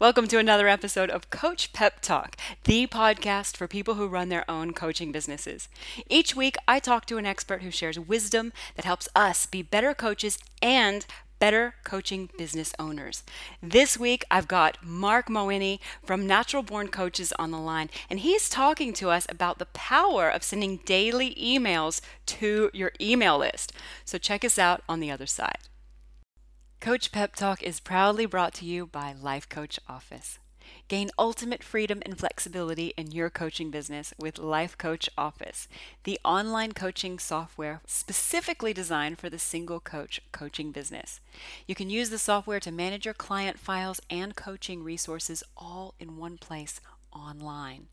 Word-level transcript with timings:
Welcome 0.00 0.28
to 0.28 0.38
another 0.38 0.68
episode 0.68 1.10
of 1.10 1.28
Coach 1.28 1.72
Pep 1.72 2.00
Talk, 2.00 2.36
the 2.62 2.86
podcast 2.86 3.56
for 3.56 3.66
people 3.66 3.94
who 3.94 4.06
run 4.06 4.28
their 4.28 4.48
own 4.48 4.72
coaching 4.72 5.10
businesses. 5.10 5.68
Each 6.08 6.36
week, 6.36 6.54
I 6.68 6.78
talk 6.78 7.04
to 7.06 7.16
an 7.16 7.26
expert 7.26 7.62
who 7.62 7.72
shares 7.72 7.98
wisdom 7.98 8.52
that 8.76 8.84
helps 8.84 9.08
us 9.16 9.44
be 9.44 9.60
better 9.60 9.94
coaches 9.94 10.38
and 10.62 11.04
better 11.40 11.74
coaching 11.82 12.30
business 12.38 12.72
owners. 12.78 13.24
This 13.60 13.98
week, 13.98 14.24
I've 14.30 14.46
got 14.46 14.78
Mark 14.84 15.26
Mawhinney 15.26 15.80
from 16.04 16.28
Natural 16.28 16.62
Born 16.62 16.86
Coaches 16.86 17.32
on 17.36 17.50
the 17.50 17.58
line, 17.58 17.90
and 18.08 18.20
he's 18.20 18.48
talking 18.48 18.92
to 18.92 19.10
us 19.10 19.26
about 19.28 19.58
the 19.58 19.66
power 19.66 20.30
of 20.30 20.44
sending 20.44 20.76
daily 20.84 21.34
emails 21.34 22.00
to 22.26 22.70
your 22.72 22.92
email 23.00 23.38
list. 23.38 23.72
So 24.04 24.16
check 24.16 24.44
us 24.44 24.60
out 24.60 24.84
on 24.88 25.00
the 25.00 25.10
other 25.10 25.26
side. 25.26 25.58
Coach 26.80 27.10
Pep 27.10 27.34
Talk 27.34 27.60
is 27.60 27.80
proudly 27.80 28.24
brought 28.24 28.54
to 28.54 28.64
you 28.64 28.86
by 28.86 29.12
Life 29.12 29.48
Coach 29.48 29.80
Office. 29.88 30.38
Gain 30.86 31.10
ultimate 31.18 31.64
freedom 31.64 32.00
and 32.06 32.16
flexibility 32.16 32.94
in 32.96 33.10
your 33.10 33.30
coaching 33.30 33.72
business 33.72 34.14
with 34.16 34.38
Life 34.38 34.78
Coach 34.78 35.10
Office, 35.18 35.66
the 36.04 36.20
online 36.24 36.70
coaching 36.72 37.18
software 37.18 37.80
specifically 37.84 38.72
designed 38.72 39.18
for 39.18 39.28
the 39.28 39.40
single 39.40 39.80
coach 39.80 40.20
coaching 40.30 40.70
business. 40.70 41.20
You 41.66 41.74
can 41.74 41.90
use 41.90 42.10
the 42.10 42.18
software 42.18 42.60
to 42.60 42.70
manage 42.70 43.04
your 43.04 43.14
client 43.14 43.58
files 43.58 44.00
and 44.08 44.36
coaching 44.36 44.84
resources 44.84 45.42
all 45.56 45.94
in 45.98 46.16
one 46.16 46.38
place 46.38 46.80
online. 47.12 47.88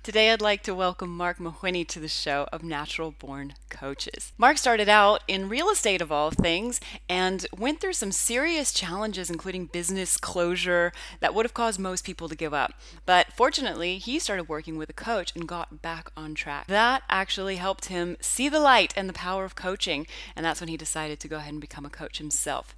Today, 0.05 0.31
I'd 0.33 0.41
like 0.41 0.63
to 0.63 0.75
welcome 0.75 1.15
Mark 1.15 1.37
Mawhinney 1.39 1.87
to 1.89 2.01
the 2.01 2.09
show 2.09 2.49
of 2.51 2.63
Natural 2.63 3.11
Born 3.11 3.53
Coaches. 3.69 4.33
Mark 4.39 4.57
started 4.57 4.89
out 4.89 5.23
in 5.29 5.51
real 5.51 5.69
estate, 5.69 6.01
of 6.01 6.11
all 6.11 6.31
things, 6.31 6.81
and 7.11 7.47
went 7.55 7.81
through 7.81 7.93
some 7.93 8.13
serious 8.13 8.73
challenges, 8.73 9.29
including 9.29 9.67
business 9.67 10.17
closure 10.17 10.93
that 11.21 11.35
would 11.35 11.45
have 11.45 11.53
caused 11.53 11.79
most 11.79 12.07
people 12.07 12.27
to 12.29 12.35
give 12.35 12.55
up. 12.55 12.73
But 13.05 13.35
fortunately, 13.35 13.99
he 13.99 14.19
started 14.19 14.49
working 14.49 14.79
with 14.79 14.89
a 14.89 14.95
coach 14.95 15.33
and 15.35 15.47
got 15.47 15.83
back 15.83 16.11
on 16.17 16.35
track. 16.35 16.69
That 16.69 17.03
actually 17.11 17.57
helped 17.57 17.87
him 17.87 18.17
see 18.21 18.49
the 18.49 18.61
light 18.61 18.95
and 18.97 19.11
the 19.11 19.13
power 19.13 19.45
of 19.45 19.57
coaching, 19.57 20.07
and 20.35 20.47
that's 20.47 20.61
when 20.61 20.69
he 20.69 20.79
decided 20.79 21.21
to 21.21 21.29
go 21.29 21.37
ahead 21.37 21.53
and 21.53 21.61
become 21.61 21.85
a 21.85 21.91
coach 21.91 22.17
himself 22.17 22.75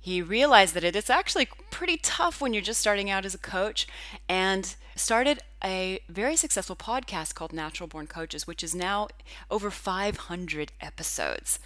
he 0.00 0.22
realized 0.22 0.74
that 0.74 0.84
it's 0.84 1.10
actually 1.10 1.48
pretty 1.70 1.98
tough 1.98 2.40
when 2.40 2.54
you're 2.54 2.62
just 2.62 2.80
starting 2.80 3.10
out 3.10 3.26
as 3.26 3.34
a 3.34 3.38
coach 3.38 3.86
and 4.28 4.74
started 4.96 5.40
a 5.62 6.00
very 6.08 6.36
successful 6.36 6.76
podcast 6.76 7.34
called 7.34 7.52
Natural 7.52 7.86
Born 7.86 8.06
Coaches, 8.06 8.46
which 8.46 8.64
is 8.64 8.74
now 8.74 9.08
over 9.50 9.70
500 9.70 10.72
episodes. 10.80 11.58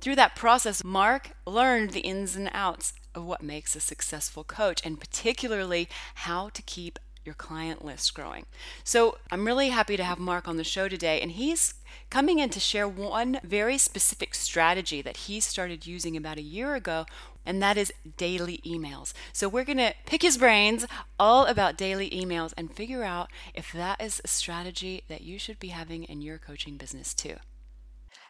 Through 0.00 0.16
that 0.16 0.36
process, 0.36 0.84
Mark 0.84 1.30
learned 1.46 1.90
the 1.90 2.00
ins 2.00 2.36
and 2.36 2.50
outs 2.52 2.92
of 3.14 3.24
what 3.24 3.42
makes 3.42 3.74
a 3.74 3.80
successful 3.80 4.44
coach 4.44 4.84
and 4.84 5.00
particularly 5.00 5.88
how 6.16 6.50
to 6.50 6.62
keep 6.62 6.98
your 7.24 7.34
client 7.34 7.84
list 7.84 8.14
growing. 8.14 8.46
So 8.82 9.18
I'm 9.30 9.46
really 9.46 9.70
happy 9.70 9.96
to 9.96 10.04
have 10.04 10.18
Mark 10.18 10.46
on 10.46 10.56
the 10.56 10.64
show 10.64 10.88
today, 10.88 11.20
and 11.20 11.32
he's 11.32 11.74
coming 12.10 12.38
in 12.38 12.50
to 12.50 12.60
share 12.60 12.88
one 12.88 13.40
very 13.42 13.78
specific 13.78 14.34
strategy 14.34 15.02
that 15.02 15.16
he 15.18 15.40
started 15.40 15.86
using 15.86 16.16
about 16.16 16.38
a 16.38 16.42
year 16.42 16.74
ago 16.74 17.06
and 17.46 17.62
that 17.62 17.76
is 17.76 17.92
daily 18.16 18.60
emails. 18.64 19.12
So 19.32 19.48
we're 19.48 19.64
going 19.64 19.78
to 19.78 19.94
pick 20.06 20.22
his 20.22 20.38
brains 20.38 20.86
all 21.18 21.46
about 21.46 21.76
daily 21.76 22.10
emails 22.10 22.54
and 22.56 22.74
figure 22.74 23.04
out 23.04 23.30
if 23.54 23.72
that 23.72 24.00
is 24.00 24.20
a 24.24 24.28
strategy 24.28 25.02
that 25.08 25.22
you 25.22 25.38
should 25.38 25.58
be 25.58 25.68
having 25.68 26.04
in 26.04 26.22
your 26.22 26.38
coaching 26.38 26.76
business 26.76 27.14
too. 27.14 27.36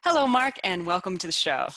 Hello, 0.03 0.27
Mark, 0.27 0.59
and 0.63 0.85
welcome 0.85 1.17
to 1.19 1.27
the 1.27 1.33
show. 1.33 1.69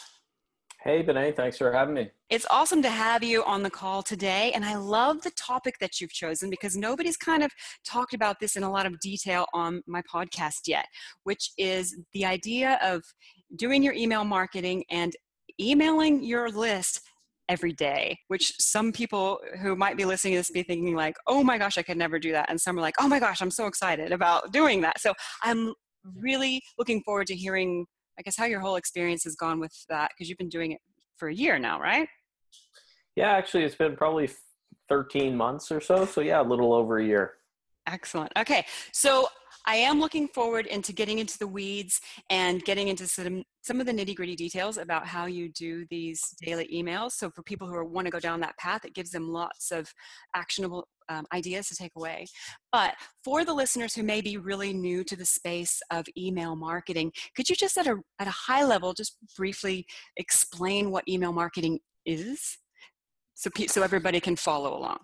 Hey, 0.88 1.04
Bené, 1.04 1.36
thanks 1.36 1.58
for 1.58 1.70
having 1.70 1.96
me. 1.96 2.10
It's 2.30 2.46
awesome 2.50 2.82
to 2.82 2.90
have 2.90 3.22
you 3.22 3.44
on 3.44 3.62
the 3.62 3.70
call 3.70 4.02
today. 4.02 4.54
And 4.56 4.64
I 4.64 4.78
love 4.78 5.22
the 5.22 5.32
topic 5.32 5.76
that 5.82 6.00
you've 6.00 6.14
chosen 6.14 6.50
because 6.50 6.78
nobody's 6.78 7.18
kind 7.18 7.44
of 7.44 7.52
talked 7.86 8.14
about 8.14 8.40
this 8.40 8.56
in 8.56 8.64
a 8.64 8.72
lot 8.72 8.86
of 8.86 8.98
detail 9.02 9.48
on 9.54 9.82
my 9.86 10.02
podcast 10.10 10.62
yet, 10.66 10.86
which 11.24 11.52
is 11.58 11.94
the 12.14 12.24
idea 12.24 12.80
of 12.82 13.04
doing 13.58 13.84
your 13.84 13.96
email 13.96 14.24
marketing 14.24 14.86
and 14.90 15.12
emailing 15.60 16.24
your 16.24 16.50
list 16.50 17.02
every 17.50 17.74
day, 17.74 18.18
which 18.30 18.54
some 18.58 18.94
people 18.94 19.40
who 19.62 19.76
might 19.76 19.98
be 19.98 20.06
listening 20.06 20.36
to 20.36 20.40
this 20.40 20.52
be 20.52 20.64
thinking 20.64 20.96
like, 20.96 21.18
oh 21.28 21.44
my 21.44 21.58
gosh, 21.58 21.78
I 21.78 21.82
could 21.82 21.98
never 21.98 22.18
do 22.18 22.32
that. 22.32 22.50
And 22.50 22.62
some 22.62 22.78
are 22.78 22.82
like, 22.82 22.96
oh 22.98 23.10
my 23.10 23.20
gosh, 23.20 23.42
I'm 23.42 23.52
so 23.52 23.66
excited 23.68 24.14
about 24.14 24.54
doing 24.54 24.80
that. 24.84 25.02
So 25.02 25.14
I'm 25.44 25.74
really 26.16 26.62
looking 26.78 27.04
forward 27.04 27.28
to 27.28 27.36
hearing, 27.36 27.88
I 28.20 28.22
guess, 28.24 28.38
how 28.38 28.46
your 28.46 28.60
whole 28.60 28.76
experience 28.76 29.24
has 29.26 29.36
gone 29.36 29.60
with 29.60 29.74
that 29.90 30.12
because 30.12 30.30
you've 30.30 30.38
been 30.38 30.50
doing 30.50 30.72
it 30.72 30.82
for 31.18 31.30
a 31.30 31.34
year 31.34 31.60
now, 31.60 31.80
right? 31.80 32.08
Yeah, 33.16 33.32
actually, 33.32 33.64
it's 33.64 33.76
been 33.76 33.96
probably 33.96 34.30
13 34.90 35.36
months 35.36 35.72
or 35.72 35.82
so. 35.82 36.06
So 36.06 36.22
yeah, 36.22 36.42
a 36.42 36.44
little 36.44 36.74
over 36.74 37.00
a 37.00 37.06
year. 37.06 37.34
Excellent. 37.88 38.32
Okay. 38.38 38.66
So 38.92 39.28
I 39.68 39.76
am 39.76 40.00
looking 40.00 40.30
forward 40.30 40.66
into 40.66 40.94
getting 40.94 41.20
into 41.20 41.38
the 41.38 41.48
weeds 41.48 42.00
and 42.30 42.64
getting 42.64 42.88
into 42.88 43.06
some, 43.06 43.44
some 43.62 43.82
of 43.82 43.86
the 43.86 43.92
nitty 43.92 44.16
gritty 44.16 44.34
details 44.38 44.78
about 44.78 45.06
how 45.06 45.26
you 45.26 45.50
do 45.50 45.86
these 45.90 46.22
daily 46.42 46.70
emails. 46.74 47.12
So 47.12 47.30
for 47.30 47.44
people 47.44 47.68
who 47.68 47.86
want 47.86 48.06
to 48.06 48.12
go 48.12 48.20
down 48.20 48.40
that 48.40 48.58
path, 48.58 48.86
it 48.86 48.96
gives 48.96 49.12
them 49.12 49.28
lots 49.28 49.72
of 49.72 49.94
actionable 50.34 50.88
um, 51.10 51.26
ideas 51.34 51.68
to 51.68 51.76
take 51.76 51.92
away. 51.98 52.28
But 52.72 52.94
for 53.26 53.44
the 53.44 53.54
listeners 53.54 53.94
who 53.94 54.04
may 54.04 54.22
be 54.22 54.38
really 54.38 54.72
new 54.72 55.04
to 55.04 55.18
the 55.18 55.26
space 55.26 55.82
of 55.92 56.06
email 56.18 56.56
marketing, 56.56 57.12
could 57.36 57.50
you 57.50 57.56
just 57.56 57.78
at 57.78 57.88
a, 57.88 57.98
at 58.20 58.28
a 58.28 58.32
high 58.32 58.64
level, 58.64 58.94
just 58.94 59.18
briefly 59.36 59.86
explain 60.16 60.92
what 60.92 61.04
email 61.10 61.34
marketing 61.34 61.80
is? 62.06 62.58
So, 63.36 63.50
so 63.68 63.84
everybody 63.84 64.22
can 64.22 64.38
follow 64.38 64.78
along. 64.78 65.00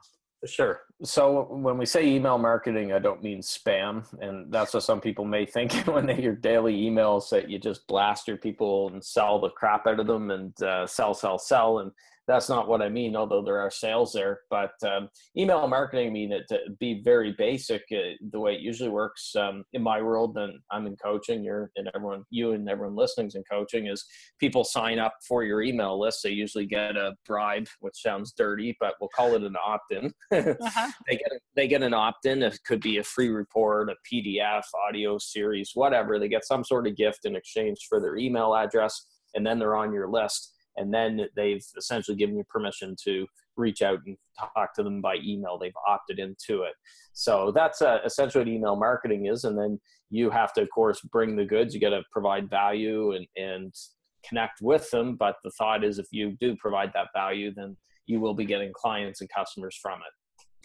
Sure. 0.45 0.81
So 1.03 1.43
when 1.49 1.77
we 1.77 1.85
say 1.85 2.05
email 2.05 2.37
marketing, 2.37 2.91
I 2.91 2.99
don't 2.99 3.23
mean 3.23 3.41
spam, 3.41 4.05
and 4.19 4.51
that's 4.51 4.73
what 4.73 4.83
some 4.83 4.99
people 4.99 5.25
may 5.25 5.45
think 5.45 5.73
when 5.87 6.05
they 6.05 6.15
hear 6.15 6.35
daily 6.35 6.75
emails 6.81 7.29
that 7.29 7.49
you 7.49 7.59
just 7.59 7.87
blast 7.87 8.27
your 8.27 8.37
people 8.37 8.89
and 8.89 9.03
sell 9.03 9.39
the 9.39 9.49
crap 9.49 9.87
out 9.87 9.99
of 9.99 10.07
them 10.07 10.31
and 10.31 10.61
uh, 10.61 10.85
sell, 10.85 11.13
sell, 11.13 11.37
sell, 11.37 11.79
and 11.79 11.91
that's 12.27 12.47
not 12.47 12.67
what 12.67 12.81
I 12.81 12.89
mean, 12.89 13.15
although 13.15 13.41
there 13.41 13.59
are 13.59 13.71
sales 13.71 14.13
there. 14.13 14.41
But 14.49 14.71
um, 14.85 15.09
email 15.37 15.67
marketing, 15.67 16.07
I 16.07 16.11
mean, 16.11 16.31
it 16.31 16.43
to 16.49 16.59
be 16.79 17.01
very 17.03 17.33
basic, 17.37 17.83
uh, 17.91 18.15
the 18.31 18.39
way 18.39 18.53
it 18.55 18.61
usually 18.61 18.89
works 18.89 19.35
um, 19.35 19.63
in 19.73 19.81
my 19.83 20.01
world, 20.01 20.37
and 20.37 20.53
I'm 20.71 20.87
in 20.87 20.95
coaching, 20.95 21.43
you're 21.43 21.71
and 21.75 21.89
everyone, 21.93 22.23
you 22.29 22.53
and 22.53 22.69
everyone 22.69 22.95
listening's 22.95 23.35
in 23.35 23.43
coaching, 23.49 23.87
is 23.87 24.05
people 24.39 24.63
sign 24.63 24.99
up 24.99 25.13
for 25.27 25.43
your 25.43 25.61
email 25.61 25.99
list. 25.99 26.21
They 26.23 26.31
usually 26.31 26.65
get 26.65 26.95
a 26.95 27.13
bribe, 27.25 27.67
which 27.79 28.01
sounds 28.01 28.33
dirty, 28.37 28.75
but 28.79 28.93
we'll 29.01 29.09
call 29.15 29.35
it 29.35 29.43
an 29.43 29.55
opt-in. 29.63 30.13
uh-huh. 30.31 30.91
they 31.07 31.17
get 31.17 31.31
they 31.55 31.67
get 31.67 31.83
an 31.83 31.93
opt-in. 31.93 32.41
It 32.41 32.57
could 32.65 32.81
be 32.81 32.97
a 32.97 33.03
free 33.03 33.29
report, 33.29 33.89
a 33.89 33.95
PDF, 34.11 34.63
audio 34.87 35.17
series, 35.17 35.71
whatever. 35.73 36.19
They 36.19 36.29
get 36.29 36.45
some 36.45 36.63
sort 36.63 36.87
of 36.87 36.95
gift 36.95 37.25
in 37.25 37.35
exchange 37.35 37.87
for 37.89 37.99
their 37.99 38.15
email 38.15 38.55
address, 38.55 39.05
and 39.35 39.45
then 39.45 39.59
they're 39.59 39.75
on 39.75 39.91
your 39.91 40.07
list 40.07 40.52
and 40.77 40.93
then 40.93 41.27
they've 41.35 41.63
essentially 41.77 42.17
given 42.17 42.37
you 42.37 42.43
permission 42.49 42.95
to 43.03 43.27
reach 43.55 43.81
out 43.81 43.99
and 44.05 44.17
talk 44.55 44.73
to 44.75 44.83
them 44.83 45.01
by 45.01 45.17
email. 45.23 45.57
They've 45.57 45.73
opted 45.87 46.19
into 46.19 46.63
it. 46.63 46.73
So 47.13 47.51
that's 47.51 47.81
uh, 47.81 47.99
essentially 48.05 48.43
what 48.43 48.51
email 48.51 48.75
marketing 48.75 49.27
is. 49.27 49.43
And 49.43 49.57
then 49.57 49.79
you 50.09 50.29
have 50.29 50.53
to, 50.53 50.61
of 50.61 50.69
course, 50.69 51.01
bring 51.11 51.35
the 51.35 51.45
goods. 51.45 51.73
You 51.73 51.81
got 51.81 51.91
to 51.91 52.03
provide 52.11 52.49
value 52.49 53.13
and, 53.13 53.27
and 53.35 53.73
connect 54.27 54.61
with 54.61 54.89
them. 54.89 55.15
But 55.15 55.35
the 55.43 55.51
thought 55.51 55.83
is 55.83 55.99
if 55.99 56.07
you 56.11 56.35
do 56.39 56.55
provide 56.55 56.91
that 56.93 57.09
value, 57.15 57.53
then 57.55 57.77
you 58.05 58.19
will 58.19 58.33
be 58.33 58.45
getting 58.45 58.71
clients 58.73 59.21
and 59.21 59.29
customers 59.29 59.77
from 59.81 59.99
it. 59.99 60.13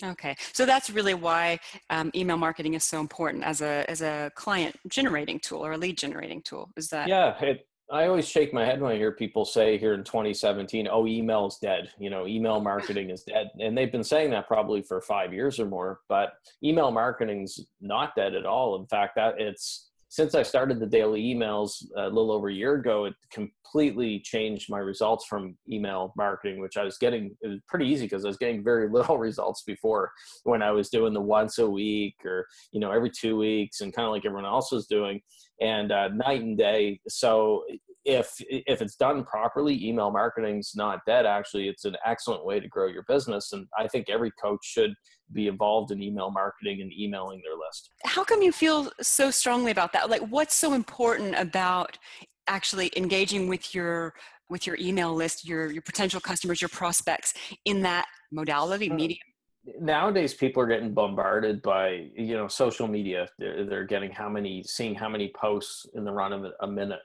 Okay, 0.05 0.37
so 0.53 0.65
that's 0.65 0.91
really 0.91 1.15
why 1.15 1.59
um, 1.91 2.13
email 2.15 2.37
marketing 2.37 2.75
is 2.75 2.85
so 2.85 3.01
important 3.01 3.43
as 3.43 3.61
a 3.63 3.85
as 3.91 4.01
a 4.01 4.31
client 4.37 4.77
generating 4.87 5.41
tool 5.41 5.67
or 5.67 5.73
a 5.73 5.77
lead 5.77 5.99
generating 5.99 6.41
tool. 6.41 6.71
Is 6.77 6.89
that? 6.91 7.09
Yeah, 7.09 7.37
it 7.41 7.67
I 7.91 8.07
always 8.07 8.29
shake 8.29 8.53
my 8.53 8.65
head 8.65 8.83
when 8.83 8.93
I 8.93 8.97
hear 8.97 9.13
people 9.13 9.47
say 9.47 9.79
here 9.79 9.95
in 9.95 10.05
2017, 10.05 10.89
"Oh, 10.91 11.07
email 11.07 11.47
is 11.47 11.57
dead." 11.57 11.91
You 11.99 12.11
know, 12.11 12.27
email 12.27 12.61
marketing 12.61 13.09
is 13.09 13.23
dead, 13.23 13.51
and 13.59 13.77
they've 13.77 13.91
been 13.91 14.05
saying 14.05 14.31
that 14.31 14.47
probably 14.47 14.83
for 14.83 15.01
five 15.01 15.33
years 15.33 15.59
or 15.59 15.67
more. 15.67 16.01
But 16.09 16.35
email 16.63 16.91
marketing's 16.91 17.67
not 17.81 18.15
dead 18.15 18.35
at 18.35 18.45
all. 18.45 18.77
In 18.77 18.87
fact, 18.87 19.17
that 19.17 19.41
it's 19.41 19.88
since 20.09 20.35
I 20.35 20.43
started 20.43 20.81
the 20.81 20.87
daily 20.87 21.23
emails 21.23 21.85
a 21.97 22.07
little 22.07 22.33
over 22.33 22.49
a 22.49 22.55
year 22.55 22.75
ago, 22.75 23.05
it 23.05 23.15
completely 23.31 24.21
changed 24.21 24.71
my 24.71 24.79
results 24.79 25.27
from 25.27 25.57
email 25.71 26.15
marketing, 26.17 26.61
which 26.61 26.77
I 26.77 26.85
was 26.85 26.97
getting. 26.97 27.37
It 27.43 27.49
was 27.49 27.61
pretty 27.69 27.87
easy 27.87 28.07
because 28.07 28.25
I 28.25 28.29
was 28.29 28.39
getting 28.39 28.65
very 28.65 28.89
little 28.93 29.19
results 29.19 29.63
before 29.63 30.11
when 30.45 30.63
I 30.63 30.71
was 30.71 30.89
doing 30.89 31.13
the 31.13 31.21
once 31.21 31.59
a 31.59 31.69
week 31.69 32.17
or 32.25 32.47
you 32.73 32.81
know 32.81 32.91
every 32.91 33.11
two 33.11 33.37
weeks, 33.37 33.81
and 33.81 33.95
kind 33.95 34.07
of 34.07 34.13
like 34.13 34.25
everyone 34.25 34.47
else 34.47 34.73
was 34.73 34.87
doing 34.87 35.21
and 35.61 35.93
uh, 35.93 36.09
night 36.09 36.43
and 36.43 36.57
day. 36.57 37.01
So 37.09 37.65
if 38.09 38.35
if 38.49 38.81
it's 38.81 38.97
done 38.97 39.23
properly, 39.23 39.87
email 39.87 40.11
marketing's 40.11 40.73
not 40.75 41.01
dead. 41.07 41.27
Actually, 41.27 41.69
it's 41.69 41.85
an 41.85 41.95
excellent 42.07 42.45
way 42.45 42.59
to 42.59 42.67
grow 42.67 42.87
your 42.87 43.05
business, 43.07 43.53
and 43.53 43.67
I 43.79 43.87
think 43.87 44.09
every 44.09 44.33
coach 44.43 44.65
should 44.65 44.95
be 45.33 45.47
involved 45.47 45.93
in 45.93 46.03
email 46.03 46.31
marketing 46.31 46.81
and 46.81 46.91
emailing 46.91 47.43
their 47.45 47.55
list. 47.55 47.91
How 48.05 48.25
come 48.25 48.41
you 48.41 48.51
feel 48.51 48.91
so 49.03 49.31
strongly 49.31 49.71
about 49.71 49.93
that? 49.93 50.09
Like, 50.09 50.23
what's 50.23 50.55
so 50.55 50.73
important 50.73 51.35
about 51.37 51.99
actually 52.47 52.91
engaging 52.97 53.47
with 53.47 53.75
your 53.75 54.15
with 54.49 54.67
your 54.67 54.79
email 54.81 55.15
list, 55.15 55.47
your 55.47 55.71
your 55.71 55.83
potential 55.83 56.21
customers, 56.21 56.63
your 56.63 56.71
prospects 56.71 57.35
in 57.67 57.83
that 57.83 58.07
modality, 58.33 58.89
hmm. 58.89 58.97
medium? 58.97 59.21
nowadays 59.81 60.33
people 60.33 60.63
are 60.63 60.67
getting 60.67 60.95
bombarded 60.95 61.61
by 61.61 62.07
you 62.17 62.35
know 62.35 62.49
social 62.49 62.87
media 62.87 63.29
they're, 63.39 63.67
they're 63.67 63.85
getting 63.85 64.11
how 64.11 64.27
many 64.27 64.63
seeing 64.63 64.95
how 64.95 65.11
many 65.11 65.31
posts 65.37 65.85
in 65.93 66.05
the 66.05 66.13
run 66.13 66.33
of 66.33 66.47
a 66.61 66.67
minute 66.67 67.01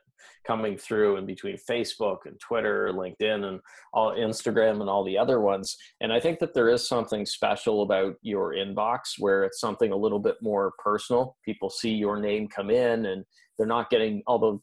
coming 0.45 0.77
through 0.77 1.17
in 1.17 1.25
between 1.25 1.57
facebook 1.69 2.19
and 2.25 2.39
twitter 2.39 2.91
linkedin 2.93 3.45
and 3.45 3.59
all 3.93 4.13
instagram 4.13 4.81
and 4.81 4.89
all 4.89 5.03
the 5.03 5.17
other 5.17 5.39
ones. 5.39 5.77
And 6.01 6.11
i 6.11 6.19
think 6.19 6.39
that 6.39 6.53
there 6.53 6.69
is 6.69 6.87
something 6.87 7.25
special 7.25 7.81
about 7.83 8.15
your 8.21 8.53
inbox 8.53 9.15
where 9.19 9.43
it's 9.43 9.59
something 9.59 9.91
a 9.91 9.95
little 9.97 10.19
bit 10.19 10.35
more 10.41 10.73
personal. 10.79 11.37
People 11.45 11.69
see 11.69 11.91
your 11.91 12.19
name 12.19 12.47
come 12.47 12.69
in 12.69 13.05
and 13.05 13.23
they're 13.57 13.67
not 13.67 13.89
getting 13.89 14.23
although 14.27 14.61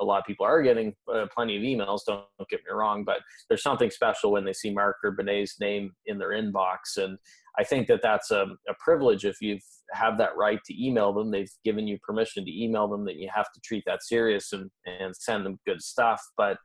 a 0.00 0.04
lot 0.04 0.18
of 0.18 0.24
people 0.24 0.44
are 0.44 0.62
getting 0.62 0.92
uh, 1.12 1.26
plenty 1.34 1.56
of 1.56 1.62
emails 1.62 2.00
don't, 2.06 2.24
get 2.50 2.60
me 2.66 2.72
wrong 2.74 3.04
but 3.04 3.18
there's 3.48 3.62
something 3.62 3.90
special 3.90 4.32
when 4.32 4.44
they 4.44 4.52
see 4.52 4.70
mark 4.72 4.96
or 5.04 5.16
Bené's 5.16 5.56
name 5.60 5.92
in 6.06 6.18
their 6.18 6.30
inbox. 6.30 6.96
And 6.96 7.18
I 7.58 7.64
think 7.64 7.86
that 7.88 8.02
that's 8.02 8.30
a, 8.30 8.46
a 8.68 8.74
privilege 8.80 9.24
if 9.24 9.40
you 9.40 9.58
have 9.92 10.18
that 10.18 10.36
right 10.36 10.60
to 10.64 10.84
email 10.84 11.12
them. 11.12 11.30
They've 11.30 11.50
given 11.64 11.86
you 11.86 11.98
permission 12.02 12.44
to 12.44 12.62
email 12.62 12.88
them 12.88 13.04
that 13.04 13.16
you 13.16 13.28
have 13.34 13.52
to 13.52 13.60
treat 13.60 13.84
that 13.86 14.02
serious 14.02 14.52
and, 14.52 14.70
and 14.86 15.14
send 15.16 15.46
them 15.46 15.58
good 15.66 15.82
stuff. 15.82 16.20
But 16.36 16.58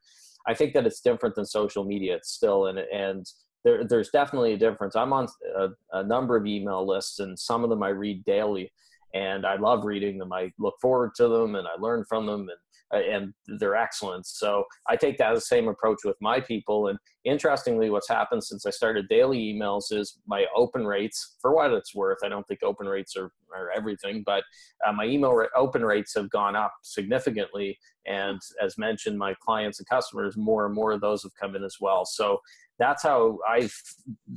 I 0.48 0.54
think 0.54 0.74
that 0.74 0.86
it's 0.86 1.02
different 1.02 1.36
than 1.36 1.46
social 1.46 1.84
media. 1.84 2.16
It's 2.16 2.32
still 2.32 2.68
and 2.68 2.80
and 2.80 3.26
there, 3.64 3.84
there's 3.84 4.10
definitely 4.10 4.54
a 4.54 4.58
difference. 4.58 4.96
I'm 4.96 5.12
on 5.12 5.28
a, 5.58 5.68
a 5.92 6.04
number 6.04 6.38
of 6.38 6.46
email 6.46 6.88
lists, 6.88 7.20
and 7.20 7.38
some 7.38 7.64
of 7.64 7.70
them 7.70 7.84
I 7.84 7.90
read 7.90 8.24
daily, 8.24 8.72
and 9.18 9.46
I 9.46 9.56
love 9.56 9.84
reading 9.84 10.18
them. 10.18 10.32
I 10.32 10.52
look 10.60 10.76
forward 10.82 11.12
to 11.16 11.28
them, 11.28 11.56
and 11.56 11.68
I 11.68 11.76
learn 11.80 12.06
from 12.08 12.26
them, 12.26 12.42
and 12.42 12.60
uh, 12.94 12.98
and 13.00 13.34
they're 13.60 13.76
excellent. 13.76 14.26
So 14.26 14.64
I 14.88 14.96
take 14.96 15.18
that 15.18 15.42
same 15.44 15.68
approach 15.68 16.00
with 16.06 16.16
my 16.22 16.40
people. 16.40 16.88
And 16.88 16.98
interestingly, 17.26 17.90
what's 17.90 18.08
happened 18.08 18.44
since 18.44 18.66
I 18.66 18.70
started 18.70 19.10
daily 19.10 19.40
emails 19.40 19.92
is 19.92 20.20
my 20.26 20.46
open 20.56 20.86
rates, 20.86 21.36
for 21.42 21.54
what 21.54 21.72
it's 21.72 21.94
worth, 21.94 22.20
I 22.24 22.30
don't 22.30 22.48
think 22.48 22.64
open 22.64 22.88
rates 22.88 23.18
are, 23.18 23.32
are 23.54 23.72
everything, 23.76 24.24
but 24.26 24.44
uh, 24.88 24.94
my 24.94 25.06
email 25.06 25.34
re- 25.34 25.50
open 25.56 25.84
rates 25.84 26.14
have 26.16 26.30
gone 26.30 26.56
up 26.56 26.74
significantly. 26.82 27.78
And 28.06 28.40
as 28.64 28.78
mentioned, 28.78 29.18
my 29.18 29.34
clients 29.46 29.80
and 29.80 29.88
customers, 29.90 30.38
more 30.38 30.66
and 30.66 30.74
more 30.74 30.94
of 30.94 31.02
those 31.02 31.24
have 31.24 31.36
come 31.40 31.58
in 31.58 31.66
as 31.66 31.78
well. 31.82 32.06
So 32.06 32.40
that's 32.80 33.04
how 33.04 33.40
I, 33.46 33.70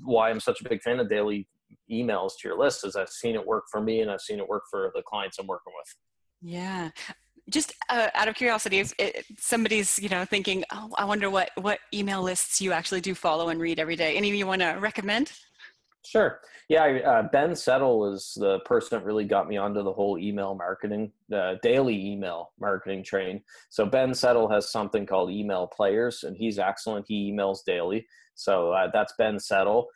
why 0.03 0.31
I'm 0.31 0.41
such 0.41 0.61
a 0.61 0.69
big 0.69 0.83
fan 0.83 0.99
of 0.99 1.09
daily 1.09 1.47
emails 1.91 2.33
to 2.41 2.49
your 2.49 2.59
list 2.59 2.87
is 2.87 2.97
I've 2.97 3.09
seen 3.09 3.35
it 3.35 3.47
work 3.47 3.65
for 3.71 3.81
me 3.81 4.01
and 4.01 4.11
I've 4.11 4.21
seen 4.21 4.39
it 4.39 4.49
work 4.49 4.65
for 4.71 4.91
the 4.95 5.03
clients 5.03 5.39
I'm 5.39 5.47
working 5.47 5.73
with. 5.77 5.95
Yeah 6.43 6.91
just 7.51 7.75
uh, 7.89 8.09
out 8.15 8.29
of 8.29 8.35
curiosity, 8.35 8.79
if 8.79 8.95
it, 8.99 9.25
somebody's 9.39 9.99
you 9.99 10.09
know 10.09 10.25
thinking, 10.25 10.65
oh, 10.73 10.91
I 10.97 11.05
wonder 11.05 11.29
what 11.29 11.51
what 11.57 11.79
email 11.93 12.23
lists 12.23 12.61
you 12.61 12.73
actually 12.73 13.01
do 13.01 13.15
follow 13.15 13.49
and 13.49 13.61
read 13.61 13.79
every 13.79 13.97
day. 13.97 14.17
Any 14.17 14.31
of 14.31 14.37
you 14.37 14.47
want 14.47 14.63
to 14.63 14.79
recommend? 14.81 15.33
Sure. 16.05 16.41
Yeah, 16.69 16.85
uh, 16.85 17.29
Ben 17.31 17.55
Settle 17.55 18.13
is 18.13 18.33
the 18.37 18.61
person 18.61 18.99
that 18.99 19.05
really 19.05 19.25
got 19.25 19.49
me 19.49 19.59
onto 19.59 19.83
the 19.83 19.93
whole 19.93 20.19
email 20.19 20.55
marketing, 20.55 21.13
the 21.29 21.59
daily 21.63 22.13
email 22.13 22.53
marketing 22.59 23.05
train. 23.05 23.43
So 23.69 23.85
Ben 23.85 24.15
Settle 24.15 24.49
has 24.49 24.71
something 24.71 25.05
called 25.05 25.31
Email 25.31 25.67
Players, 25.67 26.23
and 26.23 26.37
he's 26.37 26.59
excellent. 26.59 27.07
He 27.07 27.31
emails 27.31 27.59
daily. 27.67 28.07
So 28.35 28.73
uh, 28.73 28.91
that's 28.93 29.13
Ben 29.19 29.39
Settle. 29.39 29.89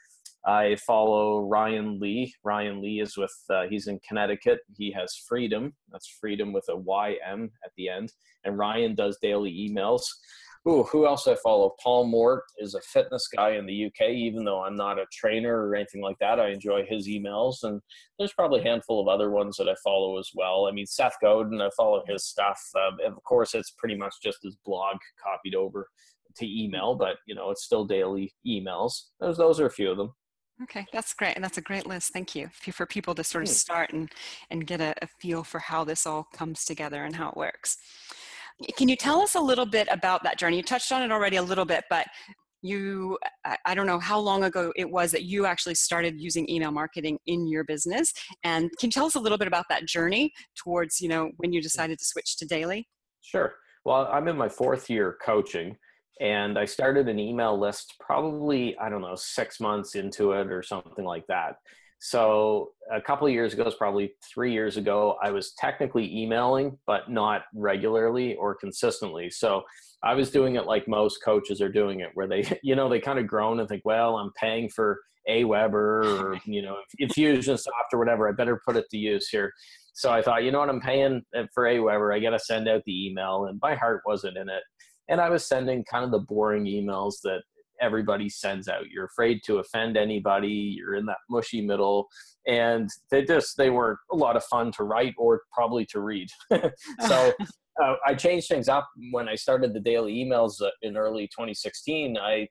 I 0.47 0.77
follow 0.77 1.41
Ryan 1.41 1.99
Lee. 1.99 2.35
Ryan 2.45 2.83
Lee 2.83 3.01
is 3.01 3.17
with, 3.17 3.35
uh, 3.49 3.65
he's 3.69 3.87
in 3.87 3.99
Connecticut. 4.07 4.61
He 4.77 4.93
has 4.93 5.17
Freedom. 5.27 5.73
That's 5.91 6.09
Freedom 6.21 6.53
with 6.53 6.67
a 6.69 6.77
YM 6.77 7.51
at 7.65 7.71
the 7.77 7.89
end. 7.89 8.13
And 8.45 8.59
Ryan 8.59 8.95
does 8.95 9.19
daily 9.23 9.51
emails. 9.53 10.03
Ooh, 10.67 10.83
who 10.85 11.07
else 11.07 11.27
I 11.27 11.35
follow? 11.37 11.75
Paul 11.83 12.07
Mort 12.07 12.45
is 12.59 12.75
a 12.75 12.81
fitness 12.81 13.29
guy 13.35 13.51
in 13.51 13.67
the 13.67 13.87
UK. 13.87 14.11
Even 14.11 14.45
though 14.45 14.63
I'm 14.63 14.77
not 14.77 14.99
a 14.99 15.05
trainer 15.13 15.67
or 15.67 15.75
anything 15.75 16.01
like 16.01 16.19
that, 16.21 16.41
I 16.41 16.49
enjoy 16.49 16.87
his 16.89 17.07
emails. 17.07 17.57
And 17.63 17.83
there's 18.19 18.33
probably 18.33 18.61
a 18.61 18.65
handful 18.65 19.01
of 19.01 19.09
other 19.09 19.31
ones 19.31 19.57
that 19.59 19.69
I 19.69 19.75
follow 19.85 20.19
as 20.19 20.31
well. 20.35 20.67
I 20.67 20.73
mean, 20.73 20.87
Seth 20.87 21.17
Godin, 21.23 21.61
I 21.61 21.69
follow 21.77 22.03
his 22.07 22.25
stuff. 22.25 22.59
Uh, 22.75 23.07
of 23.07 23.23
course, 23.25 23.55
it's 23.55 23.75
pretty 23.77 23.97
much 23.97 24.15
just 24.23 24.39
his 24.43 24.57
blog 24.65 24.97
copied 25.23 25.55
over 25.55 25.89
to 26.37 26.47
email, 26.47 26.95
but 26.95 27.17
you 27.27 27.35
know, 27.35 27.51
it's 27.51 27.65
still 27.65 27.85
daily 27.85 28.33
emails. 28.47 28.93
Those 29.21 29.37
those 29.37 29.61
are 29.61 29.67
a 29.67 29.71
few 29.71 29.91
of 29.91 29.99
them. 29.99 30.13
Okay, 30.63 30.87
that's 30.93 31.13
great. 31.15 31.35
And 31.35 31.45
that's 31.45 31.59
a 31.59 31.63
great 31.63 31.87
list. 31.87 32.13
Thank 32.13 32.35
you 32.35 32.49
for 32.53 32.87
people 32.87 33.15
to 33.17 33.25
sort 33.25 33.45
of 33.45 33.51
mm. 33.51 33.55
start 33.55 33.93
and, 33.93 34.11
and 34.51 34.67
get 34.67 34.81
a, 34.81 34.95
a 35.03 35.07
feel 35.21 35.43
for 35.43 35.59
how 35.59 35.85
this 35.85 36.07
all 36.07 36.29
comes 36.33 36.65
together 36.65 37.05
and 37.05 37.17
how 37.17 37.31
it 37.31 37.37
works. 37.37 37.77
Can 38.77 38.89
you 38.89 38.95
tell 38.95 39.21
us 39.21 39.35
a 39.35 39.41
little 39.41 39.67
bit 39.67 39.89
about 39.91 40.23
that 40.23 40.39
journey? 40.39 40.57
You 40.57 40.63
touched 40.63 40.93
on 40.93 41.03
it 41.03 41.11
already 41.11 41.37
a 41.37 41.43
little 41.43 41.65
bit, 41.65 41.85
but 41.91 42.07
you, 42.63 43.19
I 43.67 43.75
don't 43.75 43.87
know 43.87 43.99
how 43.99 44.19
long 44.19 44.45
ago 44.45 44.73
it 44.75 44.89
was 44.89 45.11
that 45.11 45.25
you 45.25 45.45
actually 45.45 45.75
started 45.75 46.19
using 46.19 46.49
email 46.49 46.71
marketing 46.71 47.19
in 47.27 47.47
your 47.47 47.65
business. 47.65 48.13
And 48.43 48.71
can 48.79 48.87
you 48.89 48.93
tell 48.93 49.07
us 49.07 49.17
a 49.17 49.21
little 49.21 49.37
bit 49.37 49.49
about 49.49 49.67
that 49.69 49.87
journey 49.87 50.33
towards, 50.57 51.01
you 51.01 51.09
know, 51.09 51.31
when 51.39 51.53
you 51.53 51.61
mm. 51.61 51.65
decided 51.65 51.99
to 51.99 52.05
switch 52.05 52.37
to 52.39 52.47
daily? 52.47 52.89
Sure. 53.21 53.55
Well, 53.85 54.09
I'm 54.11 54.29
in 54.29 54.37
my 54.37 54.49
fourth 54.49 54.89
year 54.89 55.19
coaching 55.23 55.77
and 56.21 56.59
I 56.59 56.65
started 56.65 57.09
an 57.09 57.19
email 57.19 57.59
list 57.59 57.95
probably, 57.99 58.77
I 58.79 58.89
don't 58.89 59.03
know, 59.03 59.17
six 59.17 59.61
months 59.61 59.95
into 59.95 60.33
it 60.33 60.51
or 60.51 60.63
something 60.63 61.05
like 61.05 61.27
that. 61.29 61.57
So 61.99 62.73
a 62.93 63.01
couple 63.01 63.27
of 63.27 63.33
years 63.33 63.55
ago, 63.55 63.63
it's 63.63 63.77
probably 63.77 64.13
three 64.23 64.53
years 64.53 64.77
ago, 64.77 65.17
I 65.23 65.31
was 65.31 65.55
technically 65.55 66.15
emailing, 66.15 66.79
but 66.87 67.11
not 67.11 67.45
regularly 67.55 68.35
or 68.35 68.55
consistently. 68.55 69.31
So 69.31 69.63
I 70.03 70.13
was 70.13 70.31
doing 70.31 70.57
it 70.57 70.67
like 70.67 70.87
most 70.87 71.25
coaches 71.25 71.63
are 71.63 71.71
doing 71.71 72.01
it, 72.01 72.11
where 72.13 72.29
they, 72.29 72.45
you 72.63 72.77
know, 72.77 72.89
they 72.89 73.01
kind 73.01 73.19
of 73.19 73.27
groan 73.27 73.59
and 73.59 73.69
think, 73.69 73.83
well, 73.85 74.19
I'm 74.19 74.33
paying 74.39 74.69
for 74.69 75.01
Aweber 75.29 76.21
or, 76.21 76.41
you 76.45 76.61
know, 76.61 76.77
Infusionsoft 77.01 77.69
or 77.93 77.99
whatever. 77.99 78.29
I 78.29 78.33
better 78.33 78.61
put 78.67 78.77
it 78.77 78.85
to 78.91 78.99
use 78.99 79.29
here. 79.29 79.51
So 79.95 80.13
I 80.13 80.21
thought, 80.23 80.43
you 80.43 80.51
know 80.51 80.59
what, 80.59 80.69
I'm 80.69 80.81
paying 80.81 81.23
eh, 81.35 81.47
for 81.55 81.65
Aweber. 81.65 82.15
I 82.15 82.19
got 82.19 82.31
to 82.31 82.39
send 82.39 82.69
out 82.69 82.83
the 82.85 83.07
email, 83.07 83.47
and 83.47 83.59
my 83.63 83.77
heart 83.77 84.03
wasn't 84.05 84.37
in 84.37 84.49
it 84.49 84.63
and 85.09 85.21
I 85.21 85.31
was 85.31 85.47
sending 85.47 85.85
kind 85.85 86.05
of 86.05 86.11
the 86.11 86.21
boring 86.21 86.65
emails 86.65 87.15
that 87.25 87.43
everybody 87.81 88.29
sends 88.29 88.69
out. 88.69 88.89
You're 88.91 89.07
afraid 89.07 89.41
to 89.47 89.59
offend 89.59 89.97
anybody. 89.97 90.75
You're 90.77 90.95
in 90.95 91.07
that 91.07 91.19
mushy 91.29 91.61
middle, 91.61 92.09
and 92.47 92.89
they 93.11 93.25
just 93.25 93.57
they 93.57 93.71
were 93.71 93.99
a 94.13 94.17
lot 94.17 94.37
of 94.37 94.45
fun 94.45 94.73
to 94.73 94.85
write 94.85 95.15
or 95.19 95.43
probably 95.53 95.87
to 95.87 96.01
read. 96.01 96.29
so. 97.07 97.33
Uh, 97.83 97.97
I 98.07 98.15
changed 98.15 98.47
things 98.47 98.69
up 98.69 98.89
when 99.11 99.29
I 99.29 99.35
started 99.35 99.75
the 99.75 99.81
daily 99.81 100.15
emails 100.15 100.63
uh, 100.63 100.71
in 100.83 100.97
early 100.97 101.27
2016. 101.27 102.17
I 102.17 102.47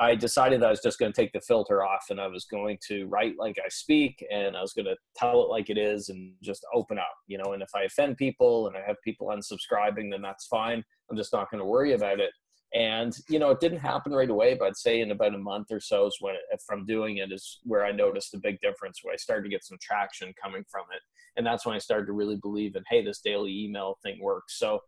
I 0.00 0.14
decided 0.14 0.62
that 0.62 0.66
I 0.66 0.70
was 0.70 0.80
just 0.80 0.98
going 0.98 1.12
to 1.12 1.20
take 1.20 1.32
the 1.32 1.42
filter 1.42 1.84
off 1.84 2.06
and 2.08 2.18
I 2.18 2.26
was 2.26 2.46
going 2.46 2.78
to 2.88 3.06
write 3.08 3.34
like 3.38 3.56
I 3.62 3.68
speak 3.68 4.24
and 4.32 4.56
I 4.56 4.62
was 4.62 4.72
going 4.72 4.86
to 4.86 4.96
tell 5.14 5.42
it 5.42 5.50
like 5.50 5.68
it 5.68 5.76
is 5.76 6.08
and 6.08 6.32
just 6.42 6.64
open 6.74 6.98
up, 6.98 7.14
you 7.26 7.36
know. 7.36 7.52
And 7.52 7.62
if 7.62 7.68
I 7.74 7.82
offend 7.82 8.16
people 8.16 8.66
and 8.66 8.76
I 8.76 8.80
have 8.86 8.96
people 9.04 9.28
unsubscribing, 9.28 10.10
then 10.10 10.22
that's 10.22 10.46
fine. 10.46 10.82
I'm 11.10 11.18
just 11.18 11.34
not 11.34 11.50
going 11.50 11.58
to 11.58 11.66
worry 11.66 11.92
about 11.92 12.18
it. 12.18 12.30
And 12.72 13.14
you 13.28 13.38
know, 13.38 13.50
it 13.50 13.60
didn't 13.60 13.80
happen 13.80 14.12
right 14.12 14.30
away, 14.30 14.54
but 14.54 14.68
I'd 14.68 14.76
say 14.76 15.00
in 15.00 15.10
about 15.10 15.34
a 15.34 15.38
month 15.38 15.66
or 15.70 15.80
so 15.80 16.06
is 16.06 16.16
when 16.20 16.34
it, 16.34 16.62
from 16.66 16.86
doing 16.86 17.18
it 17.18 17.30
is 17.30 17.58
where 17.64 17.84
I 17.84 17.92
noticed 17.92 18.32
a 18.32 18.38
big 18.38 18.58
difference. 18.60 19.00
Where 19.02 19.12
I 19.12 19.16
started 19.16 19.42
to 19.42 19.48
get 19.50 19.64
some 19.64 19.78
traction 19.82 20.32
coming 20.42 20.64
from 20.70 20.84
it, 20.94 21.02
and 21.36 21.44
that's 21.44 21.66
when 21.66 21.74
I 21.74 21.78
started 21.78 22.06
to 22.06 22.12
really 22.12 22.36
believe 22.36 22.76
in, 22.76 22.84
hey, 22.88 23.04
this 23.04 23.20
daily 23.20 23.64
email 23.64 23.98
thing 24.02 24.18
works. 24.22 24.58
So 24.58 24.80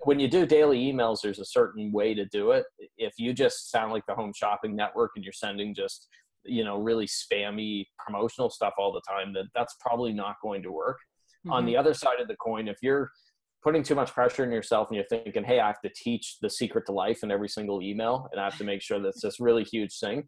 when 0.00 0.20
you 0.20 0.28
do 0.28 0.46
daily 0.46 0.80
emails, 0.80 1.18
there's 1.22 1.38
a 1.38 1.44
certain 1.44 1.92
way 1.92 2.14
to 2.14 2.26
do 2.26 2.50
it. 2.50 2.64
If 2.98 3.14
you 3.18 3.32
just 3.32 3.70
sound 3.70 3.92
like 3.92 4.04
the 4.06 4.14
home 4.14 4.32
shopping 4.34 4.76
network 4.76 5.12
and 5.16 5.24
you're 5.24 5.32
sending 5.32 5.74
just, 5.74 6.08
you 6.44 6.64
know, 6.64 6.78
really 6.78 7.06
spammy 7.06 7.86
promotional 8.04 8.50
stuff 8.50 8.74
all 8.78 8.92
the 8.92 9.02
time, 9.08 9.32
that 9.34 9.46
that's 9.54 9.76
probably 9.80 10.12
not 10.12 10.36
going 10.42 10.62
to 10.62 10.72
work. 10.72 10.98
Mm-hmm. 11.46 11.52
On 11.52 11.66
the 11.66 11.76
other 11.76 11.94
side 11.94 12.20
of 12.20 12.28
the 12.28 12.36
coin, 12.36 12.68
if 12.68 12.78
you're 12.82 13.10
putting 13.62 13.82
too 13.82 13.94
much 13.94 14.12
pressure 14.12 14.44
on 14.44 14.52
yourself 14.52 14.88
and 14.90 14.96
you're 14.96 15.06
thinking, 15.06 15.42
hey, 15.42 15.58
I 15.58 15.68
have 15.68 15.80
to 15.80 15.90
teach 15.96 16.36
the 16.42 16.50
secret 16.50 16.84
to 16.86 16.92
life 16.92 17.22
in 17.22 17.30
every 17.30 17.48
single 17.48 17.80
email 17.80 18.28
and 18.30 18.40
I 18.40 18.44
have 18.44 18.58
to 18.58 18.64
make 18.64 18.82
sure 18.82 19.00
that's 19.00 19.22
this 19.22 19.40
really 19.40 19.64
huge 19.64 19.98
thing. 19.98 20.24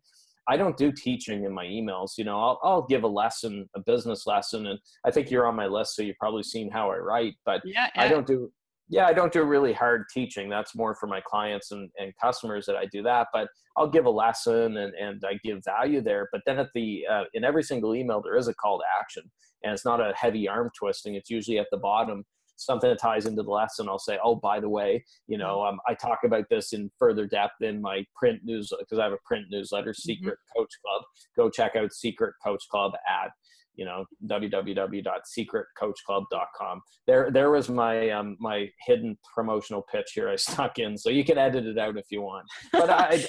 I 0.48 0.56
don't 0.56 0.76
do 0.76 0.92
teaching 0.92 1.44
in 1.44 1.52
my 1.52 1.64
emails. 1.64 2.12
You 2.16 2.24
know, 2.24 2.38
I'll, 2.38 2.60
I'll 2.62 2.86
give 2.86 3.02
a 3.02 3.08
lesson, 3.08 3.68
a 3.74 3.80
business 3.80 4.26
lesson, 4.26 4.68
and 4.68 4.78
I 5.04 5.10
think 5.10 5.30
you're 5.30 5.46
on 5.46 5.56
my 5.56 5.66
list, 5.66 5.96
so 5.96 6.02
you've 6.02 6.18
probably 6.18 6.44
seen 6.44 6.70
how 6.70 6.90
I 6.90 6.98
write. 6.98 7.34
But 7.44 7.62
yeah, 7.64 7.88
yeah. 7.94 8.02
I 8.02 8.08
don't 8.08 8.26
do 8.26 8.52
yeah, 8.88 9.06
I 9.06 9.12
don't 9.12 9.32
do 9.32 9.42
really 9.42 9.72
hard 9.72 10.04
teaching. 10.12 10.48
That's 10.48 10.76
more 10.76 10.94
for 10.94 11.06
my 11.06 11.20
clients 11.20 11.72
and, 11.72 11.90
and 11.98 12.12
customers 12.22 12.66
that 12.66 12.76
I 12.76 12.86
do 12.86 13.02
that. 13.02 13.28
But 13.32 13.48
I'll 13.76 13.90
give 13.90 14.06
a 14.06 14.10
lesson 14.10 14.76
and, 14.76 14.94
and 14.94 15.22
I 15.26 15.38
give 15.44 15.64
value 15.64 16.00
there. 16.00 16.28
But 16.32 16.42
then 16.46 16.58
at 16.58 16.68
the 16.74 17.04
uh, 17.10 17.24
in 17.34 17.44
every 17.44 17.62
single 17.62 17.94
email 17.94 18.22
there 18.22 18.36
is 18.36 18.48
a 18.48 18.54
call 18.54 18.78
to 18.78 18.84
action, 19.00 19.24
and 19.62 19.72
it's 19.72 19.84
not 19.84 20.00
a 20.00 20.14
heavy 20.16 20.48
arm 20.48 20.70
twisting. 20.78 21.14
It's 21.14 21.30
usually 21.30 21.58
at 21.58 21.66
the 21.70 21.78
bottom 21.78 22.24
something 22.56 22.88
that 22.88 22.98
ties 22.98 23.26
into 23.26 23.42
the 23.42 23.50
lesson, 23.50 23.88
I'll 23.88 23.98
say, 23.98 24.18
oh, 24.22 24.34
by 24.34 24.60
the 24.60 24.68
way, 24.68 25.04
you 25.26 25.38
know, 25.38 25.62
um, 25.62 25.78
I 25.86 25.94
talk 25.94 26.20
about 26.24 26.46
this 26.50 26.72
in 26.72 26.90
further 26.98 27.26
depth 27.26 27.60
in 27.60 27.80
my 27.80 28.04
print 28.18 28.40
news 28.44 28.72
because 28.78 28.98
I 28.98 29.04
have 29.04 29.12
a 29.12 29.18
print 29.24 29.46
newsletter, 29.50 29.90
mm-hmm. 29.90 30.10
Secret 30.10 30.38
mm-hmm. 30.38 30.60
Coach 30.60 30.72
Club. 30.84 31.02
Go 31.36 31.50
check 31.50 31.76
out 31.76 31.92
Secret 31.92 32.34
Coach 32.44 32.64
Club 32.70 32.92
at 33.06 33.30
you 33.76 33.84
know 33.84 34.04
www.secretcoachclub.com 34.26 36.80
there 37.06 37.30
there 37.30 37.50
was 37.50 37.68
my 37.68 38.10
um 38.10 38.36
my 38.40 38.68
hidden 38.86 39.16
promotional 39.34 39.84
pitch 39.92 40.12
here 40.14 40.28
i 40.28 40.36
stuck 40.36 40.78
in 40.78 40.96
so 40.96 41.10
you 41.10 41.24
can 41.24 41.38
edit 41.38 41.66
it 41.66 41.78
out 41.78 41.96
if 41.96 42.06
you 42.10 42.22
want 42.22 42.46
but 42.72 42.90
i 42.90 43.24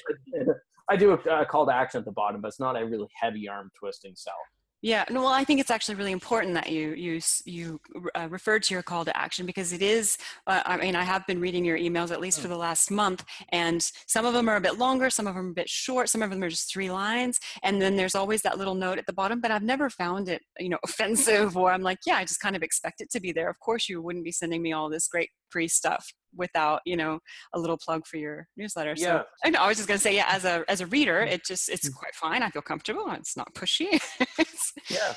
I 0.89 0.95
do 0.95 1.11
a, 1.11 1.41
a 1.41 1.45
call 1.45 1.65
to 1.65 1.73
action 1.73 1.99
at 1.99 2.05
the 2.05 2.11
bottom, 2.11 2.41
but 2.41 2.47
it's 2.47 2.59
not 2.59 2.79
a 2.79 2.85
really 2.85 3.07
heavy 3.19 3.49
arm 3.49 3.69
twisting 3.77 4.13
sell. 4.15 4.33
Yeah, 4.83 5.05
no, 5.09 5.21
well, 5.21 5.33
I 5.33 5.43
think 5.43 5.59
it's 5.59 5.71
actually 5.71 5.95
really 5.95 6.11
important 6.11 6.53
that 6.53 6.71
you 6.71 6.91
you 6.91 7.19
you 7.45 7.81
uh, 8.13 8.27
referred 8.29 8.61
to 8.63 8.75
your 8.75 8.83
call 8.83 9.03
to 9.05 9.17
action 9.17 9.47
because 9.47 9.73
it 9.73 9.81
is. 9.81 10.19
Uh, 10.45 10.61
I 10.67 10.77
mean, 10.77 10.95
I 10.95 11.03
have 11.03 11.25
been 11.25 11.41
reading 11.41 11.65
your 11.65 11.79
emails 11.79 12.11
at 12.11 12.21
least 12.21 12.39
for 12.39 12.47
mm. 12.47 12.51
the 12.51 12.57
last 12.57 12.91
month, 12.91 13.25
and 13.49 13.81
some 14.05 14.23
of 14.23 14.35
them 14.35 14.47
are 14.47 14.55
a 14.55 14.61
bit 14.61 14.77
longer, 14.77 15.09
some 15.09 15.25
of 15.25 15.33
them 15.33 15.47
are 15.47 15.49
a 15.49 15.53
bit 15.53 15.67
short, 15.67 16.09
some 16.09 16.21
of 16.21 16.29
them 16.29 16.43
are 16.43 16.49
just 16.49 16.71
three 16.71 16.91
lines, 16.91 17.39
and 17.63 17.81
then 17.81 17.95
there's 17.95 18.13
always 18.13 18.43
that 18.43 18.59
little 18.59 18.75
note 18.75 18.99
at 18.99 19.07
the 19.07 19.13
bottom. 19.13 19.41
But 19.41 19.49
I've 19.49 19.63
never 19.63 19.89
found 19.89 20.29
it, 20.29 20.43
you 20.59 20.69
know, 20.69 20.79
offensive 20.83 21.57
or 21.57 21.71
I'm 21.71 21.81
like, 21.81 21.99
yeah, 22.05 22.17
I 22.17 22.23
just 22.23 22.39
kind 22.39 22.55
of 22.55 22.61
expect 22.61 23.01
it 23.01 23.09
to 23.11 23.19
be 23.19 23.31
there. 23.31 23.49
Of 23.49 23.59
course, 23.59 23.89
you 23.89 23.99
wouldn't 24.01 24.25
be 24.25 24.31
sending 24.31 24.61
me 24.61 24.73
all 24.73 24.91
this 24.91 25.07
great 25.07 25.31
free 25.49 25.67
stuff 25.67 26.13
without 26.37 26.81
you 26.85 26.95
know 26.95 27.19
a 27.53 27.59
little 27.59 27.77
plug 27.77 28.05
for 28.05 28.17
your 28.17 28.47
newsletter 28.57 28.93
yeah. 28.97 29.19
so 29.19 29.23
I, 29.43 29.49
know, 29.49 29.59
I 29.59 29.67
was 29.67 29.77
just 29.77 29.87
going 29.87 29.97
to 29.97 30.01
say 30.01 30.15
yeah 30.15 30.27
as 30.29 30.45
a 30.45 30.63
as 30.69 30.81
a 30.81 30.87
reader 30.87 31.25
mm. 31.25 31.31
it 31.31 31.45
just 31.45 31.69
it's 31.69 31.89
mm. 31.89 31.93
quite 31.93 32.15
fine 32.15 32.43
i 32.43 32.49
feel 32.49 32.61
comfortable 32.61 33.05
it's 33.11 33.37
not 33.37 33.53
pushy 33.53 33.99
yeah. 34.89 35.13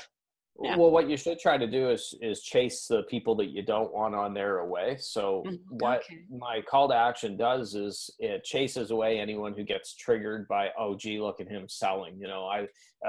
yeah. 0.61 0.75
Well, 0.75 0.91
what 0.91 1.09
you 1.09 1.17
should 1.17 1.39
try 1.39 1.57
to 1.57 1.67
do 1.67 1.89
is 1.89 2.13
is 2.21 2.41
chase 2.41 2.87
the 2.87 3.03
people 3.03 3.35
that 3.35 3.47
you 3.47 3.63
don't 3.63 3.93
want 3.93 4.15
on 4.15 4.33
there 4.33 4.59
away. 4.59 4.97
So 4.99 5.43
mm, 5.47 5.59
what 5.69 6.03
my 6.29 6.61
call 6.61 6.89
to 6.89 6.95
action 6.95 7.37
does 7.37 7.75
is 7.75 8.09
it 8.19 8.43
chases 8.43 8.91
away 8.91 9.19
anyone 9.19 9.53
who 9.53 9.63
gets 9.63 9.95
triggered 9.95 10.47
by 10.47 10.69
oh 10.77 10.95
gee 10.95 11.19
look 11.19 11.39
at 11.39 11.47
him 11.47 11.67
selling. 11.67 12.17
You 12.19 12.27
know 12.27 12.45
I 12.45 12.67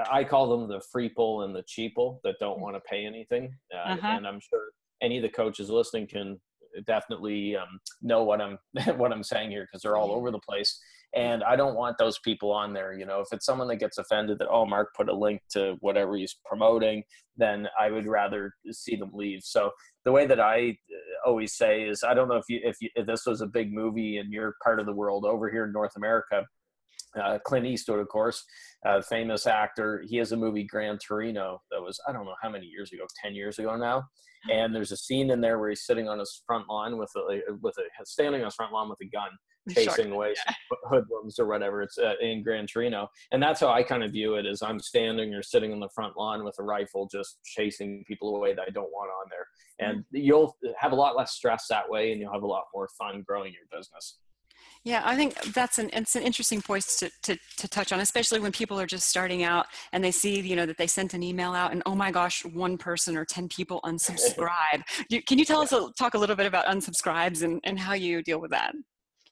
I 0.09 0.23
call 0.23 0.49
them 0.49 0.67
the 0.67 0.81
freeple 0.95 1.45
and 1.45 1.55
the 1.55 1.63
cheaple 1.63 2.19
that 2.23 2.35
don't 2.39 2.57
mm. 2.57 2.61
want 2.61 2.75
to 2.75 2.81
pay 2.81 3.05
anything. 3.05 3.53
Uh, 3.73 3.93
uh-huh. 3.93 4.07
And 4.07 4.27
I'm 4.27 4.39
sure 4.39 4.69
any 5.01 5.17
of 5.17 5.23
the 5.23 5.29
coaches 5.29 5.69
listening 5.69 6.07
can 6.07 6.39
definitely 6.85 7.55
um, 7.55 7.79
know 8.01 8.23
what 8.23 8.41
I'm 8.41 8.57
what 8.97 9.11
I'm 9.11 9.23
saying 9.23 9.51
here 9.51 9.67
because 9.69 9.81
they're 9.81 9.97
all 9.97 10.11
over 10.11 10.31
the 10.31 10.39
place. 10.39 10.79
And 11.15 11.43
I 11.43 11.55
don't 11.55 11.75
want 11.75 11.99
those 11.99 12.17
people 12.19 12.51
on 12.51 12.73
there. 12.73 12.93
You 12.93 13.05
know, 13.05 13.19
if 13.19 13.27
it's 13.31 13.45
someone 13.45 13.67
that 13.67 13.75
gets 13.75 13.99
offended 13.99 14.39
that 14.39 14.49
oh 14.49 14.65
Mark 14.65 14.95
put 14.95 15.09
a 15.09 15.15
link 15.15 15.41
to 15.51 15.75
whatever 15.79 16.15
he's 16.17 16.35
promoting, 16.45 17.03
then 17.37 17.67
I 17.79 17.91
would 17.91 18.07
rather 18.07 18.53
see 18.71 18.95
them 18.95 19.11
leave. 19.13 19.41
So 19.43 19.71
the 20.05 20.11
way 20.11 20.25
that 20.25 20.39
I 20.39 20.69
uh, 20.69 21.29
always 21.29 21.53
say 21.55 21.83
is 21.83 22.03
I 22.03 22.13
don't 22.13 22.27
know 22.27 22.37
if 22.37 22.45
you 22.49 22.61
if, 22.63 22.77
you, 22.81 22.89
if 22.95 23.05
this 23.05 23.25
was 23.25 23.41
a 23.41 23.47
big 23.47 23.71
movie 23.71 24.17
in 24.17 24.31
your 24.31 24.55
part 24.63 24.79
of 24.79 24.85
the 24.85 24.93
world 24.93 25.25
over 25.25 25.51
here 25.51 25.65
in 25.65 25.71
North 25.71 25.95
America. 25.95 26.45
Uh, 27.21 27.37
Clint 27.45 27.65
Eastwood, 27.65 27.99
of 27.99 28.07
course, 28.07 28.43
uh, 28.85 29.01
famous 29.01 29.47
actor. 29.47 30.03
He 30.07 30.17
has 30.17 30.31
a 30.31 30.37
movie 30.37 30.63
Gran 30.63 30.97
Torino 30.97 31.61
that 31.71 31.81
was 31.81 31.99
I 32.07 32.11
don't 32.11 32.25
know 32.25 32.35
how 32.41 32.49
many 32.49 32.65
years 32.65 32.91
ago, 32.91 33.05
ten 33.23 33.35
years 33.35 33.59
ago 33.59 33.75
now, 33.75 34.03
and 34.51 34.75
there's 34.75 34.91
a 34.91 34.97
scene 34.97 35.29
in 35.29 35.41
there 35.41 35.59
where 35.59 35.69
he's 35.69 35.85
sitting 35.85 36.07
on 36.07 36.19
his 36.19 36.41
front 36.45 36.67
lawn 36.69 36.97
with 36.97 37.11
a 37.15 37.39
with 37.61 37.75
a 37.77 38.05
standing 38.05 38.41
on 38.41 38.45
his 38.45 38.55
front 38.55 38.73
lawn 38.73 38.89
with 38.89 38.99
a 39.01 39.05
gun 39.05 39.29
chasing 39.69 40.05
sure. 40.05 40.13
away 40.13 40.33
yeah. 40.45 40.53
hoodlums 40.89 41.39
or 41.39 41.45
whatever 41.45 41.81
it's 41.81 41.97
uh, 41.97 42.15
in 42.21 42.43
Gran 42.43 42.67
Torino 42.67 43.07
and 43.31 43.41
that's 43.41 43.61
how 43.61 43.69
I 43.69 43.81
kind 43.81 44.03
of 44.03 44.11
view 44.11 44.35
it 44.35 44.45
as 44.45 44.61
I'm 44.61 44.79
standing 44.79 45.33
or 45.33 45.41
sitting 45.41 45.71
on 45.71 45.79
the 45.79 45.89
front 45.95 46.17
lawn 46.17 46.43
with 46.43 46.55
a 46.59 46.63
rifle 46.63 47.07
just 47.09 47.39
chasing 47.45 48.03
people 48.05 48.35
away 48.35 48.53
that 48.53 48.65
I 48.67 48.71
don't 48.71 48.91
want 48.91 49.09
on 49.09 49.29
there 49.29 49.87
and 49.87 49.99
mm-hmm. 49.99 50.17
you'll 50.17 50.57
have 50.77 50.91
a 50.91 50.95
lot 50.95 51.15
less 51.15 51.31
stress 51.31 51.67
that 51.69 51.89
way 51.89 52.11
and 52.11 52.19
you'll 52.19 52.33
have 52.33 52.43
a 52.43 52.47
lot 52.47 52.65
more 52.73 52.89
fun 52.97 53.23
growing 53.25 53.53
your 53.53 53.79
business 53.79 54.19
yeah, 54.85 55.01
I 55.05 55.15
think 55.15 55.41
that's 55.53 55.79
an 55.79 55.89
it's 55.93 56.15
an 56.15 56.23
interesting 56.23 56.61
point 56.61 56.83
to, 56.99 57.09
to, 57.23 57.37
to 57.57 57.67
touch 57.69 57.93
on, 57.93 58.01
especially 58.01 58.41
when 58.41 58.51
people 58.51 58.79
are 58.79 58.85
just 58.85 59.07
starting 59.07 59.43
out 59.43 59.67
and 59.93 60.03
they 60.03 60.11
see, 60.11 60.41
you 60.41 60.57
know, 60.57 60.65
that 60.65 60.77
they 60.77 60.87
sent 60.87 61.13
an 61.13 61.23
email 61.23 61.53
out 61.53 61.71
and 61.71 61.81
oh 61.85 61.95
my 61.95 62.11
gosh, 62.11 62.43
one 62.43 62.77
person 62.77 63.15
or 63.15 63.23
ten 63.23 63.47
people 63.47 63.79
unsubscribe. 63.85 64.83
Can 65.27 65.39
you 65.39 65.45
tell 65.45 65.61
us 65.61 65.73
talk 65.97 66.15
a 66.15 66.17
little 66.17 66.35
bit 66.35 66.45
about 66.45 66.65
unsubscribes 66.65 67.43
and, 67.43 67.61
and 67.63 67.79
how 67.79 67.93
you 67.93 68.21
deal 68.21 68.41
with 68.41 68.51
that? 68.51 68.73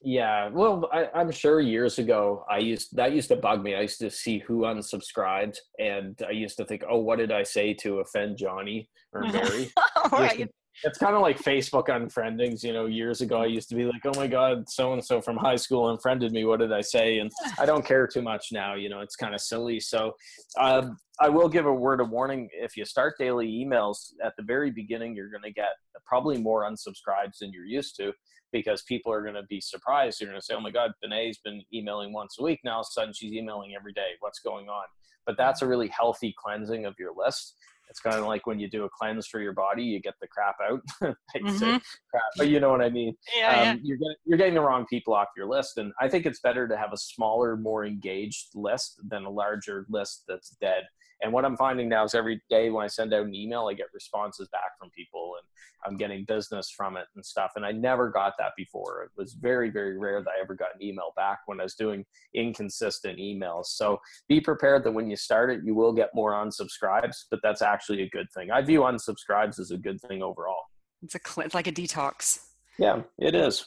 Yeah, 0.04 0.48
well, 0.48 0.88
I, 0.92 1.20
am 1.20 1.30
sure 1.30 1.60
years 1.60 1.98
ago 1.98 2.44
I 2.50 2.58
used 2.58 2.96
that 2.96 3.12
used 3.12 3.28
to 3.28 3.36
bug 3.36 3.62
me. 3.62 3.74
I 3.74 3.82
used 3.82 4.00
to 4.00 4.10
see 4.10 4.38
who 4.38 4.62
unsubscribed, 4.62 5.58
and 5.78 6.20
I 6.26 6.32
used 6.32 6.56
to 6.56 6.64
think, 6.64 6.82
"Oh, 6.88 6.98
what 6.98 7.18
did 7.18 7.30
I 7.30 7.42
say 7.42 7.74
to 7.74 8.00
offend 8.00 8.38
Johnny 8.38 8.88
or 9.12 9.20
Mary?" 9.32 9.70
right 10.10 10.48
it's 10.84 10.98
kind 10.98 11.14
of 11.14 11.22
like 11.22 11.38
Facebook 11.38 11.88
unfriendings. 11.88 12.62
You 12.62 12.72
know, 12.72 12.86
years 12.86 13.20
ago 13.20 13.40
I 13.40 13.46
used 13.46 13.68
to 13.70 13.74
be 13.74 13.84
like, 13.84 14.04
"Oh 14.04 14.12
my 14.16 14.26
God, 14.26 14.68
so 14.68 14.92
and 14.92 15.04
so 15.04 15.20
from 15.20 15.36
high 15.36 15.56
school 15.56 15.90
unfriended 15.90 16.32
me. 16.32 16.44
What 16.44 16.60
did 16.60 16.72
I 16.72 16.80
say?" 16.80 17.18
And 17.18 17.30
I 17.58 17.66
don't 17.66 17.84
care 17.84 18.06
too 18.06 18.22
much 18.22 18.48
now. 18.52 18.74
You 18.74 18.88
know, 18.88 19.00
it's 19.00 19.16
kind 19.16 19.34
of 19.34 19.40
silly. 19.40 19.80
So 19.80 20.14
um, 20.58 20.96
I 21.20 21.28
will 21.28 21.48
give 21.48 21.66
a 21.66 21.72
word 21.72 22.00
of 22.00 22.10
warning: 22.10 22.48
if 22.52 22.76
you 22.76 22.84
start 22.84 23.14
daily 23.18 23.48
emails 23.48 24.12
at 24.24 24.34
the 24.36 24.42
very 24.42 24.70
beginning, 24.70 25.14
you're 25.14 25.30
going 25.30 25.42
to 25.42 25.52
get 25.52 25.70
probably 26.06 26.38
more 26.38 26.64
unsubscribes 26.64 27.38
than 27.40 27.52
you're 27.52 27.64
used 27.64 27.96
to 27.96 28.12
because 28.52 28.82
people 28.82 29.12
are 29.12 29.22
going 29.22 29.34
to 29.34 29.44
be 29.48 29.60
surprised. 29.60 30.20
You're 30.20 30.30
going 30.30 30.40
to 30.40 30.44
say, 30.44 30.54
"Oh 30.54 30.60
my 30.60 30.70
God, 30.70 30.92
Bené's 31.04 31.38
been 31.38 31.62
emailing 31.72 32.12
once 32.12 32.36
a 32.38 32.42
week 32.42 32.60
now. 32.64 32.74
All 32.74 32.80
of 32.80 32.86
a 32.90 32.92
sudden, 32.92 33.14
she's 33.14 33.32
emailing 33.32 33.74
every 33.78 33.92
day. 33.92 34.12
What's 34.20 34.40
going 34.40 34.68
on?" 34.68 34.84
But 35.24 35.36
that's 35.36 35.62
a 35.62 35.66
really 35.68 35.88
healthy 35.88 36.34
cleansing 36.36 36.84
of 36.84 36.94
your 36.98 37.12
list 37.16 37.54
it's 37.92 38.00
kind 38.00 38.16
of 38.16 38.24
like 38.24 38.46
when 38.46 38.58
you 38.58 38.70
do 38.70 38.84
a 38.84 38.88
cleanse 38.88 39.26
for 39.26 39.38
your 39.38 39.52
body, 39.52 39.82
you 39.82 40.00
get 40.00 40.14
the 40.18 40.26
crap 40.26 40.56
out. 40.66 40.80
mm-hmm. 41.36 41.76
crap, 42.10 42.22
but 42.38 42.48
you 42.48 42.58
know 42.58 42.70
what 42.70 42.80
I 42.80 42.88
mean. 42.88 43.14
Yeah, 43.36 43.50
um, 43.50 43.56
yeah. 43.58 43.76
You're 43.82 43.98
getting 43.98 44.14
you're 44.24 44.38
getting 44.38 44.54
the 44.54 44.62
wrong 44.62 44.86
people 44.88 45.12
off 45.12 45.28
your 45.36 45.46
list, 45.46 45.76
and 45.76 45.92
I 46.00 46.08
think 46.08 46.24
it's 46.24 46.40
better 46.40 46.66
to 46.66 46.76
have 46.78 46.94
a 46.94 46.96
smaller, 46.96 47.54
more 47.54 47.84
engaged 47.84 48.46
list 48.54 48.98
than 49.06 49.26
a 49.26 49.30
larger 49.30 49.84
list 49.90 50.24
that's 50.26 50.56
dead. 50.58 50.84
And 51.22 51.32
what 51.32 51.44
I'm 51.44 51.56
finding 51.56 51.88
now 51.88 52.04
is 52.04 52.14
every 52.14 52.42
day 52.50 52.70
when 52.70 52.84
I 52.84 52.88
send 52.88 53.14
out 53.14 53.26
an 53.26 53.34
email, 53.34 53.68
I 53.70 53.74
get 53.74 53.86
responses 53.94 54.48
back 54.48 54.76
from 54.78 54.90
people 54.90 55.34
and 55.38 55.46
I'm 55.84 55.96
getting 55.96 56.24
business 56.24 56.70
from 56.70 56.96
it 56.96 57.06
and 57.14 57.24
stuff. 57.24 57.52
And 57.56 57.64
I 57.64 57.72
never 57.72 58.10
got 58.10 58.34
that 58.38 58.52
before. 58.56 59.04
It 59.04 59.10
was 59.16 59.34
very, 59.34 59.70
very 59.70 59.98
rare 59.98 60.20
that 60.22 60.30
I 60.30 60.40
ever 60.42 60.54
got 60.54 60.74
an 60.74 60.82
email 60.82 61.12
back 61.16 61.40
when 61.46 61.60
I 61.60 61.64
was 61.64 61.74
doing 61.74 62.04
inconsistent 62.34 63.18
emails. 63.18 63.66
So 63.66 64.00
be 64.28 64.40
prepared 64.40 64.84
that 64.84 64.92
when 64.92 65.08
you 65.08 65.16
start 65.16 65.50
it, 65.50 65.60
you 65.64 65.74
will 65.74 65.92
get 65.92 66.10
more 66.14 66.32
unsubscribes, 66.32 67.24
but 67.30 67.40
that's 67.42 67.62
actually 67.62 68.02
a 68.02 68.08
good 68.10 68.26
thing. 68.32 68.50
I 68.50 68.62
view 68.62 68.80
unsubscribes 68.80 69.60
as 69.60 69.70
a 69.70 69.78
good 69.78 70.00
thing 70.00 70.22
overall. 70.22 70.64
It's 71.02 71.14
a 71.14 71.40
it's 71.40 71.54
like 71.54 71.66
a 71.66 71.72
detox. 71.72 72.40
Yeah, 72.78 73.02
it 73.18 73.34
is. 73.34 73.66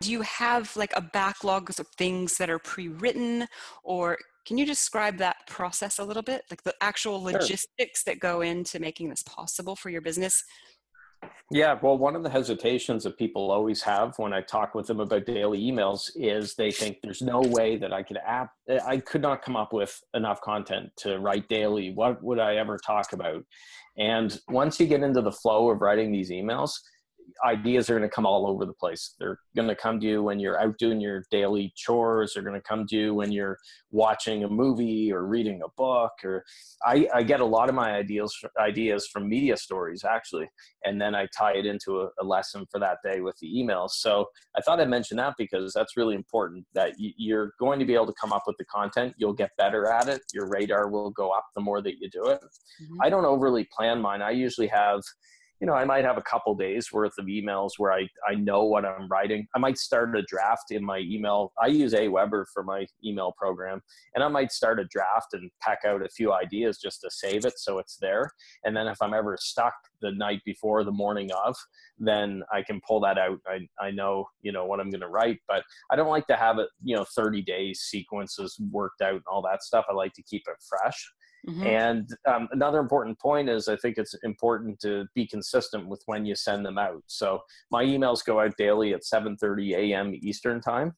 Do 0.00 0.10
you 0.10 0.22
have 0.22 0.76
like 0.76 0.92
a 0.96 1.00
backlog 1.00 1.70
of 1.70 1.86
things 1.96 2.36
that 2.38 2.50
are 2.50 2.58
pre-written 2.58 3.46
or 3.84 4.18
can 4.44 4.58
you 4.58 4.66
describe 4.66 5.18
that 5.18 5.36
process 5.46 5.98
a 5.98 6.04
little 6.04 6.22
bit, 6.22 6.42
like 6.50 6.62
the 6.62 6.74
actual 6.80 7.22
logistics 7.22 8.02
sure. 8.02 8.14
that 8.14 8.20
go 8.20 8.40
into 8.40 8.78
making 8.78 9.08
this 9.08 9.22
possible 9.22 9.76
for 9.76 9.90
your 9.90 10.00
business? 10.00 10.44
Yeah, 11.50 11.78
well, 11.82 11.98
one 11.98 12.16
of 12.16 12.22
the 12.22 12.30
hesitations 12.30 13.04
that 13.04 13.18
people 13.18 13.50
always 13.50 13.82
have 13.82 14.14
when 14.18 14.32
I 14.32 14.40
talk 14.40 14.74
with 14.74 14.86
them 14.86 15.00
about 15.00 15.26
daily 15.26 15.60
emails 15.60 16.10
is 16.14 16.54
they 16.54 16.70
think 16.70 16.98
there's 17.02 17.22
no 17.22 17.40
way 17.40 17.76
that 17.76 17.92
I 17.92 18.02
could 18.02 18.18
app 18.26 18.50
eh, 18.68 18.80
I 18.84 18.98
could 18.98 19.22
not 19.22 19.42
come 19.42 19.56
up 19.56 19.72
with 19.72 19.98
enough 20.14 20.40
content 20.40 20.90
to 20.98 21.18
write 21.18 21.48
daily. 21.48 21.92
What 21.92 22.22
would 22.22 22.38
I 22.38 22.56
ever 22.56 22.78
talk 22.78 23.12
about? 23.12 23.44
And 23.96 24.38
once 24.48 24.80
you 24.80 24.86
get 24.86 25.02
into 25.02 25.22
the 25.22 25.32
flow 25.32 25.70
of 25.70 25.80
writing 25.80 26.10
these 26.10 26.30
emails, 26.30 26.72
ideas 27.44 27.90
are 27.90 27.98
going 27.98 28.08
to 28.08 28.14
come 28.14 28.26
all 28.26 28.46
over 28.46 28.64
the 28.64 28.72
place. 28.72 29.14
They're 29.18 29.38
going 29.56 29.68
to 29.68 29.74
come 29.74 30.00
to 30.00 30.06
you 30.06 30.22
when 30.22 30.38
you're 30.38 30.60
out 30.60 30.78
doing 30.78 31.00
your 31.00 31.24
daily 31.30 31.72
chores. 31.76 32.32
They're 32.34 32.42
going 32.42 32.60
to 32.60 32.66
come 32.66 32.86
to 32.86 32.96
you 32.96 33.14
when 33.14 33.32
you're 33.32 33.58
watching 33.90 34.44
a 34.44 34.48
movie 34.48 35.12
or 35.12 35.26
reading 35.26 35.60
a 35.64 35.68
book. 35.76 36.12
Or 36.22 36.44
I, 36.84 37.08
I 37.14 37.22
get 37.22 37.40
a 37.40 37.44
lot 37.44 37.68
of 37.68 37.74
my 37.74 37.92
ideas 37.92 38.34
ideas 38.58 39.08
from 39.12 39.28
media 39.28 39.56
stories 39.56 40.04
actually, 40.04 40.48
and 40.84 41.00
then 41.00 41.14
I 41.14 41.26
tie 41.36 41.54
it 41.54 41.66
into 41.66 42.00
a, 42.00 42.08
a 42.20 42.24
lesson 42.24 42.66
for 42.70 42.78
that 42.80 42.98
day 43.04 43.20
with 43.20 43.36
the 43.40 43.48
emails. 43.48 43.90
So 43.90 44.26
I 44.56 44.60
thought 44.60 44.80
I'd 44.80 44.88
mention 44.88 45.16
that 45.18 45.34
because 45.38 45.72
that's 45.74 45.96
really 45.96 46.14
important. 46.14 46.64
That 46.74 46.92
you're 46.98 47.52
going 47.58 47.78
to 47.78 47.84
be 47.84 47.94
able 47.94 48.06
to 48.06 48.14
come 48.20 48.32
up 48.32 48.44
with 48.46 48.56
the 48.58 48.64
content. 48.66 49.14
You'll 49.16 49.32
get 49.32 49.50
better 49.58 49.86
at 49.86 50.08
it. 50.08 50.22
Your 50.32 50.48
radar 50.48 50.88
will 50.88 51.10
go 51.10 51.30
up 51.30 51.46
the 51.54 51.60
more 51.60 51.82
that 51.82 51.98
you 52.00 52.08
do 52.10 52.26
it. 52.26 52.40
Mm-hmm. 52.40 53.02
I 53.02 53.10
don't 53.10 53.24
overly 53.24 53.68
plan 53.76 54.00
mine. 54.00 54.22
I 54.22 54.30
usually 54.30 54.68
have 54.68 55.00
you 55.60 55.66
know, 55.66 55.74
I 55.74 55.84
might 55.84 56.04
have 56.04 56.18
a 56.18 56.22
couple 56.22 56.54
days 56.54 56.92
worth 56.92 57.12
of 57.18 57.26
emails 57.26 57.72
where 57.78 57.92
I, 57.92 58.08
I 58.28 58.34
know 58.34 58.64
what 58.64 58.84
I'm 58.84 59.08
writing. 59.08 59.46
I 59.54 59.58
might 59.58 59.78
start 59.78 60.16
a 60.16 60.22
draft 60.22 60.70
in 60.70 60.84
my 60.84 60.98
email. 60.98 61.52
I 61.62 61.68
use 61.68 61.94
Aweber 61.94 62.44
for 62.52 62.62
my 62.64 62.86
email 63.04 63.32
program, 63.36 63.80
and 64.14 64.24
I 64.24 64.28
might 64.28 64.52
start 64.52 64.80
a 64.80 64.84
draft 64.84 65.28
and 65.32 65.50
pack 65.60 65.80
out 65.86 66.04
a 66.04 66.08
few 66.08 66.32
ideas 66.32 66.78
just 66.78 67.00
to 67.02 67.10
save 67.10 67.44
it 67.44 67.58
so 67.58 67.78
it's 67.78 67.96
there. 68.00 68.32
And 68.64 68.76
then 68.76 68.88
if 68.88 69.00
I'm 69.00 69.14
ever 69.14 69.36
stuck 69.40 69.74
the 70.02 70.12
night 70.12 70.40
before, 70.44 70.84
the 70.84 70.92
morning 70.92 71.30
of, 71.46 71.56
then 71.98 72.42
I 72.52 72.62
can 72.62 72.80
pull 72.86 73.00
that 73.00 73.18
out. 73.18 73.38
I, 73.46 73.60
I 73.80 73.90
know, 73.90 74.26
you 74.42 74.52
know, 74.52 74.64
what 74.66 74.80
I'm 74.80 74.90
going 74.90 75.00
to 75.00 75.08
write, 75.08 75.38
but 75.46 75.62
I 75.90 75.96
don't 75.96 76.10
like 76.10 76.26
to 76.26 76.36
have 76.36 76.58
it, 76.58 76.68
you 76.82 76.96
know, 76.96 77.06
30 77.14 77.42
days 77.42 77.80
sequences 77.80 78.60
worked 78.70 79.00
out 79.00 79.14
and 79.14 79.22
all 79.30 79.42
that 79.42 79.62
stuff. 79.62 79.86
I 79.88 79.94
like 79.94 80.12
to 80.14 80.22
keep 80.22 80.42
it 80.46 80.56
fresh. 80.68 81.12
Mm-hmm. 81.48 81.66
And 81.66 82.10
um, 82.26 82.48
another 82.52 82.78
important 82.78 83.18
point 83.18 83.48
is 83.48 83.68
I 83.68 83.76
think 83.76 83.98
it's 83.98 84.14
important 84.22 84.80
to 84.80 85.06
be 85.14 85.26
consistent 85.26 85.88
with 85.88 86.02
when 86.06 86.24
you 86.24 86.34
send 86.34 86.64
them 86.64 86.78
out. 86.78 87.02
So 87.06 87.40
my 87.70 87.84
emails 87.84 88.24
go 88.24 88.40
out 88.40 88.56
daily 88.56 88.94
at 88.94 89.02
7:30 89.02 89.76
a.m. 89.76 90.14
Eastern 90.22 90.60
time, 90.60 90.94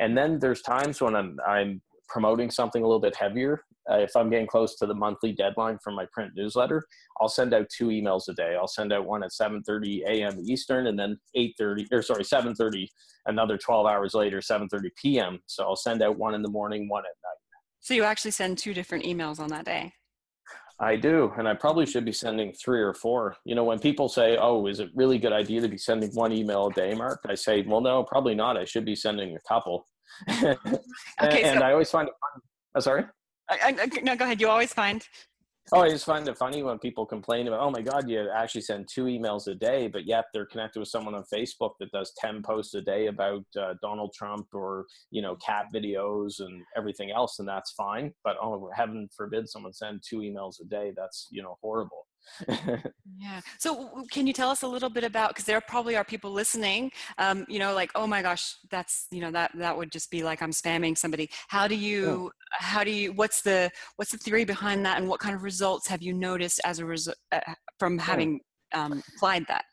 and 0.00 0.16
then 0.18 0.38
there's 0.40 0.62
times 0.62 1.00
when 1.00 1.14
I'm 1.14 1.38
I'm 1.46 1.80
promoting 2.08 2.50
something 2.50 2.82
a 2.82 2.86
little 2.86 3.00
bit 3.00 3.16
heavier. 3.16 3.62
Uh, 3.90 3.98
if 3.98 4.16
I'm 4.16 4.30
getting 4.30 4.46
close 4.46 4.76
to 4.76 4.86
the 4.86 4.94
monthly 4.94 5.32
deadline 5.32 5.78
for 5.84 5.90
my 5.90 6.06
print 6.12 6.32
newsletter, 6.34 6.82
I'll 7.20 7.28
send 7.28 7.52
out 7.52 7.68
two 7.68 7.88
emails 7.88 8.28
a 8.28 8.32
day. 8.32 8.56
I'll 8.56 8.66
send 8.66 8.92
out 8.92 9.06
one 9.06 9.22
at 9.22 9.30
7:30 9.30 10.02
a.m. 10.08 10.40
Eastern, 10.44 10.88
and 10.88 10.98
then 10.98 11.20
8:30 11.36 11.86
or 11.92 12.02
sorry 12.02 12.24
7:30, 12.24 12.88
another 13.26 13.56
12 13.58 13.86
hours 13.86 14.14
later, 14.14 14.38
7:30 14.38 14.88
p.m. 14.96 15.38
So 15.46 15.62
I'll 15.64 15.76
send 15.76 16.02
out 16.02 16.18
one 16.18 16.34
in 16.34 16.42
the 16.42 16.50
morning, 16.50 16.88
one 16.88 17.04
at 17.04 17.14
night. 17.22 17.33
So 17.84 17.92
you 17.92 18.02
actually 18.02 18.30
send 18.30 18.56
two 18.56 18.72
different 18.72 19.04
emails 19.04 19.38
on 19.38 19.48
that 19.48 19.66
day. 19.66 19.92
I 20.80 20.96
do, 20.96 21.30
and 21.36 21.46
I 21.46 21.52
probably 21.52 21.84
should 21.84 22.06
be 22.06 22.12
sending 22.12 22.50
three 22.54 22.80
or 22.80 22.94
four. 22.94 23.36
You 23.44 23.54
know, 23.54 23.62
when 23.62 23.78
people 23.78 24.08
say, 24.08 24.38
"Oh, 24.40 24.66
is 24.66 24.80
it 24.80 24.88
really 24.94 25.18
good 25.18 25.34
idea 25.34 25.60
to 25.60 25.68
be 25.68 25.76
sending 25.76 26.10
one 26.14 26.32
email 26.32 26.68
a 26.68 26.72
day?" 26.72 26.94
Mark, 26.94 27.20
I 27.28 27.34
say, 27.34 27.60
"Well, 27.60 27.82
no, 27.82 28.02
probably 28.02 28.34
not. 28.34 28.56
I 28.56 28.64
should 28.64 28.86
be 28.86 28.96
sending 28.96 29.36
a 29.36 29.40
couple." 29.46 29.86
okay, 30.30 30.56
and, 31.20 31.60
so- 31.60 31.64
I 31.64 31.72
always 31.72 31.90
find 31.90 32.08
it 32.08 32.14
fun. 32.18 32.42
Oh, 32.74 32.80
sorry. 32.80 33.04
I, 33.50 33.76
I, 33.78 34.00
no, 34.02 34.16
go 34.16 34.24
ahead. 34.24 34.40
You 34.40 34.48
always 34.48 34.72
find. 34.72 35.06
Oh, 35.72 35.80
I 35.80 35.88
just 35.88 36.04
find 36.04 36.28
it 36.28 36.36
funny 36.36 36.62
when 36.62 36.78
people 36.78 37.06
complain 37.06 37.48
about, 37.48 37.60
oh 37.60 37.70
my 37.70 37.80
God, 37.80 38.06
you 38.06 38.28
actually 38.28 38.60
send 38.60 38.86
two 38.86 39.04
emails 39.04 39.46
a 39.46 39.54
day, 39.54 39.88
but 39.88 40.06
yet 40.06 40.26
they're 40.32 40.44
connected 40.44 40.78
with 40.78 40.90
someone 40.90 41.14
on 41.14 41.24
Facebook 41.32 41.72
that 41.80 41.90
does 41.90 42.12
10 42.18 42.42
posts 42.42 42.74
a 42.74 42.82
day 42.82 43.06
about 43.06 43.44
uh, 43.58 43.72
Donald 43.80 44.12
Trump 44.14 44.46
or, 44.52 44.84
you 45.10 45.22
know, 45.22 45.36
cat 45.36 45.66
videos 45.74 46.40
and 46.40 46.62
everything 46.76 47.10
else. 47.10 47.38
And 47.38 47.48
that's 47.48 47.72
fine. 47.72 48.12
But 48.24 48.36
oh, 48.42 48.70
heaven 48.74 49.08
forbid 49.16 49.48
someone 49.48 49.72
send 49.72 50.02
two 50.06 50.18
emails 50.18 50.60
a 50.60 50.66
day. 50.66 50.92
That's, 50.94 51.28
you 51.30 51.42
know, 51.42 51.56
horrible 51.62 52.06
yeah. 53.18 53.40
So, 53.58 54.04
can 54.10 54.26
you 54.26 54.32
tell 54.32 54.50
us 54.50 54.62
a 54.62 54.66
little 54.66 54.90
bit 54.90 55.04
about? 55.04 55.30
Because 55.30 55.44
there 55.44 55.60
probably 55.60 55.96
are 55.96 56.04
people 56.04 56.30
listening. 56.30 56.90
Um, 57.18 57.44
you 57.48 57.58
know, 57.58 57.74
like, 57.74 57.90
oh 57.94 58.06
my 58.06 58.22
gosh, 58.22 58.56
that's 58.70 59.06
you 59.10 59.20
know 59.20 59.30
that 59.30 59.52
that 59.56 59.76
would 59.76 59.92
just 59.92 60.10
be 60.10 60.22
like 60.22 60.42
I'm 60.42 60.50
spamming 60.50 60.96
somebody. 60.96 61.30
How 61.48 61.68
do 61.68 61.74
you? 61.74 62.30
How 62.52 62.84
do 62.84 62.90
you? 62.90 63.12
What's 63.12 63.42
the 63.42 63.70
what's 63.96 64.12
the 64.12 64.18
theory 64.18 64.44
behind 64.44 64.84
that, 64.86 64.98
and 64.98 65.08
what 65.08 65.20
kind 65.20 65.34
of 65.34 65.42
results 65.42 65.86
have 65.88 66.02
you 66.02 66.12
noticed 66.12 66.60
as 66.64 66.78
a 66.78 66.86
result 66.86 67.16
uh, 67.32 67.40
from 67.78 67.98
having 67.98 68.40
um, 68.72 69.02
applied 69.16 69.44
that? 69.48 69.64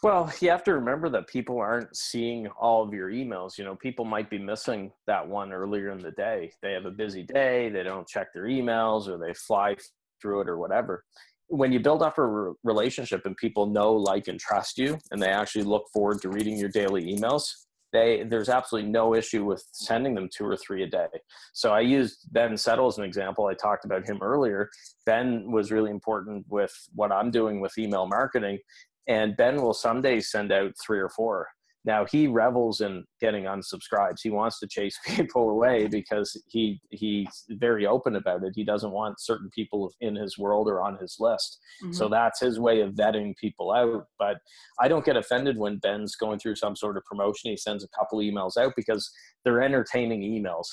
Well, 0.00 0.32
you 0.40 0.48
have 0.50 0.62
to 0.64 0.74
remember 0.74 1.08
that 1.08 1.26
people 1.26 1.58
aren't 1.58 1.96
seeing 1.96 2.46
all 2.48 2.84
of 2.84 2.94
your 2.94 3.10
emails. 3.10 3.58
You 3.58 3.64
know, 3.64 3.74
people 3.74 4.04
might 4.04 4.30
be 4.30 4.38
missing 4.38 4.92
that 5.08 5.26
one 5.26 5.52
earlier 5.52 5.90
in 5.90 5.98
the 5.98 6.12
day. 6.12 6.52
They 6.62 6.72
have 6.72 6.84
a 6.84 6.90
busy 6.92 7.24
day, 7.24 7.68
they 7.68 7.82
don't 7.82 8.06
check 8.06 8.32
their 8.32 8.44
emails, 8.44 9.08
or 9.08 9.18
they 9.18 9.34
fly 9.34 9.74
through 10.22 10.42
it, 10.42 10.48
or 10.48 10.56
whatever 10.56 11.04
when 11.48 11.72
you 11.72 11.80
build 11.80 12.02
up 12.02 12.18
a 12.18 12.26
re- 12.26 12.54
relationship 12.62 13.26
and 13.26 13.36
people 13.36 13.66
know, 13.66 13.92
like, 13.92 14.28
and 14.28 14.38
trust 14.38 14.78
you, 14.78 14.98
and 15.10 15.20
they 15.20 15.28
actually 15.28 15.64
look 15.64 15.86
forward 15.92 16.20
to 16.22 16.28
reading 16.28 16.56
your 16.56 16.68
daily 16.68 17.14
emails, 17.14 17.44
they 17.92 18.22
there's 18.28 18.50
absolutely 18.50 18.90
no 18.90 19.14
issue 19.14 19.44
with 19.44 19.64
sending 19.72 20.14
them 20.14 20.28
two 20.34 20.44
or 20.44 20.56
three 20.56 20.82
a 20.82 20.86
day. 20.86 21.06
So 21.54 21.72
I 21.72 21.80
used 21.80 22.32
Ben 22.32 22.56
Settle 22.56 22.86
as 22.86 22.98
an 22.98 23.04
example. 23.04 23.46
I 23.46 23.54
talked 23.54 23.84
about 23.86 24.06
him 24.06 24.18
earlier. 24.20 24.68
Ben 25.06 25.50
was 25.50 25.72
really 25.72 25.90
important 25.90 26.44
with 26.48 26.72
what 26.94 27.12
I'm 27.12 27.30
doing 27.30 27.60
with 27.60 27.78
email 27.78 28.06
marketing, 28.06 28.58
and 29.06 29.36
Ben 29.36 29.56
will 29.56 29.72
someday 29.72 30.20
send 30.20 30.52
out 30.52 30.72
three 30.84 30.98
or 30.98 31.08
four. 31.08 31.48
Now 31.84 32.04
he 32.04 32.26
revels 32.26 32.80
in 32.80 33.04
getting 33.20 33.44
unsubscribes. 33.44 34.20
He 34.22 34.30
wants 34.30 34.58
to 34.60 34.66
chase 34.66 34.98
people 35.06 35.50
away 35.50 35.86
because 35.86 36.40
he 36.48 36.80
he's 36.90 37.44
very 37.50 37.86
open 37.86 38.16
about 38.16 38.44
it. 38.44 38.52
He 38.54 38.64
doesn't 38.64 38.90
want 38.90 39.20
certain 39.20 39.48
people 39.54 39.92
in 40.00 40.16
his 40.16 40.36
world 40.38 40.68
or 40.68 40.82
on 40.82 40.98
his 40.98 41.16
list. 41.18 41.58
Mm-hmm. 41.82 41.92
So 41.92 42.08
that's 42.08 42.40
his 42.40 42.58
way 42.58 42.80
of 42.80 42.94
vetting 42.94 43.36
people 43.36 43.72
out. 43.72 44.06
But 44.18 44.38
I 44.80 44.88
don't 44.88 45.04
get 45.04 45.16
offended 45.16 45.56
when 45.56 45.78
Ben's 45.78 46.16
going 46.16 46.38
through 46.38 46.56
some 46.56 46.76
sort 46.76 46.96
of 46.96 47.04
promotion. 47.04 47.50
He 47.50 47.56
sends 47.56 47.84
a 47.84 47.88
couple 47.98 48.18
emails 48.18 48.56
out 48.56 48.72
because 48.76 49.10
they're 49.44 49.62
entertaining 49.62 50.22
emails 50.22 50.66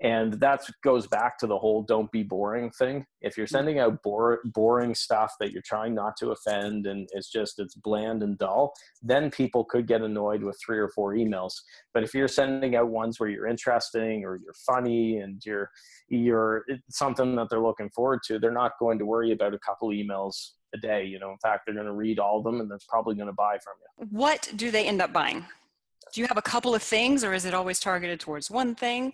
and 0.00 0.34
that 0.34 0.62
goes 0.84 1.08
back 1.08 1.38
to 1.38 1.46
the 1.46 1.58
whole 1.58 1.82
don't 1.82 2.10
be 2.12 2.22
boring 2.22 2.70
thing. 2.70 3.04
If 3.20 3.36
you're 3.36 3.46
mm-hmm. 3.46 3.56
sending 3.56 3.78
out 3.80 4.02
bore, 4.02 4.40
boring 4.44 4.94
stuff 4.94 5.34
that 5.40 5.50
you're 5.50 5.62
trying 5.62 5.94
not 5.94 6.16
to 6.18 6.30
offend 6.30 6.86
and 6.86 7.08
it's 7.12 7.30
just 7.30 7.58
it's 7.58 7.74
bland 7.74 8.22
and 8.22 8.38
dull 8.38 8.74
then 9.02 9.30
people 9.30 9.64
could 9.64 9.86
get 9.86 10.02
annoyed 10.02 10.42
with 10.42 10.58
three 10.64 10.78
or 10.78 10.88
four 10.88 11.14
emails. 11.14 11.54
But 11.94 12.04
if 12.04 12.14
you're 12.14 12.28
sending 12.28 12.76
out 12.76 12.88
ones 12.88 13.18
where 13.18 13.28
you're 13.28 13.46
interesting 13.46 14.24
or 14.24 14.36
you're 14.36 14.54
funny 14.66 15.18
and 15.18 15.44
you're 15.44 15.70
you're 16.08 16.64
something 16.90 17.34
that 17.36 17.48
they're 17.50 17.60
looking 17.60 17.90
forward 17.90 18.20
to 18.26 18.38
they're 18.38 18.52
not 18.52 18.78
going 18.78 18.98
to 18.98 19.06
worry 19.06 19.32
about 19.32 19.54
a 19.54 19.58
couple 19.58 19.88
emails 19.88 20.52
a 20.74 20.78
day 20.78 21.04
you 21.04 21.18
know. 21.18 21.32
In 21.32 21.38
fact 21.38 21.62
they're 21.66 21.74
going 21.74 21.86
to 21.86 21.92
read 21.92 22.20
all 22.20 22.38
of 22.38 22.44
them 22.44 22.60
and 22.60 22.70
they're 22.70 22.78
probably 22.88 23.16
going 23.16 23.26
to 23.26 23.32
buy 23.32 23.58
from 23.58 23.74
you. 23.80 24.06
What 24.10 24.52
do 24.54 24.70
they 24.70 24.86
end 24.86 25.02
up 25.02 25.12
buying? 25.12 25.44
Do 26.14 26.20
you 26.20 26.26
have 26.28 26.38
a 26.38 26.42
couple 26.42 26.74
of 26.74 26.82
things 26.82 27.24
or 27.24 27.34
is 27.34 27.44
it 27.44 27.52
always 27.52 27.80
targeted 27.80 28.20
towards 28.20 28.50
one 28.50 28.74
thing 28.76 29.12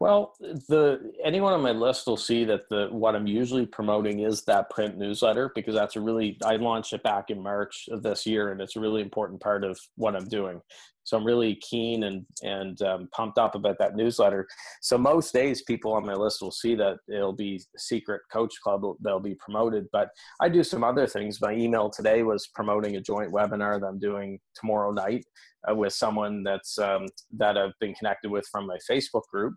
well, 0.00 0.34
the 0.40 1.12
anyone 1.24 1.52
on 1.52 1.62
my 1.62 1.70
list 1.70 2.06
will 2.06 2.16
see 2.16 2.44
that 2.44 2.68
the 2.68 2.88
what 2.90 3.14
I'm 3.14 3.26
usually 3.26 3.64
promoting 3.64 4.20
is 4.20 4.42
that 4.42 4.70
print 4.70 4.98
newsletter 4.98 5.52
because 5.54 5.74
that's 5.74 5.96
a 5.96 6.00
really 6.00 6.36
I 6.44 6.56
launched 6.56 6.92
it 6.92 7.02
back 7.02 7.30
in 7.30 7.42
March 7.42 7.88
of 7.90 8.02
this 8.02 8.26
year 8.26 8.50
and 8.50 8.60
it's 8.60 8.76
a 8.76 8.80
really 8.80 9.02
important 9.02 9.40
part 9.40 9.64
of 9.64 9.78
what 9.96 10.16
I'm 10.16 10.28
doing. 10.28 10.60
So 11.04 11.16
I'm 11.16 11.24
really 11.24 11.56
keen 11.56 12.04
and 12.04 12.24
and 12.42 12.80
um, 12.82 13.08
pumped 13.12 13.38
up 13.38 13.54
about 13.54 13.78
that 13.78 13.96
newsletter. 13.96 14.46
So 14.82 14.98
most 14.98 15.32
days, 15.32 15.62
people 15.62 15.92
on 15.92 16.06
my 16.06 16.14
list 16.14 16.42
will 16.42 16.50
see 16.50 16.74
that 16.76 16.96
it'll 17.08 17.32
be 17.32 17.60
secret 17.76 18.22
coach 18.32 18.54
club 18.62 18.82
They'll 19.00 19.20
be 19.20 19.36
promoted. 19.36 19.86
But 19.92 20.08
I 20.40 20.48
do 20.48 20.64
some 20.64 20.84
other 20.84 21.06
things. 21.06 21.40
My 21.40 21.52
email 21.52 21.90
today 21.90 22.22
was 22.22 22.48
promoting 22.48 22.96
a 22.96 23.00
joint 23.00 23.32
webinar 23.32 23.80
that 23.80 23.86
I'm 23.86 23.98
doing 23.98 24.38
tomorrow 24.54 24.90
night 24.90 25.24
uh, 25.70 25.74
with 25.74 25.92
someone 25.92 26.42
that's 26.42 26.78
um, 26.78 27.06
that 27.36 27.56
I've 27.56 27.78
been 27.80 27.94
connected 27.94 28.30
with 28.30 28.46
from 28.50 28.66
my 28.66 28.78
Facebook 28.90 29.22
group 29.30 29.54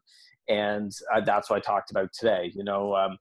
and 0.50 0.92
uh, 1.14 1.22
that's 1.22 1.50
what 1.50 1.58
I 1.58 1.60
talked 1.60 1.92
about 1.92 2.10
today. 2.18 2.52
You 2.56 2.64
know, 2.64 2.96
um, 2.96 3.18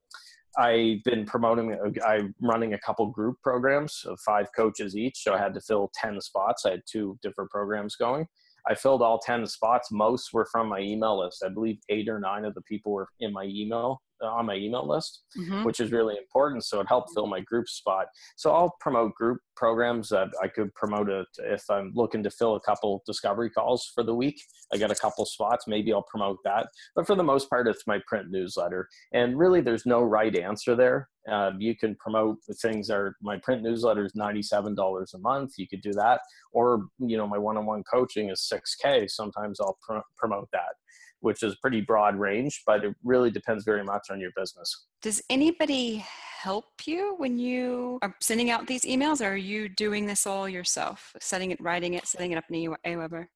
I've 0.58 1.02
been 1.04 1.26
promoting. 1.26 1.78
I'm 2.06 2.34
running 2.40 2.74
a 2.74 2.78
couple 2.78 3.06
group 3.06 3.36
programs 3.42 4.04
of 4.06 4.18
five 4.20 4.48
coaches 4.56 4.96
each, 4.96 5.18
so 5.18 5.34
I 5.34 5.38
had 5.38 5.54
to 5.54 5.60
fill 5.60 5.90
ten 5.94 6.20
spots. 6.20 6.64
I 6.64 6.70
had 6.72 6.82
two 6.90 7.18
different 7.22 7.50
programs 7.50 7.96
going. 7.96 8.26
I 8.68 8.74
filled 8.74 9.02
all 9.02 9.18
ten 9.18 9.46
spots. 9.46 9.90
Most 9.92 10.32
were 10.32 10.48
from 10.50 10.68
my 10.68 10.80
email 10.80 11.20
list. 11.20 11.44
I 11.44 11.50
believe 11.50 11.78
eight 11.88 12.08
or 12.08 12.18
nine 12.18 12.44
of 12.44 12.54
the 12.54 12.62
people 12.62 12.92
were 12.92 13.08
in 13.20 13.32
my 13.32 13.44
email 13.44 14.00
on 14.22 14.46
my 14.46 14.54
email 14.54 14.86
list, 14.86 15.22
mm-hmm. 15.38 15.64
which 15.64 15.80
is 15.80 15.92
really 15.92 16.16
important. 16.16 16.64
So 16.64 16.80
it 16.80 16.88
helped 16.88 17.10
fill 17.14 17.26
my 17.26 17.40
group 17.40 17.68
spot. 17.68 18.06
So 18.36 18.52
I'll 18.52 18.74
promote 18.80 19.14
group 19.14 19.38
programs. 19.56 20.08
that 20.10 20.28
I 20.42 20.48
could 20.48 20.74
promote 20.74 21.08
it 21.08 21.26
if 21.38 21.62
I'm 21.70 21.92
looking 21.94 22.22
to 22.22 22.30
fill 22.30 22.56
a 22.56 22.60
couple 22.60 23.02
discovery 23.06 23.50
calls 23.50 23.90
for 23.94 24.02
the 24.02 24.14
week. 24.14 24.40
I 24.72 24.78
got 24.78 24.90
a 24.90 24.94
couple 24.94 25.24
spots. 25.24 25.66
Maybe 25.66 25.92
I'll 25.92 26.06
promote 26.10 26.38
that. 26.44 26.68
But 26.94 27.06
for 27.06 27.14
the 27.14 27.22
most 27.22 27.48
part, 27.48 27.68
it's 27.68 27.86
my 27.86 28.00
print 28.06 28.30
newsletter. 28.30 28.88
And 29.12 29.38
really, 29.38 29.60
there's 29.60 29.86
no 29.86 30.02
right 30.02 30.34
answer 30.36 30.74
there. 30.74 31.08
Uh, 31.30 31.50
you 31.58 31.76
can 31.76 31.96
promote 31.96 32.36
things 32.62 32.88
are 32.88 33.16
my 33.20 33.36
print 33.42 33.62
newsletter 33.62 34.04
is 34.04 34.12
$97 34.12 35.14
a 35.14 35.18
month. 35.18 35.54
You 35.58 35.66
could 35.66 35.80
do 35.80 35.92
that. 35.94 36.20
Or, 36.52 36.86
you 36.98 37.16
know, 37.16 37.26
my 37.26 37.38
one-on-one 37.38 37.82
coaching 37.92 38.30
is 38.30 38.48
6K. 38.52 39.10
Sometimes 39.10 39.60
I'll 39.60 39.78
pr- 39.86 39.98
promote 40.16 40.48
that 40.52 40.74
which 41.20 41.42
is 41.42 41.56
pretty 41.56 41.80
broad 41.80 42.16
range, 42.16 42.62
but 42.66 42.84
it 42.84 42.94
really 43.02 43.30
depends 43.30 43.64
very 43.64 43.84
much 43.84 44.08
on 44.10 44.20
your 44.20 44.30
business. 44.36 44.86
Does 45.02 45.22
anybody 45.30 46.04
help 46.40 46.66
you 46.84 47.14
when 47.18 47.38
you 47.38 47.98
are 48.02 48.14
sending 48.20 48.50
out 48.50 48.66
these 48.66 48.82
emails, 48.82 49.20
or 49.20 49.32
are 49.32 49.36
you 49.36 49.68
doing 49.68 50.06
this 50.06 50.26
all 50.26 50.48
yourself, 50.48 51.12
setting 51.20 51.50
it, 51.50 51.60
writing 51.60 51.94
it, 51.94 52.06
setting 52.06 52.32
it 52.32 52.38
up 52.38 52.44
in 52.50 52.74
Aweber? 52.84 53.26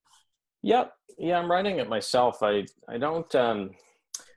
Yep, 0.62 0.93
yeah, 1.19 1.38
I'm 1.38 1.51
writing 1.51 1.79
it 1.79 1.88
myself. 1.88 2.43
I 2.43 2.64
I 2.88 2.99
don't 2.99 3.35
um, 3.35 3.71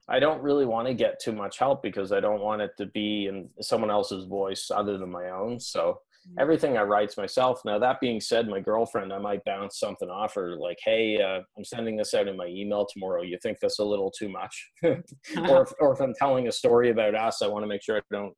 I 0.08 0.20
don't 0.20 0.42
really 0.42 0.66
want 0.66 0.88
to 0.88 0.94
get 0.94 1.20
too 1.20 1.34
much 1.34 1.60
help 1.60 1.84
because 1.84 2.12
I 2.12 2.20
don't 2.20 2.42
want 2.42 2.62
it 2.62 2.72
to 2.78 2.86
be 2.86 3.28
in 3.28 3.50
someone 3.62 3.92
else's 3.92 4.26
voice 4.26 4.72
other 4.74 4.98
than 4.98 5.12
my 5.12 5.30
own. 5.30 5.60
So. 5.60 6.00
Everything 6.38 6.78
I 6.78 6.84
write's 6.84 7.18
myself. 7.18 7.62
Now 7.66 7.80
that 7.80 8.00
being 8.00 8.20
said, 8.20 8.48
my 8.48 8.60
girlfriend, 8.60 9.14
I 9.14 9.20
might 9.20 9.44
bounce 9.46 9.80
something 9.80 10.10
off 10.10 10.36
her 10.36 10.56
like, 10.56 10.80
"Hey, 10.84 11.22
uh, 11.22 11.42
I'm 11.58 11.66
sending 11.66 11.98
this 11.98 12.14
out 12.14 12.28
in 12.28 12.38
my 12.38 12.48
email 12.48 12.86
tomorrow. 12.86 13.22
You 13.22 13.38
think 13.42 13.60
that's 13.60 13.80
a 13.80 13.84
little 13.84 14.12
too 14.12 14.30
much?" 14.30 14.72
or, 14.84 15.64
if, 15.64 15.74
or 15.80 15.94
if 15.94 16.02
I'm 16.02 16.14
telling 16.18 16.48
a 16.48 16.52
story 16.52 16.90
about 16.90 17.16
us, 17.16 17.42
I 17.42 17.48
want 17.48 17.64
to 17.64 17.68
make 17.68 17.84
sure 17.84 17.98
I 17.98 18.02
don't 18.12 18.34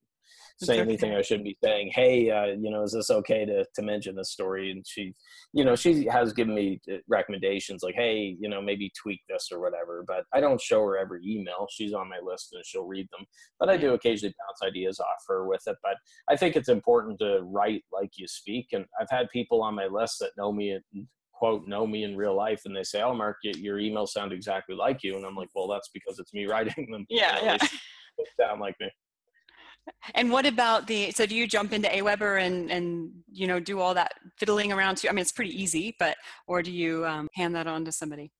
say 0.58 0.80
anything 0.80 1.14
I 1.14 1.22
shouldn't 1.22 1.46
be 1.46 1.58
saying. 1.64 1.92
Hey, 1.94 2.30
uh, 2.30 2.46
you 2.46 2.72
know, 2.72 2.84
is 2.84 2.94
this 2.94 3.10
okay 3.10 3.46
to 3.46 3.66
to 3.76 3.82
mention 3.82 4.16
this 4.16 4.32
story? 4.32 4.72
And 4.72 4.86
she, 4.88 5.14
you 5.54 5.66
know, 5.66 5.76
she 5.76 6.06
has 6.06 6.34
given 6.34 6.56
me 6.56 6.80
uh, 6.92 6.98
recommendations 7.08 7.84
like, 7.84 7.96
hey, 7.96 8.36
you 8.40 8.50
know, 8.50 8.62
maybe 8.62 8.92
tweak 9.02 9.22
this 9.30 9.50
or 9.52 9.60
whatever. 9.60 10.04
But 10.08 10.24
I 10.34 10.40
don't 10.40 10.62
show 10.62 10.82
her 10.84 10.98
every 10.98 11.22
email. 11.26 11.68
She's 11.70 11.94
on 11.94 12.10
my 12.10 12.20
list 12.24 12.50
and 12.54 12.66
she'll 12.66 12.86
read 12.86 13.08
them. 13.12 13.26
But 13.60 13.70
I 13.70 13.78
do 13.78 13.94
occasionally 13.94 14.36
bounce 14.40 14.70
ideas 14.70 15.00
off 15.00 15.24
her 15.28 15.46
with 15.48 15.62
it. 15.68 15.78
But 15.84 15.98
I 16.30 16.36
think 16.36 16.56
it's 16.56 16.70
important 16.70 17.20
to 17.20 17.42
write 17.44 17.84
like 17.92 18.12
you 18.16 18.28
speak. 18.28 18.68
And 18.72 18.86
I've 19.00 19.10
had 19.10 19.30
people 19.32 19.62
on 19.62 19.76
my 19.76 19.88
list 19.88 20.20
that 20.20 20.32
know 20.38 20.52
me 20.52 20.72
and 20.72 21.08
quote 21.34 21.68
know 21.68 21.86
me 21.86 22.06
in 22.06 22.16
real 22.16 22.34
life 22.34 22.62
and 22.64 22.74
they 22.74 22.82
say 22.82 23.02
oh 23.02 23.14
mark 23.14 23.36
your 23.44 23.78
emails 23.78 24.08
sound 24.08 24.32
exactly 24.32 24.74
like 24.74 25.04
you 25.04 25.18
and 25.18 25.26
i'm 25.26 25.36
like 25.36 25.50
well 25.54 25.68
that's 25.68 25.90
because 25.94 26.18
it's 26.18 26.34
me 26.34 26.46
writing 26.50 26.90
them 26.90 27.06
yeah, 27.10 27.38
yeah. 27.44 27.58
sound 28.40 28.62
like 28.62 28.76
me. 28.80 28.90
And 30.14 30.32
what 30.32 30.46
about 30.46 30.88
the? 30.88 31.12
So 31.12 31.26
do 31.26 31.36
you 31.36 31.48
jump 31.48 31.74
into 31.74 31.88
Aweber 31.88 32.42
and 32.42 32.72
and 32.72 33.12
you 33.32 33.48
know 33.48 33.60
do 33.60 33.80
all 33.80 33.94
that 33.94 34.14
fiddling 34.38 34.72
around 34.72 34.98
too? 34.98 35.10
I 35.10 35.12
mean, 35.12 35.22
it's 35.22 35.32
pretty 35.32 35.62
easy, 35.62 35.96
but 36.00 36.18
or 36.48 36.62
do 36.62 36.72
you 36.72 37.06
um, 37.06 37.28
hand 37.34 37.56
that 37.56 37.68
on 37.68 37.86
to 37.86 37.92
somebody? 37.92 38.32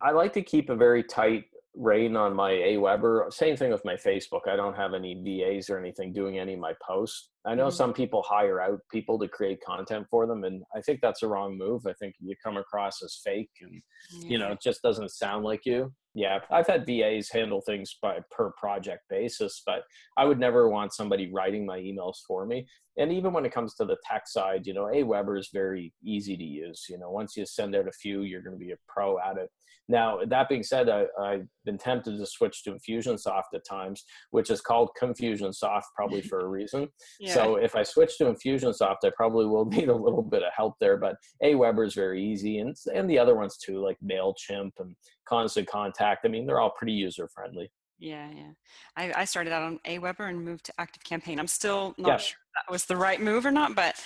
I 0.00 0.12
like 0.12 0.32
to 0.34 0.42
keep 0.42 0.70
a 0.70 0.76
very 0.76 1.02
tight 1.02 1.46
rein 1.74 2.16
on 2.16 2.34
my 2.34 2.52
Aweber. 2.52 3.32
Same 3.32 3.56
thing 3.56 3.70
with 3.70 3.84
my 3.84 3.94
Facebook. 3.94 4.48
I 4.48 4.56
don't 4.56 4.74
have 4.74 4.94
any 4.94 5.14
VAs 5.14 5.70
or 5.70 5.78
anything 5.78 6.12
doing 6.12 6.38
any 6.38 6.54
of 6.54 6.60
my 6.60 6.74
posts. 6.82 7.30
I 7.46 7.54
know 7.54 7.68
mm-hmm. 7.68 7.76
some 7.76 7.92
people 7.92 8.22
hire 8.26 8.60
out 8.60 8.80
people 8.90 9.18
to 9.18 9.28
create 9.28 9.60
content 9.64 10.06
for 10.10 10.26
them, 10.26 10.44
and 10.44 10.62
I 10.74 10.80
think 10.80 11.00
that's 11.00 11.22
a 11.22 11.28
wrong 11.28 11.56
move. 11.56 11.86
I 11.86 11.92
think 11.94 12.14
you 12.20 12.34
come 12.44 12.56
across 12.56 13.02
as 13.02 13.20
fake, 13.24 13.50
and 13.60 13.80
yeah. 14.12 14.28
you 14.28 14.38
know 14.38 14.52
it 14.52 14.60
just 14.62 14.82
doesn't 14.82 15.10
sound 15.10 15.44
like 15.44 15.64
you. 15.64 15.92
Yeah, 16.14 16.40
I've 16.50 16.66
had 16.66 16.84
VAs 16.84 17.30
handle 17.30 17.60
things 17.60 17.96
by 18.02 18.18
per 18.30 18.52
project 18.58 19.02
basis, 19.08 19.62
but 19.64 19.82
I 20.16 20.24
would 20.24 20.40
never 20.40 20.68
want 20.68 20.94
somebody 20.94 21.30
writing 21.32 21.64
my 21.64 21.78
emails 21.78 22.16
for 22.26 22.44
me. 22.44 22.66
And 22.96 23.12
even 23.12 23.32
when 23.32 23.46
it 23.46 23.52
comes 23.52 23.74
to 23.74 23.84
the 23.84 23.96
tech 24.04 24.26
side, 24.26 24.66
you 24.66 24.74
know, 24.74 24.86
Aweber 24.86 25.38
is 25.38 25.50
very 25.52 25.92
easy 26.02 26.36
to 26.36 26.44
use. 26.44 26.86
You 26.88 26.98
know, 26.98 27.10
once 27.10 27.36
you 27.36 27.46
send 27.46 27.76
out 27.76 27.86
a 27.86 27.92
few, 27.92 28.22
you're 28.22 28.42
going 28.42 28.58
to 28.58 28.64
be 28.64 28.72
a 28.72 28.78
pro 28.88 29.18
at 29.20 29.36
it. 29.36 29.48
Now, 29.88 30.18
that 30.26 30.48
being 30.48 30.62
said, 30.62 30.88
I, 30.90 31.06
have 31.18 31.46
been 31.64 31.78
tempted 31.78 32.18
to 32.18 32.26
switch 32.26 32.62
to 32.64 32.72
Infusionsoft 32.72 33.54
at 33.54 33.64
times, 33.64 34.04
which 34.30 34.50
is 34.50 34.60
called 34.60 34.90
Confusionsoft 35.00 35.84
probably 35.96 36.20
for 36.20 36.40
a 36.40 36.48
reason. 36.48 36.88
yeah. 37.18 37.27
So 37.34 37.56
if 37.56 37.74
I 37.74 37.82
switch 37.82 38.18
to 38.18 38.24
Infusionsoft, 38.24 38.98
I 39.04 39.10
probably 39.16 39.46
will 39.46 39.64
need 39.70 39.88
a 39.88 39.94
little 39.94 40.22
bit 40.22 40.42
of 40.42 40.52
help 40.56 40.74
there. 40.80 40.96
But 40.96 41.16
Aweber 41.42 41.86
is 41.86 41.94
very 41.94 42.22
easy, 42.22 42.58
and 42.58 42.76
and 42.94 43.08
the 43.08 43.18
other 43.18 43.36
ones 43.36 43.56
too, 43.56 43.82
like 43.82 43.96
Mailchimp 44.04 44.72
and 44.78 44.94
Constant 45.28 45.68
Contact. 45.68 46.24
I 46.24 46.28
mean, 46.28 46.46
they're 46.46 46.60
all 46.60 46.74
pretty 46.76 46.92
user 46.92 47.28
friendly. 47.34 47.70
Yeah, 47.98 48.30
yeah. 48.32 48.50
I, 48.96 49.22
I 49.22 49.24
started 49.24 49.52
out 49.52 49.62
on 49.62 49.80
Aweber 49.86 50.28
and 50.28 50.44
moved 50.44 50.66
to 50.66 50.72
Active 50.78 51.02
Campaign. 51.02 51.40
I'm 51.40 51.48
still 51.48 51.94
not 51.98 52.08
yeah. 52.08 52.16
sure 52.18 52.38
that 52.54 52.72
was 52.72 52.84
the 52.84 52.96
right 52.96 53.20
move 53.20 53.44
or 53.44 53.50
not, 53.50 53.74
but 53.74 53.96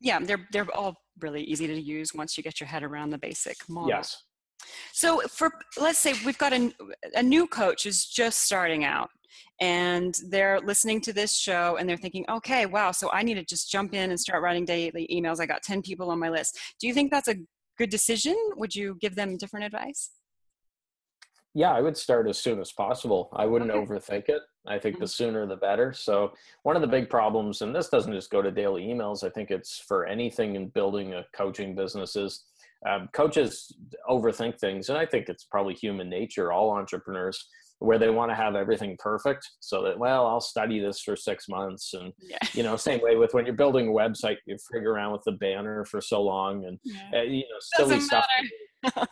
yeah, 0.00 0.18
they're 0.20 0.46
they're 0.52 0.70
all 0.74 0.96
really 1.20 1.42
easy 1.44 1.66
to 1.66 1.80
use 1.80 2.12
once 2.14 2.36
you 2.36 2.42
get 2.42 2.60
your 2.60 2.68
head 2.68 2.82
around 2.82 3.10
the 3.10 3.18
basic 3.18 3.56
model. 3.68 3.88
Yes. 3.88 4.22
So 4.92 5.20
for 5.28 5.52
let's 5.78 5.98
say 5.98 6.14
we've 6.24 6.38
got 6.38 6.52
a, 6.52 6.72
a 7.14 7.22
new 7.22 7.46
coach 7.46 7.86
is 7.86 8.06
just 8.06 8.42
starting 8.42 8.84
out 8.84 9.10
and 9.60 10.18
they're 10.28 10.60
listening 10.60 11.00
to 11.02 11.12
this 11.12 11.36
show 11.36 11.76
and 11.76 11.88
they're 11.88 11.96
thinking, 11.96 12.24
okay, 12.28 12.66
wow, 12.66 12.90
so 12.90 13.10
I 13.12 13.22
need 13.22 13.34
to 13.34 13.44
just 13.44 13.70
jump 13.70 13.94
in 13.94 14.10
and 14.10 14.20
start 14.20 14.42
writing 14.42 14.64
daily 14.64 15.08
emails. 15.12 15.40
I 15.40 15.46
got 15.46 15.62
10 15.62 15.82
people 15.82 16.10
on 16.10 16.18
my 16.18 16.28
list. 16.28 16.58
Do 16.80 16.86
you 16.86 16.94
think 16.94 17.10
that's 17.10 17.28
a 17.28 17.36
good 17.78 17.90
decision? 17.90 18.36
Would 18.56 18.74
you 18.74 18.96
give 19.00 19.14
them 19.14 19.36
different 19.36 19.66
advice? 19.66 20.10
Yeah, 21.54 21.72
I 21.72 21.80
would 21.80 21.96
start 21.96 22.28
as 22.28 22.38
soon 22.38 22.60
as 22.60 22.70
possible. 22.70 23.30
I 23.34 23.46
wouldn't 23.46 23.70
okay. 23.70 23.80
overthink 23.80 24.28
it. 24.28 24.42
I 24.66 24.78
think 24.78 24.96
mm-hmm. 24.96 25.04
the 25.04 25.08
sooner 25.08 25.46
the 25.46 25.56
better. 25.56 25.94
So, 25.94 26.34
one 26.64 26.76
of 26.76 26.82
the 26.82 26.88
big 26.88 27.08
problems, 27.08 27.62
and 27.62 27.74
this 27.74 27.88
doesn't 27.88 28.12
just 28.12 28.30
go 28.30 28.42
to 28.42 28.50
daily 28.50 28.82
emails, 28.82 29.24
I 29.24 29.30
think 29.30 29.50
it's 29.50 29.78
for 29.78 30.04
anything 30.04 30.56
in 30.56 30.68
building 30.68 31.14
a 31.14 31.24
coaching 31.34 31.74
business, 31.74 32.14
is 32.14 32.44
um, 32.86 33.08
coaches 33.14 33.74
overthink 34.06 34.58
things. 34.58 34.90
And 34.90 34.98
I 34.98 35.06
think 35.06 35.30
it's 35.30 35.44
probably 35.44 35.72
human 35.72 36.10
nature, 36.10 36.52
all 36.52 36.72
entrepreneurs 36.72 37.48
where 37.78 37.98
they 37.98 38.08
want 38.08 38.30
to 38.30 38.34
have 38.34 38.54
everything 38.54 38.96
perfect 38.98 39.46
so 39.60 39.82
that 39.82 39.98
well 39.98 40.26
i'll 40.26 40.40
study 40.40 40.80
this 40.80 41.00
for 41.00 41.14
six 41.14 41.48
months 41.48 41.92
and 41.94 42.12
yeah. 42.20 42.38
you 42.52 42.62
know 42.62 42.76
same 42.76 43.00
way 43.02 43.16
with 43.16 43.34
when 43.34 43.44
you're 43.44 43.54
building 43.54 43.88
a 43.88 43.90
website 43.90 44.36
you 44.46 44.56
figure 44.72 44.92
around 44.92 45.12
with 45.12 45.22
the 45.24 45.32
banner 45.32 45.84
for 45.84 46.00
so 46.00 46.22
long 46.22 46.64
and 46.64 46.78
yeah. 46.84 47.20
uh, 47.20 47.22
you 47.22 47.40
know 47.40 47.58
silly 47.60 47.96
doesn't 47.96 48.08
stuff 48.08 48.26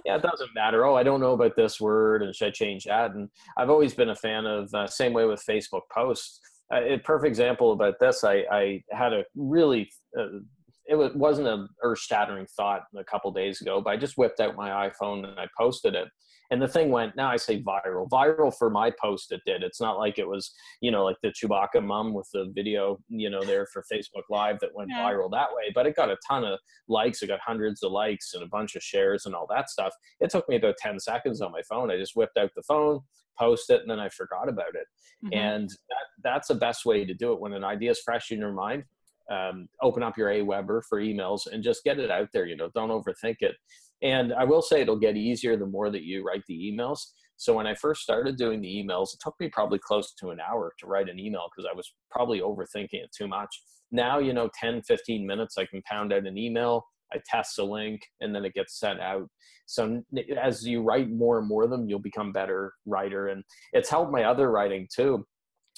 yeah 0.05 0.17
it 0.17 0.23
doesn't 0.23 0.51
matter 0.55 0.85
oh 0.87 0.95
i 0.95 1.03
don't 1.03 1.21
know 1.21 1.33
about 1.33 1.55
this 1.57 1.81
word 1.81 2.23
and 2.23 2.35
should 2.35 2.49
i 2.49 2.51
change 2.51 2.85
that 2.85 3.11
and 3.13 3.29
i've 3.59 3.71
always 3.71 3.95
been 3.95 4.11
a 4.11 4.17
fan 4.17 4.47
of 4.47 4.73
uh, 4.75 4.87
same 4.87 5.13
way 5.13 5.27
with 5.27 5.45
facebook 5.49 5.83
posts 5.93 6.41
uh, 6.73 6.83
a 6.83 6.99
perfect 6.99 7.29
example 7.29 7.73
about 7.73 7.99
this 8.01 8.25
i, 8.25 8.45
I 8.51 8.83
had 8.93 9.13
a 9.13 9.25
really 9.35 9.91
uh, 10.19 10.39
it 10.87 11.17
wasn't 11.17 11.49
an 11.49 11.69
earth-shattering 11.83 12.47
thought 12.57 12.83
a 12.97 13.05
couple 13.05 13.31
days 13.33 13.61
ago, 13.61 13.81
but 13.81 13.91
I 13.91 13.97
just 13.97 14.19
whipped 14.19 14.41
out 14.41 14.57
my 14.57 14.89
iPhone 14.89 15.27
and 15.27 15.41
I 15.41 15.47
posted 15.59 15.95
it. 15.95 16.09
And 16.51 16.61
the 16.61 16.69
thing 16.69 16.91
went, 16.91 17.17
now 17.17 17.31
I 17.31 17.37
say 17.37 17.63
viral. 17.63 18.09
Viral 18.09 18.55
for 18.57 18.71
my 18.71 18.91
post, 18.91 19.33
it 19.33 19.41
did. 19.47 19.63
It's 19.63 19.81
not 19.81 19.99
like 19.99 20.19
it 20.19 20.29
was, 20.29 20.53
you 20.81 20.91
know, 20.91 21.05
like 21.05 21.17
the 21.23 21.29
Chewbacca 21.29 21.83
mom 21.83 22.13
with 22.13 22.29
the 22.33 22.53
video, 22.55 22.99
you 23.09 23.31
know, 23.31 23.43
there 23.43 23.67
for 23.67 23.85
Facebook 23.93 24.25
Live 24.31 24.61
that 24.61 24.75
went 24.75 24.91
yeah. 24.91 25.03
viral 25.03 25.31
that 25.31 25.49
way. 25.55 25.73
But 25.75 25.87
it 25.87 25.97
got 25.97 26.11
a 26.11 26.19
ton 26.27 26.45
of 26.45 26.59
likes. 26.89 27.23
It 27.23 27.29
got 27.29 27.41
hundreds 27.41 27.83
of 27.83 27.93
likes 27.93 28.35
and 28.35 28.43
a 28.43 28.49
bunch 28.49 28.77
of 28.77 28.83
shares 28.83 29.27
and 29.27 29.35
all 29.35 29.47
that 29.51 29.71
stuff. 29.71 29.95
It 30.21 30.31
took 30.31 30.49
me 30.49 30.57
about 30.57 30.77
10 30.79 31.01
seconds 31.01 31.41
on 31.41 31.53
my 31.53 31.63
phone. 31.69 31.91
I 31.91 31.97
just 31.97 32.17
whipped 32.17 32.37
out 32.37 32.51
the 32.55 32.63
phone, 32.63 33.01
post 33.39 33.71
it, 33.71 33.81
and 33.81 33.91
then 33.91 34.01
I 34.01 34.09
forgot 34.09 34.49
about 34.49 34.75
it. 34.75 34.87
Mm-hmm. 35.25 35.35
And 35.35 35.71
that, 35.71 36.07
that's 36.23 36.49
the 36.49 36.55
best 36.55 36.85
way 36.85 37.05
to 37.05 37.15
do 37.15 37.33
it 37.33 37.41
when 37.41 37.53
an 37.53 37.65
idea 37.65 37.91
is 37.91 38.01
fresh 38.01 38.31
in 38.31 38.39
your 38.39 38.53
mind 38.53 38.85
um, 39.31 39.69
open 39.83 40.03
up 40.03 40.17
your 40.17 40.29
Aweber 40.29 40.83
for 40.85 41.01
emails 41.01 41.43
and 41.51 41.63
just 41.63 41.85
get 41.85 41.99
it 41.99 42.11
out 42.11 42.29
there. 42.33 42.47
You 42.47 42.57
know, 42.57 42.71
don't 42.75 42.91
overthink 42.91 43.37
it. 43.41 43.57
And 44.05 44.35
I 44.35 44.45
will 44.45 44.63
say 44.63 44.83
it'll 44.83 44.99
get 44.99 45.17
easier 45.17 45.57
the 45.57 45.67
more 45.67 45.91
that 45.91 46.05
you 46.05 46.23
write 46.23 46.43
the 46.47 46.55
emails. 46.55 47.01
So 47.37 47.55
when 47.55 47.67
I 47.67 47.75
first 47.75 48.03
started 48.03 48.37
doing 48.37 48.61
the 48.61 48.69
emails, 48.69 49.15
it 49.15 49.21
took 49.21 49.35
me 49.41 49.49
probably 49.49 49.81
close 49.81 50.13
to 50.21 50.29
an 50.31 50.39
hour 50.41 50.73
to 50.79 50.87
write 50.87 51.09
an 51.09 51.19
email 51.19 51.49
because 51.51 51.69
I 51.69 51.75
was 51.75 51.93
probably 52.11 52.41
overthinking 52.41 52.89
it 52.93 53.11
too 53.17 53.27
much. 53.27 53.49
Now, 53.91 54.19
you 54.19 54.33
know, 54.33 54.51
10, 54.61 54.83
15 54.83 55.27
minutes, 55.27 55.57
I 55.59 55.65
can 55.65 55.83
pound 55.83 56.13
out 56.13 56.27
an 56.27 56.39
email. 56.39 56.85
I 57.13 57.19
test 57.27 57.59
a 57.59 57.65
link 57.65 58.03
and 58.21 58.35
then 58.35 58.45
it 58.45 58.55
gets 58.55 58.79
sent 58.79 59.01
out. 59.01 59.29
So 59.67 60.03
as 60.41 60.67
you 60.67 60.83
write 60.83 61.11
more 61.11 61.39
and 61.39 61.49
more 61.49 61.65
of 61.65 61.71
them, 61.71 61.89
you'll 61.89 61.99
become 61.99 62.33
better 62.33 62.73
writer. 62.87 63.29
And 63.29 63.43
it's 63.73 63.89
helped 63.89 64.13
my 64.13 64.25
other 64.25 64.51
writing 64.51 64.87
too 64.95 65.25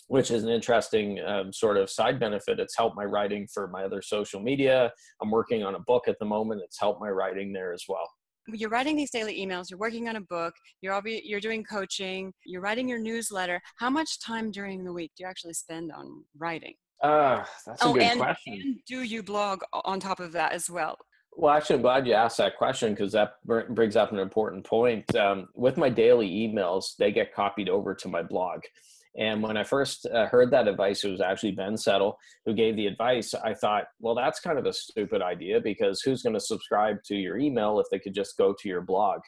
which 0.09 0.31
is 0.31 0.45
an 0.45 0.51
interesting 0.51 1.21
um, 1.27 1.53
sort 1.53 1.77
of 1.77 1.91
side 1.91 2.21
benefit. 2.21 2.61
It's 2.61 2.77
helped 2.77 2.97
my 2.97 3.05
writing 3.05 3.47
for 3.53 3.69
my 3.69 3.85
other 3.85 4.03
social 4.03 4.41
media. 4.41 4.93
I'm 5.21 5.31
working 5.31 5.65
on 5.65 5.75
a 5.75 5.81
book 5.81 6.05
at 6.07 6.17
the 6.21 6.25
moment. 6.25 6.63
It's 6.65 6.79
helped 6.79 7.01
my 7.01 7.09
writing 7.09 7.53
there 7.53 7.73
as 7.73 7.85
well. 7.89 8.09
You're 8.53 8.71
writing 8.71 8.97
these 8.97 9.11
daily 9.11 9.39
emails. 9.39 9.71
You're 9.71 9.79
working 9.79 10.09
on 10.09 10.17
a 10.17 10.21
book. 10.21 10.55
You're 10.81 11.01
you're 11.05 11.41
doing 11.41 11.65
coaching. 11.65 12.33
You're 12.45 12.61
writing 12.61 12.89
your 12.89 12.99
newsletter. 12.99 13.61
How 13.79 13.91
much 13.91 14.21
time 14.21 14.51
during 14.51 14.85
the 14.85 14.93
week 14.93 15.13
do 15.17 15.25
you 15.25 15.29
actually 15.29 15.55
spend 15.55 15.93
on 15.93 16.25
writing? 16.39 16.75
Uh, 17.03 17.45
that's 17.67 17.83
a 17.83 17.87
oh, 17.87 17.93
good 17.93 18.03
and, 18.03 18.21
question. 18.21 18.55
And 18.55 18.77
do 18.87 19.03
you 19.03 19.23
blog 19.23 19.61
on 19.73 20.01
top 20.01 20.21
of 20.21 20.33
that 20.33 20.53
as 20.53 20.71
well? 20.71 20.97
Well, 21.39 21.55
actually, 21.55 21.77
I'm 21.77 21.83
glad 21.83 22.07
you 22.07 22.15
asked 22.15 22.39
that 22.39 22.57
question 22.57 22.95
because 22.95 23.13
that 23.13 23.35
brings 23.45 23.95
up 23.95 24.11
an 24.11 24.19
important 24.19 24.65
point. 24.65 25.15
Um, 25.15 25.49
with 25.55 25.77
my 25.77 25.91
daily 25.91 26.31
emails, 26.31 26.97
they 26.99 27.13
get 27.13 27.35
copied 27.35 27.69
over 27.69 27.95
to 27.95 28.09
my 28.09 28.23
blog. 28.23 28.63
And 29.19 29.43
when 29.43 29.57
I 29.57 29.65
first 29.65 30.07
uh, 30.07 30.27
heard 30.27 30.51
that 30.51 30.69
advice, 30.69 31.05
it 31.05 31.11
was 31.11 31.21
actually 31.21 31.53
Ben 31.53 31.77
Settle 31.77 32.19
who 32.45 32.55
gave 32.55 32.77
the 32.77 32.87
advice. 32.87 33.35
I 33.35 33.55
thought, 33.55 33.85
well, 33.99 34.15
that's 34.15 34.41
kind 34.41 34.59
of 34.59 34.67
a 34.67 34.73
stupid 34.73 35.23
idea 35.23 35.61
because 35.61 36.03
who's 36.03 36.23
going 36.23 36.35
to 36.35 36.41
subscribe 36.41 37.03
to 37.07 37.15
your 37.15 37.39
email 37.39 37.81
if 37.81 37.87
they 37.91 37.99
could 37.99 38.15
just 38.15 38.37
go 38.37 38.55
to 38.59 38.69
your 38.69 38.83
blog? 38.83 39.21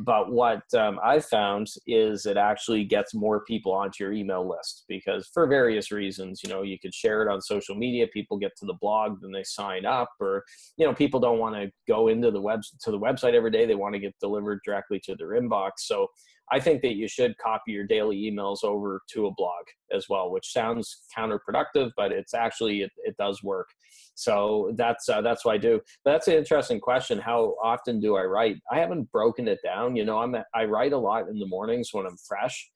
But 0.00 0.32
what 0.32 0.62
um, 0.76 0.98
I've 1.04 1.24
found 1.26 1.68
is 1.86 2.26
it 2.26 2.36
actually 2.36 2.84
gets 2.84 3.14
more 3.14 3.44
people 3.44 3.72
onto 3.72 4.02
your 4.02 4.12
email 4.12 4.48
list 4.48 4.84
because 4.88 5.28
for 5.32 5.46
various 5.46 5.92
reasons, 5.92 6.40
you 6.42 6.50
know, 6.50 6.62
you 6.62 6.78
could 6.78 6.94
share 6.94 7.22
it 7.22 7.30
on 7.30 7.40
social 7.40 7.74
media. 7.74 8.06
People 8.08 8.36
get 8.36 8.56
to 8.58 8.66
the 8.66 8.74
blog, 8.80 9.20
then 9.20 9.30
they 9.30 9.44
sign 9.44 9.84
up, 9.84 10.10
or 10.20 10.42
you 10.76 10.86
know, 10.86 10.94
people 10.94 11.20
don't 11.20 11.38
want 11.38 11.54
to 11.54 11.70
go 11.86 12.08
into 12.08 12.30
the 12.30 12.40
web 12.40 12.60
to 12.82 12.90
the 12.90 12.98
website 12.98 13.34
every 13.34 13.50
day. 13.50 13.66
They 13.66 13.74
want 13.74 13.94
to 13.94 14.00
get 14.00 14.14
delivered 14.20 14.60
directly 14.64 15.00
to 15.04 15.14
their 15.14 15.40
inbox. 15.40 15.70
So 15.78 16.08
I 16.50 16.60
think 16.60 16.82
that 16.82 16.94
you 16.94 17.08
should 17.08 17.36
copy 17.38 17.72
your 17.72 17.86
daily 17.86 18.30
emails 18.30 18.64
over 18.64 19.00
to 19.12 19.26
a 19.26 19.34
blog 19.34 19.64
as 19.92 20.08
well, 20.08 20.30
which 20.30 20.52
sounds 20.52 21.04
counterproductive, 21.16 21.90
but 21.96 22.12
it's 22.12 22.34
actually 22.34 22.82
it, 22.82 22.92
it 23.04 23.16
does 23.16 23.42
work. 23.42 23.68
So 24.14 24.72
that's 24.76 25.08
uh, 25.08 25.22
that's 25.22 25.44
what 25.44 25.54
I 25.54 25.58
do. 25.58 25.80
That's 26.04 26.28
an 26.28 26.34
interesting 26.34 26.80
question. 26.80 27.18
How 27.18 27.56
often 27.62 27.98
do 27.98 28.16
I 28.16 28.24
write? 28.24 28.56
I 28.70 28.78
haven't 28.78 29.10
broken 29.10 29.48
it 29.48 29.58
down. 29.64 29.96
You 29.96 30.04
know, 30.04 30.18
I'm 30.18 30.36
I 30.54 30.64
write 30.64 30.92
a 30.92 30.98
lot 30.98 31.28
in 31.28 31.38
the 31.38 31.46
mornings 31.46 31.90
when 31.92 32.06
I'm 32.06 32.16
fresh, 32.16 32.70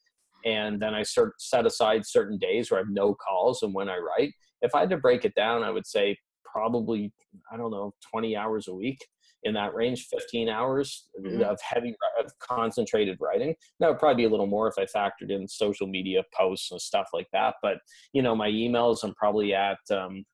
and 0.45 0.81
then 0.81 0.95
I 0.95 1.03
start 1.03 1.35
set 1.39 1.67
aside 1.67 2.07
certain 2.07 2.39
days 2.39 2.71
where 2.71 2.81
I 2.81 2.83
have 2.83 2.91
no 2.91 3.15
calls 3.15 3.63
and 3.63 3.75
when 3.75 3.89
I 3.89 3.99
write. 3.99 4.33
If 4.63 4.75
I 4.75 4.81
had 4.81 4.91
to 4.91 4.97
break 4.97 5.25
it 5.25 5.35
down, 5.35 5.63
I 5.63 5.71
would 5.71 5.87
say 5.87 6.17
probably 6.45 7.13
I 7.53 7.57
don't 7.57 7.71
know 7.71 7.93
20 8.11 8.35
hours 8.35 8.69
a 8.69 8.75
week 8.75 8.99
in 9.45 9.55
that 9.55 9.75
range 9.75 10.07
15 10.11 10.49
hours 10.49 11.09
mm-hmm. 11.21 11.43
of 11.43 11.59
heavy 11.63 11.95
of 12.23 12.31
concentrated 12.41 13.19
writing. 13.21 13.55
That 13.81 13.89
would 13.89 13.99
probably 13.99 14.23
be 14.23 14.27
a 14.27 14.31
little 14.31 14.47
more 14.47 14.69
if 14.69 14.75
i 14.79 14.85
factored 14.85 15.31
in 15.31 15.47
social 15.47 15.87
media 15.87 16.23
posts 16.35 16.71
and 16.71 16.81
stuff 16.81 17.09
like 17.13 17.29
that 17.33 17.55
but 17.63 17.79
you 18.13 18.23
know 18.23 18.35
my 18.35 18.49
emails 18.49 18.99
i'm 19.05 19.15
probably 19.15 19.55
at 19.55 19.79
um, 19.91 20.25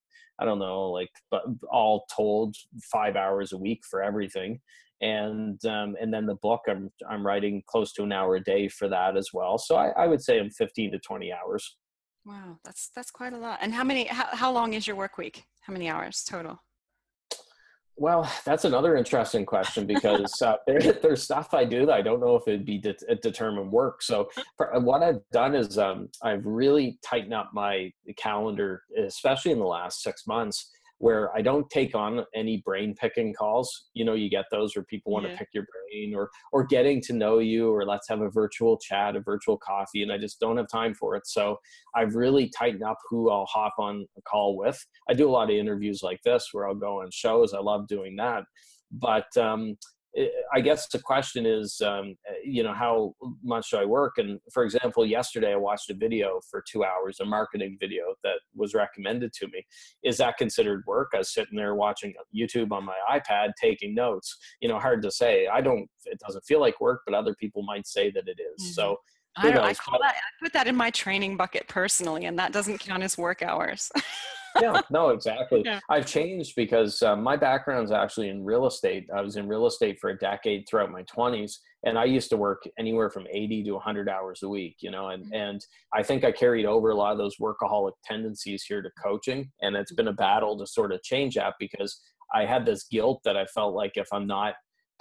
i 0.40 0.44
don't 0.44 0.58
know 0.58 0.90
like 0.90 1.10
but 1.30 1.44
all 1.70 2.06
told 2.14 2.56
five 2.92 3.16
hours 3.16 3.52
a 3.52 3.58
week 3.58 3.82
for 3.88 4.02
everything. 4.02 4.60
And 5.00 5.62
um, 5.66 5.96
and 6.00 6.14
then 6.14 6.24
the 6.24 6.36
book 6.36 6.62
i'm 6.68 6.90
i'm 7.10 7.26
writing 7.26 7.62
close 7.66 7.92
to 7.94 8.04
an 8.04 8.12
hour 8.12 8.36
a 8.36 8.42
day 8.42 8.68
for 8.68 8.88
that 8.88 9.16
as 9.16 9.28
well. 9.34 9.58
So 9.58 9.76
i, 9.76 9.88
I 9.88 10.06
would 10.06 10.22
say 10.22 10.38
i'm 10.38 10.50
15 10.50 10.92
to 10.92 10.98
20 10.98 11.32
hours. 11.32 11.76
Wow 12.24 12.58
that's 12.64 12.90
that's 12.94 13.10
quite 13.10 13.32
a 13.32 13.38
lot. 13.38 13.58
And 13.60 13.74
how 13.74 13.84
many 13.84 14.04
how, 14.04 14.26
how 14.32 14.52
long 14.52 14.72
is 14.74 14.86
your 14.86 14.96
work 14.96 15.18
week? 15.18 15.44
How 15.62 15.72
many 15.72 15.88
hours 15.88 16.24
total 16.24 16.60
Well, 17.96 18.30
that's 18.44 18.64
another 18.64 18.96
interesting 18.96 19.46
question 19.46 19.86
because 19.86 20.42
uh, 20.42 20.56
there, 20.66 20.80
there's 20.80 21.22
stuff 21.22 21.54
I 21.54 21.64
do 21.64 21.86
that 21.86 21.94
I 21.94 22.02
don't 22.02 22.20
know 22.20 22.34
if 22.34 22.48
it'd 22.48 22.66
be 22.66 22.78
de- 22.78 22.96
determined 23.22 23.70
work. 23.70 24.02
So 24.02 24.28
uh, 24.58 24.80
what 24.80 25.02
I've 25.02 25.20
done 25.32 25.54
is 25.54 25.78
um, 25.78 26.08
I've 26.22 26.44
really 26.44 26.98
tightened 27.04 27.34
up 27.34 27.50
my 27.52 27.92
calendar, 28.16 28.82
especially 28.98 29.52
in 29.52 29.58
the 29.58 29.66
last 29.66 30.02
six 30.02 30.26
months, 30.26 30.70
where 31.04 31.36
I 31.36 31.42
don't 31.42 31.68
take 31.68 31.94
on 31.94 32.24
any 32.34 32.62
brain 32.64 32.94
picking 32.98 33.34
calls. 33.34 33.88
You 33.92 34.06
know, 34.06 34.14
you 34.14 34.30
get 34.30 34.46
those 34.50 34.74
where 34.74 34.86
people 34.86 35.12
want 35.12 35.26
yeah. 35.26 35.32
to 35.32 35.36
pick 35.36 35.48
your 35.52 35.66
brain 35.70 36.14
or 36.14 36.30
or 36.50 36.64
getting 36.64 37.02
to 37.02 37.12
know 37.12 37.40
you 37.40 37.70
or 37.70 37.84
let's 37.84 38.08
have 38.08 38.22
a 38.22 38.30
virtual 38.30 38.78
chat, 38.78 39.14
a 39.14 39.20
virtual 39.20 39.58
coffee, 39.58 40.02
and 40.02 40.10
I 40.10 40.16
just 40.16 40.40
don't 40.40 40.56
have 40.56 40.66
time 40.66 40.94
for 40.94 41.14
it. 41.14 41.26
So 41.26 41.58
I've 41.94 42.14
really 42.14 42.50
tightened 42.56 42.84
up 42.84 42.96
who 43.10 43.30
I'll 43.30 43.44
hop 43.44 43.74
on 43.78 44.06
a 44.16 44.22
call 44.22 44.56
with. 44.56 44.82
I 45.06 45.12
do 45.12 45.28
a 45.28 45.30
lot 45.30 45.50
of 45.50 45.56
interviews 45.56 46.00
like 46.02 46.20
this 46.24 46.48
where 46.52 46.66
I'll 46.66 46.74
go 46.74 47.02
on 47.02 47.10
shows. 47.12 47.52
I 47.52 47.60
love 47.60 47.86
doing 47.86 48.16
that. 48.16 48.44
But 48.90 49.26
um, 49.36 49.76
I 50.52 50.60
guess 50.60 50.86
the 50.88 51.00
question 51.00 51.44
is, 51.44 51.80
um, 51.80 52.16
you 52.44 52.62
know, 52.62 52.72
how 52.72 53.14
much 53.42 53.70
do 53.70 53.78
I 53.78 53.84
work? 53.84 54.18
And 54.18 54.38
for 54.52 54.64
example, 54.64 55.04
yesterday 55.04 55.52
I 55.52 55.56
watched 55.56 55.90
a 55.90 55.94
video 55.94 56.40
for 56.48 56.62
two 56.70 56.84
hours, 56.84 57.18
a 57.20 57.24
marketing 57.24 57.76
video 57.80 58.14
that 58.22 58.38
was 58.54 58.74
recommended 58.74 59.32
to 59.34 59.48
me. 59.48 59.66
Is 60.04 60.16
that 60.18 60.36
considered 60.36 60.84
work? 60.86 61.10
I 61.14 61.18
was 61.18 61.34
sitting 61.34 61.56
there 61.56 61.74
watching 61.74 62.14
YouTube 62.34 62.70
on 62.70 62.84
my 62.84 62.94
iPad, 63.10 63.52
taking 63.60 63.94
notes. 63.94 64.36
You 64.60 64.68
know, 64.68 64.78
hard 64.78 65.02
to 65.02 65.10
say. 65.10 65.48
I 65.48 65.60
don't. 65.60 65.88
It 66.04 66.20
doesn't 66.24 66.44
feel 66.44 66.60
like 66.60 66.80
work, 66.80 67.02
but 67.06 67.14
other 67.14 67.34
people 67.34 67.62
might 67.62 67.86
say 67.86 68.10
that 68.12 68.28
it 68.28 68.38
is. 68.40 68.62
Mm-hmm. 68.62 68.72
So. 68.72 68.98
I, 69.36 69.48
I, 69.48 69.74
call 69.74 69.98
that, 70.00 70.14
I 70.14 70.44
put 70.44 70.52
that 70.52 70.68
in 70.68 70.76
my 70.76 70.90
training 70.90 71.36
bucket 71.36 71.66
personally, 71.66 72.26
and 72.26 72.38
that 72.38 72.52
doesn't 72.52 72.78
count 72.78 73.02
as 73.02 73.18
work 73.18 73.42
hours. 73.42 73.90
yeah, 74.60 74.80
no, 74.90 75.10
exactly. 75.10 75.62
Yeah. 75.64 75.80
I've 75.88 76.06
changed 76.06 76.54
because 76.56 77.02
uh, 77.02 77.16
my 77.16 77.36
background 77.36 77.84
is 77.84 77.92
actually 77.92 78.28
in 78.28 78.44
real 78.44 78.66
estate. 78.66 79.08
I 79.14 79.20
was 79.20 79.36
in 79.36 79.48
real 79.48 79.66
estate 79.66 79.98
for 80.00 80.10
a 80.10 80.18
decade 80.18 80.66
throughout 80.68 80.90
my 80.90 81.02
20s, 81.04 81.58
and 81.84 81.98
I 81.98 82.04
used 82.04 82.30
to 82.30 82.36
work 82.36 82.62
anywhere 82.78 83.10
from 83.10 83.26
80 83.30 83.64
to 83.64 83.72
100 83.72 84.08
hours 84.08 84.42
a 84.42 84.48
week, 84.48 84.76
you 84.80 84.90
know, 84.90 85.08
and, 85.08 85.24
mm-hmm. 85.24 85.34
and 85.34 85.66
I 85.92 86.02
think 86.02 86.24
I 86.24 86.32
carried 86.32 86.66
over 86.66 86.90
a 86.90 86.94
lot 86.94 87.12
of 87.12 87.18
those 87.18 87.36
workaholic 87.38 87.92
tendencies 88.04 88.64
here 88.64 88.82
to 88.82 88.90
coaching. 89.02 89.50
And 89.62 89.76
it's 89.76 89.92
been 89.92 90.08
a 90.08 90.12
battle 90.12 90.58
to 90.58 90.66
sort 90.66 90.92
of 90.92 91.02
change 91.02 91.34
that 91.34 91.54
because 91.58 92.00
I 92.34 92.44
had 92.44 92.66
this 92.66 92.84
guilt 92.90 93.20
that 93.24 93.36
I 93.36 93.44
felt 93.46 93.74
like 93.74 93.92
if 93.96 94.08
I'm 94.12 94.26
not 94.26 94.54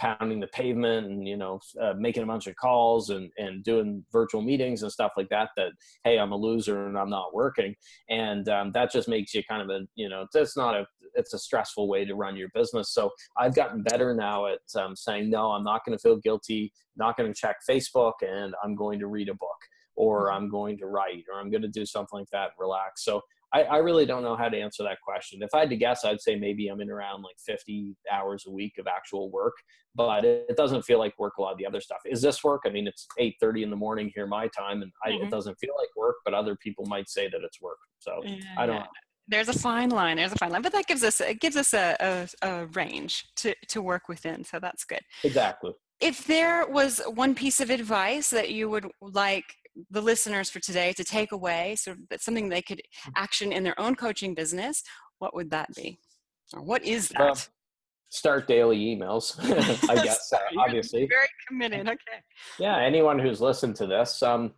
pounding 0.03 0.39
the 0.39 0.47
pavement 0.47 1.07
and 1.07 1.27
you 1.27 1.37
know 1.37 1.59
uh, 1.81 1.93
making 1.97 2.23
a 2.23 2.25
bunch 2.25 2.47
of 2.47 2.55
calls 2.57 3.09
and 3.09 3.31
and 3.37 3.63
doing 3.63 4.03
virtual 4.11 4.41
meetings 4.41 4.83
and 4.83 4.91
stuff 4.91 5.13
like 5.15 5.29
that 5.29 5.49
that 5.55 5.71
hey 6.03 6.19
i'm 6.19 6.33
a 6.33 6.35
loser 6.35 6.87
and 6.87 6.97
i'm 6.97 7.09
not 7.09 7.33
working. 7.33 7.75
And 8.09 8.47
um, 8.49 8.71
that 8.73 8.91
just 8.91 9.07
makes 9.07 9.33
you 9.33 9.43
kind 9.43 9.61
of 9.61 9.69
a 9.69 9.87
you 9.95 10.09
know 10.09 10.25
it's 10.33 10.57
not 10.57 10.75
a 10.75 10.85
it's 11.15 11.33
a 11.33 11.39
stressful 11.39 11.87
way 11.87 12.05
to 12.05 12.15
run 12.15 12.35
your 12.35 12.49
business. 12.53 12.93
So 12.93 13.11
i've 13.37 13.55
gotten 13.55 13.83
better 13.83 14.13
now 14.13 14.47
at 14.47 14.59
um, 14.75 14.95
saying 14.95 15.29
no 15.29 15.51
i'm 15.51 15.63
not 15.63 15.85
going 15.85 15.97
to 15.97 16.01
feel 16.01 16.17
guilty 16.17 16.73
not 16.97 17.17
going 17.17 17.31
to 17.31 17.39
check 17.39 17.57
facebook 17.69 18.13
and 18.21 18.53
i'm 18.63 18.75
going 18.75 18.99
to 18.99 19.07
read 19.07 19.29
a 19.29 19.33
book 19.33 19.61
or 19.95 20.25
mm-hmm. 20.25 20.35
i'm 20.35 20.49
going 20.49 20.77
to 20.79 20.87
write 20.87 21.23
or 21.31 21.39
i'm 21.39 21.49
going 21.49 21.61
to 21.61 21.67
do 21.67 21.85
something 21.85 22.19
like 22.19 22.29
that 22.31 22.43
and 22.43 22.59
relax. 22.59 23.03
So 23.03 23.21
I, 23.53 23.63
I, 23.63 23.77
really 23.77 24.05
don't 24.05 24.23
know 24.23 24.35
how 24.35 24.49
to 24.49 24.57
answer 24.57 24.83
that 24.83 24.97
question. 25.05 25.41
If 25.43 25.53
I 25.53 25.59
had 25.59 25.69
to 25.69 25.75
guess, 25.75 26.03
I'd 26.03 26.21
say 26.21 26.35
maybe 26.35 26.67
I'm 26.67 26.81
in 26.81 26.89
around 26.89 27.21
like 27.21 27.35
50 27.45 27.95
hours 28.11 28.45
a 28.47 28.51
week 28.51 28.73
of 28.79 28.87
actual 28.87 29.29
work, 29.29 29.53
but 29.95 30.25
it, 30.25 30.45
it 30.49 30.57
doesn't 30.57 30.81
feel 30.83 30.97
like 30.97 31.13
work 31.19 31.33
a 31.37 31.41
lot 31.41 31.51
of 31.51 31.57
the 31.57 31.65
other 31.65 31.79
stuff. 31.79 31.99
Is 32.05 32.21
this 32.21 32.43
work? 32.43 32.61
I 32.65 32.69
mean, 32.69 32.87
it's 32.87 33.05
8:30 33.19 33.63
in 33.63 33.69
the 33.69 33.75
morning 33.75 34.11
here 34.15 34.25
my 34.25 34.47
time, 34.47 34.81
and 34.81 34.91
I, 35.05 35.11
mm-hmm. 35.11 35.25
it 35.25 35.29
doesn't 35.29 35.55
feel 35.55 35.73
like 35.77 35.89
work, 35.95 36.15
but 36.25 36.33
other 36.33 36.55
people 36.55 36.85
might 36.87 37.09
say 37.09 37.27
that 37.29 37.41
it's 37.43 37.61
work. 37.61 37.77
So 37.99 38.21
yeah, 38.23 38.37
I 38.57 38.65
don't. 38.65 38.77
Yeah. 38.77 38.85
There's 39.27 39.49
a 39.49 39.57
fine 39.57 39.89
line. 39.89 40.17
There's 40.17 40.33
a 40.33 40.37
fine 40.37 40.51
line, 40.51 40.63
but 40.63 40.73
that 40.73 40.87
gives 40.87 41.03
us 41.03 41.21
it 41.21 41.39
gives 41.39 41.55
us 41.55 41.73
a, 41.73 41.95
a, 42.41 42.47
a 42.47 42.65
range 42.67 43.25
to 43.37 43.53
to 43.69 43.81
work 43.81 44.09
within. 44.09 44.43
So 44.43 44.59
that's 44.59 44.83
good. 44.83 45.01
Exactly. 45.23 45.71
If 46.01 46.25
there 46.25 46.67
was 46.67 47.01
one 47.07 47.33
piece 47.33 47.61
of 47.61 47.69
advice 47.69 48.29
that 48.31 48.49
you 48.49 48.69
would 48.69 48.87
like 48.99 49.45
the 49.89 50.01
listeners 50.01 50.49
for 50.49 50.59
today 50.59 50.93
to 50.93 51.03
take 51.03 51.31
away 51.31 51.75
so 51.75 51.95
that's 52.09 52.25
something 52.25 52.49
they 52.49 52.61
could 52.61 52.79
mm. 52.79 53.11
action 53.15 53.51
in 53.51 53.63
their 53.63 53.79
own 53.79 53.95
coaching 53.95 54.33
business 54.33 54.83
what 55.19 55.35
would 55.35 55.49
that 55.49 55.69
be 55.75 55.99
or 56.53 56.61
what 56.61 56.83
is 56.83 57.09
that 57.09 57.19
well, 57.19 57.37
start 58.09 58.47
daily 58.47 58.77
emails 58.77 59.39
i 59.89 59.95
guess 60.03 60.31
uh, 60.33 60.37
obviously 60.59 61.07
very 61.07 61.27
committed 61.47 61.87
okay 61.87 62.19
yeah 62.59 62.77
anyone 62.79 63.17
who's 63.17 63.41
listened 63.41 63.75
to 63.75 63.87
this 63.87 64.21
um, 64.21 64.53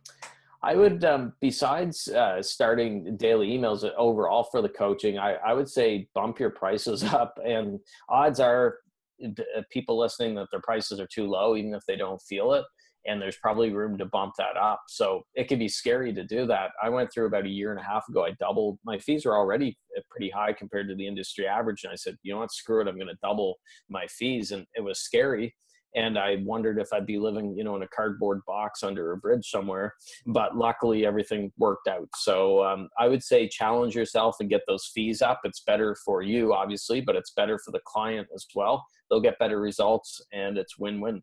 I 0.62 0.74
would, 0.74 1.04
um, 1.04 1.32
besides 1.40 2.08
uh, 2.08 2.42
starting 2.42 3.16
daily 3.18 3.50
emails 3.50 3.88
overall 3.96 4.42
for 4.42 4.62
the 4.62 4.68
coaching, 4.68 5.16
I, 5.16 5.34
I 5.34 5.52
would 5.52 5.68
say 5.68 6.08
bump 6.12 6.40
your 6.40 6.50
prices 6.50 7.04
up. 7.14 7.38
And 7.44 7.78
odds 8.08 8.40
are, 8.40 8.78
uh, 9.24 9.62
people 9.70 9.96
listening 9.96 10.34
that 10.36 10.48
their 10.50 10.62
prices 10.62 10.98
are 10.98 11.06
too 11.06 11.28
low, 11.28 11.54
even 11.54 11.72
if 11.72 11.82
they 11.86 11.94
don't 11.94 12.20
feel 12.22 12.54
it 12.54 12.64
and 13.06 13.20
there's 13.20 13.36
probably 13.36 13.70
room 13.70 13.96
to 13.98 14.06
bump 14.06 14.34
that 14.38 14.56
up. 14.56 14.82
So 14.88 15.24
it 15.34 15.48
can 15.48 15.58
be 15.58 15.68
scary 15.68 16.12
to 16.12 16.24
do 16.24 16.46
that. 16.46 16.70
I 16.82 16.88
went 16.88 17.12
through 17.12 17.26
about 17.26 17.46
a 17.46 17.48
year 17.50 17.70
and 17.70 17.80
a 17.80 17.84
half 17.84 18.08
ago. 18.08 18.24
I 18.24 18.32
doubled 18.32 18.78
my 18.84 18.98
fees 18.98 19.24
were 19.24 19.36
already 19.36 19.76
uh, 19.96 20.00
pretty 20.10 20.30
high 20.30 20.52
compared 20.52 20.88
to 20.88 20.94
the 20.94 21.06
industry 21.06 21.46
average, 21.46 21.84
and 21.84 21.92
I 21.92 21.96
said, 21.96 22.16
you 22.22 22.32
know 22.32 22.40
what, 22.40 22.52
screw 22.52 22.80
it, 22.80 22.88
I'm 22.88 22.96
going 22.96 23.08
to 23.08 23.18
double 23.22 23.56
my 23.88 24.06
fees, 24.06 24.52
and 24.52 24.66
it 24.74 24.82
was 24.82 25.00
scary. 25.00 25.54
And 25.94 26.18
I 26.18 26.36
wondered 26.44 26.78
if 26.78 26.92
I'd 26.92 27.06
be 27.06 27.18
living, 27.18 27.56
you 27.56 27.64
know, 27.64 27.74
in 27.74 27.82
a 27.82 27.88
cardboard 27.88 28.40
box 28.46 28.82
under 28.82 29.12
a 29.12 29.16
bridge 29.16 29.48
somewhere. 29.48 29.94
But 30.26 30.54
luckily, 30.54 31.06
everything 31.06 31.50
worked 31.56 31.88
out. 31.88 32.08
So 32.16 32.62
um, 32.62 32.88
I 32.98 33.08
would 33.08 33.22
say 33.22 33.48
challenge 33.48 33.94
yourself 33.94 34.36
and 34.38 34.50
get 34.50 34.60
those 34.66 34.90
fees 34.94 35.22
up. 35.22 35.40
It's 35.44 35.62
better 35.62 35.96
for 36.04 36.20
you, 36.20 36.52
obviously, 36.52 37.00
but 37.00 37.16
it's 37.16 37.30
better 37.30 37.58
for 37.64 37.70
the 37.70 37.80
client 37.86 38.28
as 38.34 38.44
well. 38.54 38.84
They'll 39.08 39.22
get 39.22 39.38
better 39.38 39.58
results, 39.58 40.20
and 40.34 40.58
it's 40.58 40.78
win-win. 40.78 41.22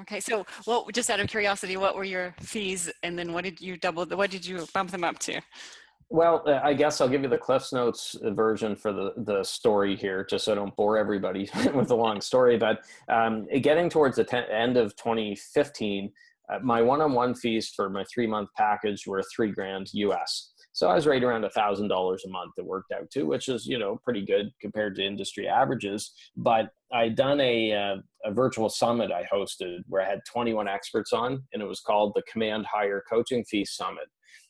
Okay, 0.00 0.20
so 0.20 0.44
well, 0.66 0.86
just 0.92 1.08
out 1.08 1.20
of 1.20 1.28
curiosity, 1.28 1.76
what 1.76 1.96
were 1.96 2.04
your 2.04 2.34
fees, 2.40 2.90
and 3.02 3.18
then 3.18 3.32
what 3.32 3.44
did 3.44 3.60
you 3.60 3.76
double? 3.76 4.04
What 4.04 4.30
did 4.30 4.44
you 4.44 4.66
bump 4.74 4.90
them 4.90 5.04
up 5.04 5.18
to? 5.20 5.40
Well, 6.08 6.44
uh, 6.46 6.60
I 6.62 6.74
guess 6.74 7.00
I'll 7.00 7.08
give 7.08 7.22
you 7.22 7.28
the 7.28 7.38
Cliff's 7.38 7.72
Notes 7.72 8.14
version 8.22 8.76
for 8.76 8.92
the, 8.92 9.12
the 9.16 9.42
story 9.42 9.96
here, 9.96 10.24
just 10.24 10.44
so 10.44 10.52
I 10.52 10.54
don't 10.54 10.74
bore 10.76 10.98
everybody 10.98 11.50
with 11.74 11.90
a 11.90 11.96
long 11.96 12.20
story. 12.20 12.56
But 12.58 12.80
um, 13.08 13.46
getting 13.60 13.88
towards 13.88 14.16
the 14.16 14.24
ten, 14.24 14.44
end 14.44 14.76
of 14.76 14.94
2015, 14.96 16.12
uh, 16.48 16.58
my 16.62 16.80
one-on-one 16.80 17.34
fees 17.34 17.72
for 17.74 17.90
my 17.90 18.04
three-month 18.04 18.50
package 18.56 19.06
were 19.06 19.22
three 19.34 19.50
grand 19.50 19.88
US. 19.94 20.52
So 20.76 20.90
I 20.90 20.94
was 20.94 21.06
right 21.06 21.24
around 21.24 21.42
a 21.44 21.48
thousand 21.48 21.88
dollars 21.88 22.24
a 22.26 22.28
month. 22.28 22.52
It 22.58 22.66
worked 22.66 22.92
out 22.92 23.10
to, 23.12 23.22
which 23.22 23.48
is 23.48 23.66
you 23.66 23.78
know 23.78 23.98
pretty 24.04 24.22
good 24.22 24.52
compared 24.60 24.94
to 24.96 25.06
industry 25.06 25.48
averages. 25.48 26.12
But 26.36 26.68
I'd 26.92 27.16
done 27.16 27.40
a 27.40 27.72
uh, 27.72 27.96
a 28.26 28.34
virtual 28.34 28.68
summit 28.68 29.10
I 29.10 29.26
hosted 29.34 29.78
where 29.88 30.02
I 30.02 30.06
had 30.06 30.20
21 30.30 30.68
experts 30.68 31.14
on, 31.14 31.42
and 31.54 31.62
it 31.62 31.64
was 31.66 31.80
called 31.80 32.12
the 32.14 32.22
Command 32.30 32.66
Higher 32.66 33.02
Coaching 33.08 33.42
Fee 33.46 33.64
Summit. 33.64 34.04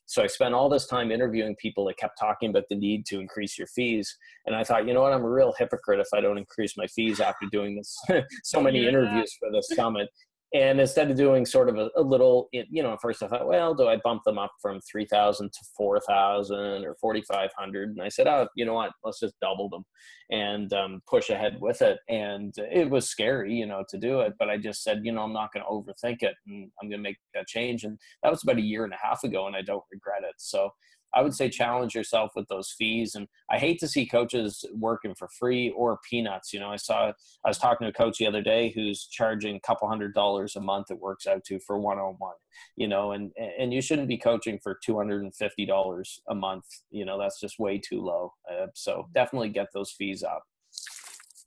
So 0.07 0.21
I 0.21 0.27
spent 0.27 0.53
all 0.53 0.69
this 0.69 0.87
time 0.87 1.12
interviewing 1.12 1.55
people 1.57 1.85
that 1.87 1.97
kept 1.97 2.19
talking 2.19 2.51
about 2.51 2.65
the 2.69 2.77
need 2.77 3.07
to 3.07 3.21
increase 3.21 3.57
your 3.57 3.69
fees. 3.69 4.17
And 4.47 4.55
I 4.55 4.65
thought, 4.65 4.87
you 4.87 4.95
know 4.95 5.03
what, 5.03 5.12
I'm 5.12 5.25
a 5.25 5.31
real 5.31 5.55
hypocrite 5.59 6.01
if 6.01 6.07
I 6.15 6.21
don't 6.21 6.39
increase 6.39 6.77
my 6.77 6.87
fees 6.87 7.21
after 7.21 7.47
doing 7.51 7.77
this 7.77 7.97
so 8.45 8.61
many 8.61 8.87
interviews 8.87 9.37
for 9.39 9.51
the 9.51 9.62
summit. 9.62 10.09
And 10.54 10.80
instead 10.80 11.11
of 11.11 11.16
doing 11.16 11.44
sort 11.44 11.68
of 11.68 11.76
a, 11.76 11.90
a, 11.96 12.02
little, 12.02 12.48
you 12.52 12.82
know, 12.82 12.96
first 13.02 13.22
I 13.22 13.26
thought, 13.26 13.48
well, 13.48 13.74
do 13.74 13.88
I 13.88 13.96
bump 13.96 14.22
them 14.24 14.38
up 14.38 14.52
from 14.62 14.80
3,000 14.80 15.52
to 15.52 15.59
4,000 15.76 16.85
or 16.85 16.94
4,500? 17.00 17.90
And 17.90 18.02
I 18.02 18.09
said, 18.09 18.28
oh, 18.28 18.46
you 18.54 18.64
know 18.64 18.74
what, 18.74 18.92
let's 19.04 19.18
just 19.18 19.35
double 19.40 19.68
them 19.68 19.85
and 20.30 20.72
um, 20.72 21.02
push 21.09 21.30
ahead 21.30 21.59
with 21.61 21.82
it. 21.82 21.98
And 22.09 22.54
it 22.59 22.88
was 22.88 23.09
scary, 23.09 23.54
you 23.54 23.66
know, 23.66 23.85
to 23.88 23.98
do 23.98 24.20
it. 24.20 24.35
But 24.38 24.48
I 24.48 24.56
just 24.56 24.85
said, 24.85 25.00
you 25.02 25.12
know, 25.12 25.22
I'm 25.22 25.32
not 25.32 25.52
going 25.52 25.64
to 25.64 25.70
overthink 25.70 26.22
it 26.22 26.35
and 26.46 26.70
I'm 26.80 26.88
going 26.88 27.02
to 27.02 27.09
make 27.09 27.18
that 27.35 27.48
change. 27.48 27.82
And 27.82 27.98
that 28.22 28.30
was 28.30 28.42
about 28.44 28.59
a 28.59 28.62
year 28.62 28.85
and 28.85 28.92
a 28.92 28.98
half 29.02 29.24
ago 29.24 29.48
and 29.48 29.56
I 29.56 29.62
don't 29.62 29.85
regret 29.90 30.22
it. 30.22 30.35
So 30.38 30.70
I 31.14 31.23
would 31.23 31.35
say 31.35 31.49
challenge 31.49 31.95
yourself 31.95 32.33
with 32.37 32.47
those 32.49 32.75
fees. 32.77 33.14
And 33.14 33.27
I 33.51 33.59
hate 33.59 33.79
to 33.81 33.88
see 33.88 34.07
coaches 34.07 34.64
working 34.75 35.14
for 35.14 35.29
free 35.29 35.71
or 35.71 35.99
peanuts. 36.09 36.53
You 36.53 36.61
know, 36.61 36.71
I 36.71 36.77
saw 36.77 37.12
I 37.45 37.49
was 37.49 37.59
talking 37.59 37.87
to 37.87 37.90
a 37.90 37.92
coach 37.92 38.19
the 38.19 38.27
other 38.27 38.42
day 38.42 38.73
who's 38.75 39.07
charging 39.07 39.57
a 39.57 39.61
couple 39.61 39.88
hundred 39.88 40.14
dollars 40.14 40.57
a 40.57 40.61
month. 40.61 40.90
It 40.90 41.01
works 41.01 41.27
out 41.27 41.45
to 41.45 41.59
for 41.61 41.79
one 41.79 41.99
on 41.99 42.14
one. 42.19 42.35
You 42.77 42.88
know, 42.88 43.12
and 43.12 43.33
and 43.37 43.73
you 43.73 43.81
shouldn't 43.81 44.09
be 44.09 44.19
coaching 44.19 44.59
for 44.62 44.79
two 44.85 44.97
hundred 44.97 45.23
and 45.23 45.35
fifty 45.35 45.66
dollars 45.66 46.21
a 46.29 46.35
month. 46.35 46.66
You 46.90 47.05
know, 47.05 47.19
that's 47.19 47.40
just 47.40 47.59
way 47.59 47.79
too 47.79 48.01
low. 48.01 48.33
Uh, 48.51 48.66
so 48.75 49.09
definitely 49.14 49.51
get 49.51 49.69
those 49.73 49.92
fees 49.92 50.23
up. 50.23 50.45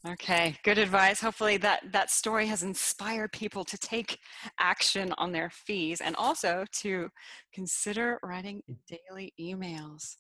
Okay, 0.07 0.55
good 0.63 0.77
advice. 0.77 1.19
Hopefully 1.19 1.57
that 1.57 1.91
that 1.91 2.09
story 2.09 2.47
has 2.47 2.63
inspired 2.63 3.33
people 3.33 3.65
to 3.65 3.77
take 3.77 4.17
action 4.57 5.13
on 5.17 5.33
their 5.33 5.49
fees 5.49 5.99
and 5.99 6.15
also 6.15 6.63
to 6.71 7.09
consider 7.53 8.17
writing 8.23 8.63
daily 8.88 9.33
emails. 9.39 10.15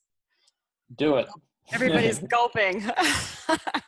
Do 0.97 1.15
it. 1.15 1.29
Everybody's 1.71 2.19
gulping. 2.29 2.83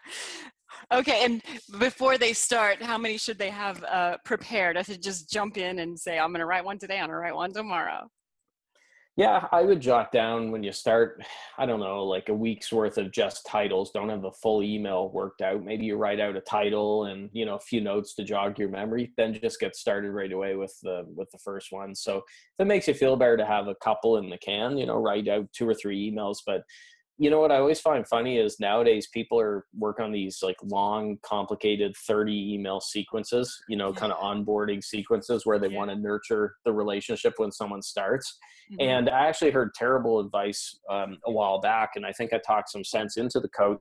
okay, 0.94 1.26
and 1.26 1.42
before 1.78 2.18
they 2.18 2.32
start, 2.32 2.82
how 2.82 2.98
many 2.98 3.18
should 3.18 3.38
they 3.38 3.50
have 3.50 3.84
uh, 3.84 4.16
prepared? 4.24 4.78
I 4.78 4.84
should 4.84 5.04
just 5.04 5.30
jump 5.30 5.58
in 5.58 5.80
and 5.80 6.00
say, 6.00 6.18
I'm 6.18 6.30
going 6.30 6.40
to 6.40 6.46
write 6.46 6.64
one 6.64 6.80
today, 6.80 7.00
I'm 7.00 7.08
going 7.08 7.10
to 7.10 7.16
write 7.18 7.36
one 7.36 7.52
tomorrow. 7.52 8.10
Yeah, 9.18 9.46
I 9.52 9.64
would 9.64 9.82
jot 9.82 10.14
down 10.14 10.52
when 10.52 10.64
you 10.64 10.72
start, 10.72 11.22
I 11.58 11.66
don't 11.66 11.82
know, 11.82 12.06
like 12.06 12.30
a 12.30 12.34
week's 12.34 12.72
worth 12.72 12.98
of 12.98 13.12
just 13.12 13.46
titles. 13.46 13.92
Don't 13.92 14.08
have 14.08 14.22
the 14.22 14.32
full 14.32 14.64
email 14.64 15.10
worked 15.10 15.42
out. 15.42 15.66
Maybe 15.66 15.86
you 15.86 15.98
write 15.98 16.22
out 16.22 16.38
a 16.38 16.42
title 16.42 17.06
and, 17.06 17.30
you 17.34 17.46
know, 17.46 17.56
a 17.56 17.60
few 17.60 17.82
notes 17.82 18.16
to 18.16 18.24
jog 18.24 18.58
your 18.58 18.70
memory, 18.70 19.12
then 19.18 19.38
just 19.42 19.60
get 19.60 19.76
started 19.76 20.12
right 20.12 20.32
away 20.32 20.56
with 20.56 20.74
the 20.82 21.06
with 21.14 21.30
the 21.32 21.40
first 21.40 21.74
one. 21.74 21.94
So 21.94 22.18
if 22.18 22.24
it 22.60 22.68
makes 22.68 22.88
you 22.88 22.94
feel 22.94 23.18
better 23.18 23.36
to 23.36 23.46
have 23.46 23.68
a 23.68 23.76
couple 23.76 24.18
in 24.18 24.30
the 24.30 24.38
can, 24.38 24.78
you 24.78 24.86
know, 24.86 24.96
write 24.96 25.28
out 25.28 25.52
two 25.52 25.68
or 25.68 25.76
three 25.76 26.10
emails. 26.10 26.38
But 26.46 26.64
you 27.18 27.30
know 27.30 27.40
what 27.40 27.52
I 27.52 27.58
always 27.58 27.80
find 27.80 28.08
funny 28.08 28.38
is 28.38 28.60
nowadays 28.60 29.08
people 29.14 29.40
are 29.40 29.66
work 29.78 30.00
on 30.00 30.12
these 30.12 30.40
like 30.42 30.56
long, 30.64 31.18
complicated 31.24 31.96
30 32.08 32.54
email 32.54 32.82
sequences, 32.82 33.56
you 33.70 33.78
know, 33.78 33.90
yeah. 33.90 34.00
kind 34.00 34.12
of 34.12 34.20
onboarding 34.20 34.84
sequences 34.84 35.46
where 35.46 35.60
they 35.60 35.68
yeah. 35.68 35.78
want 35.78 35.92
to 35.92 35.96
nurture 35.96 36.56
the 36.66 36.74
relationship 36.74 37.34
when 37.38 37.52
someone 37.52 37.82
starts. 37.82 38.38
Mm-hmm. 38.72 38.90
And 38.90 39.10
I 39.10 39.28
actually 39.28 39.52
heard 39.52 39.74
terrible 39.76 40.20
advice 40.20 40.80
um, 40.90 41.18
a 41.26 41.32
while 41.32 41.60
back, 41.60 41.92
and 41.96 42.06
I 42.06 42.12
think 42.12 42.34
I 42.34 42.40
talked 42.40 42.72
some 42.72 42.84
sense 42.84 43.18
into 43.18 43.40
the 43.40 43.50
coach. 43.50 43.80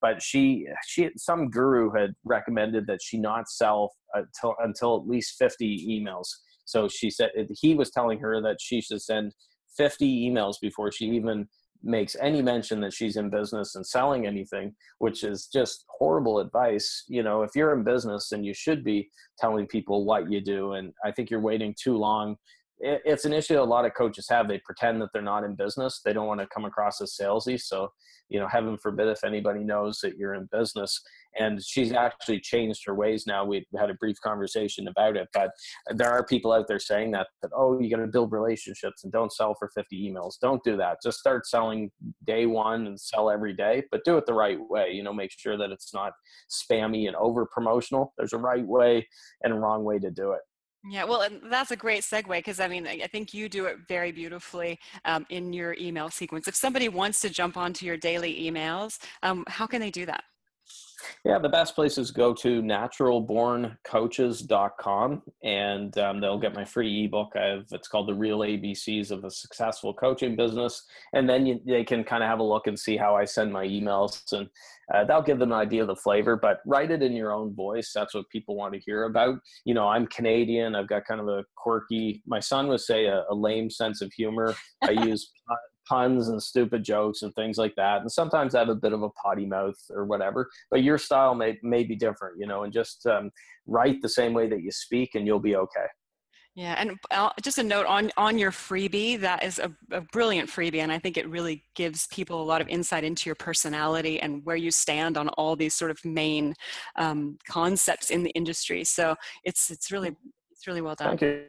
But 0.00 0.22
she, 0.22 0.66
she, 0.86 1.10
some 1.16 1.50
guru 1.50 1.90
had 1.90 2.14
recommended 2.24 2.86
that 2.86 3.02
she 3.02 3.18
not 3.18 3.48
sell 3.48 3.92
until 4.14 4.54
until 4.60 4.96
at 4.96 5.08
least 5.08 5.36
50 5.38 5.86
emails. 5.88 6.28
So 6.64 6.88
she 6.88 7.10
said 7.10 7.30
he 7.50 7.74
was 7.74 7.90
telling 7.90 8.20
her 8.20 8.40
that 8.42 8.58
she 8.60 8.80
should 8.80 9.02
send 9.02 9.32
50 9.76 10.28
emails 10.28 10.54
before 10.60 10.92
she 10.92 11.06
even 11.06 11.48
makes 11.82 12.16
any 12.20 12.42
mention 12.42 12.80
that 12.80 12.92
she's 12.92 13.16
in 13.16 13.30
business 13.30 13.74
and 13.74 13.86
selling 13.86 14.26
anything, 14.26 14.74
which 14.98 15.24
is 15.24 15.46
just 15.46 15.84
horrible 15.88 16.40
advice. 16.40 17.04
You 17.08 17.22
know, 17.22 17.42
if 17.42 17.50
you're 17.54 17.76
in 17.76 17.84
business 17.84 18.32
and 18.32 18.44
you 18.44 18.54
should 18.54 18.84
be 18.84 19.08
telling 19.38 19.66
people 19.66 20.04
what 20.04 20.30
you 20.30 20.40
do, 20.40 20.72
and 20.72 20.92
I 21.04 21.12
think 21.12 21.30
you're 21.30 21.40
waiting 21.40 21.74
too 21.80 21.96
long. 21.96 22.36
It's 22.80 23.24
an 23.24 23.32
issue 23.32 23.60
a 23.60 23.62
lot 23.62 23.84
of 23.84 23.94
coaches 23.94 24.28
have. 24.28 24.48
They 24.48 24.60
pretend 24.64 25.00
that 25.02 25.08
they're 25.12 25.22
not 25.22 25.44
in 25.44 25.56
business. 25.56 26.00
They 26.04 26.12
don't 26.12 26.26
want 26.26 26.40
to 26.40 26.46
come 26.46 26.64
across 26.64 27.00
as 27.00 27.16
salesy. 27.20 27.60
So, 27.60 27.88
you 28.28 28.38
know, 28.38 28.46
heaven 28.46 28.78
forbid 28.78 29.08
if 29.08 29.24
anybody 29.24 29.64
knows 29.64 29.98
that 30.02 30.16
you're 30.16 30.34
in 30.34 30.48
business 30.52 31.00
and 31.38 31.62
she's 31.62 31.92
actually 31.92 32.40
changed 32.40 32.82
her 32.86 32.94
ways 32.94 33.26
now. 33.26 33.44
We 33.44 33.66
had 33.76 33.90
a 33.90 33.94
brief 33.94 34.16
conversation 34.20 34.88
about 34.88 35.16
it, 35.16 35.28
but 35.32 35.50
there 35.94 36.10
are 36.10 36.24
people 36.24 36.52
out 36.52 36.68
there 36.68 36.78
saying 36.78 37.12
that 37.12 37.28
that 37.42 37.50
oh, 37.54 37.80
you 37.80 37.90
got 37.90 38.02
to 38.02 38.06
build 38.06 38.32
relationships 38.32 39.04
and 39.04 39.12
don't 39.12 39.32
sell 39.32 39.54
for 39.58 39.70
50 39.74 39.96
emails. 40.10 40.34
Don't 40.40 40.62
do 40.62 40.76
that. 40.76 40.98
Just 41.02 41.18
start 41.18 41.46
selling 41.46 41.90
day 42.26 42.46
one 42.46 42.86
and 42.86 43.00
sell 43.00 43.30
every 43.30 43.54
day, 43.54 43.82
but 43.90 44.04
do 44.04 44.16
it 44.18 44.26
the 44.26 44.34
right 44.34 44.58
way. 44.68 44.90
You 44.92 45.02
know, 45.02 45.12
make 45.12 45.32
sure 45.36 45.56
that 45.56 45.70
it's 45.70 45.94
not 45.94 46.12
spammy 46.50 47.06
and 47.06 47.16
over 47.16 47.46
promotional. 47.46 48.12
There's 48.16 48.32
a 48.32 48.38
right 48.38 48.66
way 48.66 49.06
and 49.42 49.52
a 49.52 49.56
wrong 49.56 49.84
way 49.84 49.98
to 49.98 50.10
do 50.10 50.32
it. 50.32 50.40
Yeah, 50.84 51.04
well, 51.04 51.22
and 51.22 51.40
that's 51.50 51.70
a 51.72 51.76
great 51.76 52.02
segue 52.02 52.28
because 52.28 52.60
I 52.60 52.68
mean, 52.68 52.86
I 52.86 53.06
think 53.08 53.34
you 53.34 53.48
do 53.48 53.66
it 53.66 53.78
very 53.88 54.12
beautifully 54.12 54.78
um, 55.04 55.26
in 55.28 55.52
your 55.52 55.74
email 55.78 56.08
sequence. 56.08 56.46
If 56.48 56.54
somebody 56.54 56.88
wants 56.88 57.20
to 57.22 57.30
jump 57.30 57.56
onto 57.56 57.84
your 57.84 57.96
daily 57.96 58.34
emails, 58.48 58.98
um, 59.22 59.44
how 59.48 59.66
can 59.66 59.80
they 59.80 59.90
do 59.90 60.06
that? 60.06 60.24
Yeah, 61.24 61.38
the 61.38 61.48
best 61.48 61.74
place 61.74 61.96
is 61.98 62.10
go 62.10 62.34
to 62.34 62.62
naturalborncoaches.com 62.62 65.22
and 65.42 65.98
um, 65.98 66.20
they'll 66.20 66.38
get 66.38 66.54
my 66.54 66.64
free 66.64 67.04
ebook. 67.04 67.32
I 67.36 67.46
have 67.46 67.64
it's 67.70 67.88
called 67.88 68.08
The 68.08 68.14
Real 68.14 68.38
ABCs 68.40 69.10
of 69.10 69.24
a 69.24 69.30
Successful 69.30 69.94
Coaching 69.94 70.36
Business. 70.36 70.84
And 71.12 71.28
then 71.28 71.46
you, 71.46 71.60
they 71.66 71.84
can 71.84 72.04
kind 72.04 72.22
of 72.22 72.28
have 72.28 72.40
a 72.40 72.44
look 72.44 72.66
and 72.66 72.78
see 72.78 72.96
how 72.96 73.16
I 73.16 73.24
send 73.24 73.52
my 73.52 73.66
emails 73.66 74.32
and 74.32 74.48
uh, 74.94 75.04
that'll 75.04 75.22
give 75.22 75.38
them 75.38 75.52
an 75.52 75.58
idea 75.58 75.82
of 75.82 75.88
the 75.88 75.96
flavor, 75.96 76.36
but 76.36 76.60
write 76.64 76.90
it 76.90 77.02
in 77.02 77.12
your 77.12 77.32
own 77.32 77.54
voice. 77.54 77.92
That's 77.94 78.14
what 78.14 78.28
people 78.30 78.56
want 78.56 78.72
to 78.72 78.80
hear 78.80 79.04
about. 79.04 79.38
You 79.64 79.74
know, 79.74 79.86
I'm 79.86 80.06
Canadian. 80.06 80.74
I've 80.74 80.88
got 80.88 81.04
kind 81.04 81.20
of 81.20 81.28
a 81.28 81.44
quirky, 81.56 82.22
my 82.26 82.40
son 82.40 82.68
would 82.68 82.80
say 82.80 83.06
a, 83.06 83.24
a 83.28 83.34
lame 83.34 83.70
sense 83.70 84.00
of 84.00 84.12
humor. 84.12 84.54
I 84.82 84.92
use 84.92 85.30
puns 85.88 86.28
and 86.28 86.42
stupid 86.42 86.84
jokes 86.84 87.22
and 87.22 87.34
things 87.34 87.58
like 87.58 87.74
that. 87.76 88.00
And 88.00 88.10
sometimes 88.10 88.54
I 88.54 88.60
have 88.60 88.68
a 88.68 88.74
bit 88.74 88.92
of 88.92 89.02
a 89.02 89.10
potty 89.10 89.46
mouth 89.46 89.78
or 89.90 90.04
whatever, 90.04 90.48
but 90.70 90.82
your 90.82 90.98
style 90.98 91.34
may, 91.34 91.58
may 91.62 91.84
be 91.84 91.96
different, 91.96 92.38
you 92.38 92.46
know, 92.46 92.64
and 92.64 92.72
just 92.72 93.06
um, 93.06 93.30
write 93.66 94.02
the 94.02 94.08
same 94.08 94.34
way 94.34 94.48
that 94.48 94.62
you 94.62 94.70
speak 94.70 95.14
and 95.14 95.26
you'll 95.26 95.40
be 95.40 95.56
okay. 95.56 95.86
Yeah, 96.58 96.74
and 96.76 96.96
uh, 97.12 97.30
just 97.40 97.58
a 97.58 97.62
note 97.62 97.86
on 97.86 98.10
on 98.16 98.36
your 98.36 98.50
freebie. 98.50 99.20
That 99.20 99.44
is 99.44 99.60
a, 99.60 99.70
a, 99.92 100.00
brilliant 100.00 100.50
freebie, 100.50 100.80
and 100.82 100.90
I 100.90 100.98
think 100.98 101.16
it 101.16 101.28
really 101.28 101.62
gives 101.76 102.08
people 102.08 102.42
a 102.42 102.44
lot 102.44 102.60
of 102.60 102.66
insight 102.66 103.04
into 103.04 103.28
your 103.28 103.36
personality 103.36 104.18
and 104.18 104.44
where 104.44 104.56
you 104.56 104.72
stand 104.72 105.16
on 105.16 105.28
all 105.28 105.54
these 105.54 105.72
sort 105.72 105.92
of 105.92 106.04
main 106.04 106.54
um, 106.96 107.38
concepts 107.48 108.10
in 108.10 108.24
the 108.24 108.30
industry. 108.30 108.82
So 108.82 109.14
it's 109.44 109.70
it's 109.70 109.92
really 109.92 110.16
it's 110.50 110.66
really 110.66 110.80
well 110.80 110.96
done. 110.96 111.16
Thank 111.16 111.22
you. 111.22 111.44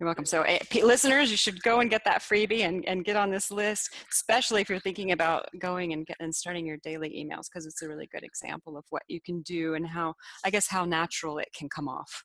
You're 0.00 0.08
welcome. 0.08 0.26
So, 0.26 0.42
uh, 0.42 0.58
listeners, 0.82 1.30
you 1.30 1.36
should 1.36 1.62
go 1.62 1.78
and 1.78 1.88
get 1.88 2.04
that 2.04 2.20
freebie 2.20 2.62
and, 2.62 2.84
and 2.88 3.04
get 3.04 3.16
on 3.16 3.30
this 3.30 3.50
list, 3.52 3.94
especially 4.10 4.60
if 4.60 4.68
you're 4.68 4.80
thinking 4.80 5.12
about 5.12 5.46
going 5.60 5.92
and, 5.92 6.04
get, 6.04 6.16
and 6.18 6.34
starting 6.34 6.66
your 6.66 6.78
daily 6.78 7.10
emails, 7.10 7.44
because 7.48 7.64
it's 7.64 7.80
a 7.82 7.88
really 7.88 8.08
good 8.12 8.24
example 8.24 8.76
of 8.76 8.84
what 8.90 9.02
you 9.06 9.20
can 9.20 9.40
do 9.42 9.74
and 9.74 9.86
how, 9.86 10.14
I 10.44 10.50
guess, 10.50 10.66
how 10.66 10.84
natural 10.84 11.38
it 11.38 11.48
can 11.56 11.68
come 11.68 11.88
off. 11.88 12.24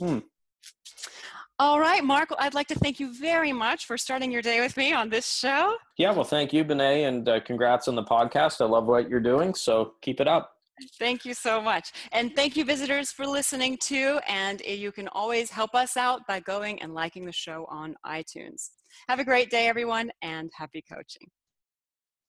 Hmm. 0.00 0.18
All 1.60 1.78
right, 1.78 2.02
Mark, 2.02 2.30
I'd 2.38 2.54
like 2.54 2.66
to 2.68 2.74
thank 2.74 2.98
you 2.98 3.14
very 3.18 3.52
much 3.52 3.86
for 3.86 3.96
starting 3.96 4.30
your 4.32 4.42
day 4.42 4.60
with 4.60 4.76
me 4.76 4.92
on 4.92 5.08
this 5.08 5.32
show. 5.32 5.76
Yeah, 5.96 6.12
well, 6.12 6.24
thank 6.24 6.52
you, 6.52 6.64
Bené, 6.64 7.08
and 7.08 7.28
uh, 7.28 7.40
congrats 7.40 7.86
on 7.86 7.94
the 7.94 8.04
podcast. 8.04 8.60
I 8.60 8.64
love 8.64 8.86
what 8.86 9.08
you're 9.08 9.20
doing, 9.20 9.54
so 9.54 9.94
keep 10.00 10.20
it 10.20 10.28
up. 10.28 10.57
Thank 10.98 11.24
you 11.24 11.34
so 11.34 11.60
much. 11.60 11.92
And 12.12 12.34
thank 12.34 12.56
you, 12.56 12.64
visitors, 12.64 13.10
for 13.10 13.26
listening 13.26 13.78
too. 13.80 14.20
And 14.28 14.60
you 14.60 14.92
can 14.92 15.08
always 15.08 15.50
help 15.50 15.74
us 15.74 15.96
out 15.96 16.20
by 16.28 16.40
going 16.40 16.80
and 16.82 16.94
liking 16.94 17.24
the 17.24 17.32
show 17.32 17.66
on 17.68 17.96
iTunes. 18.06 18.70
Have 19.08 19.18
a 19.18 19.24
great 19.24 19.50
day, 19.50 19.66
everyone, 19.68 20.10
and 20.22 20.50
happy 20.56 20.82
coaching. 20.90 21.28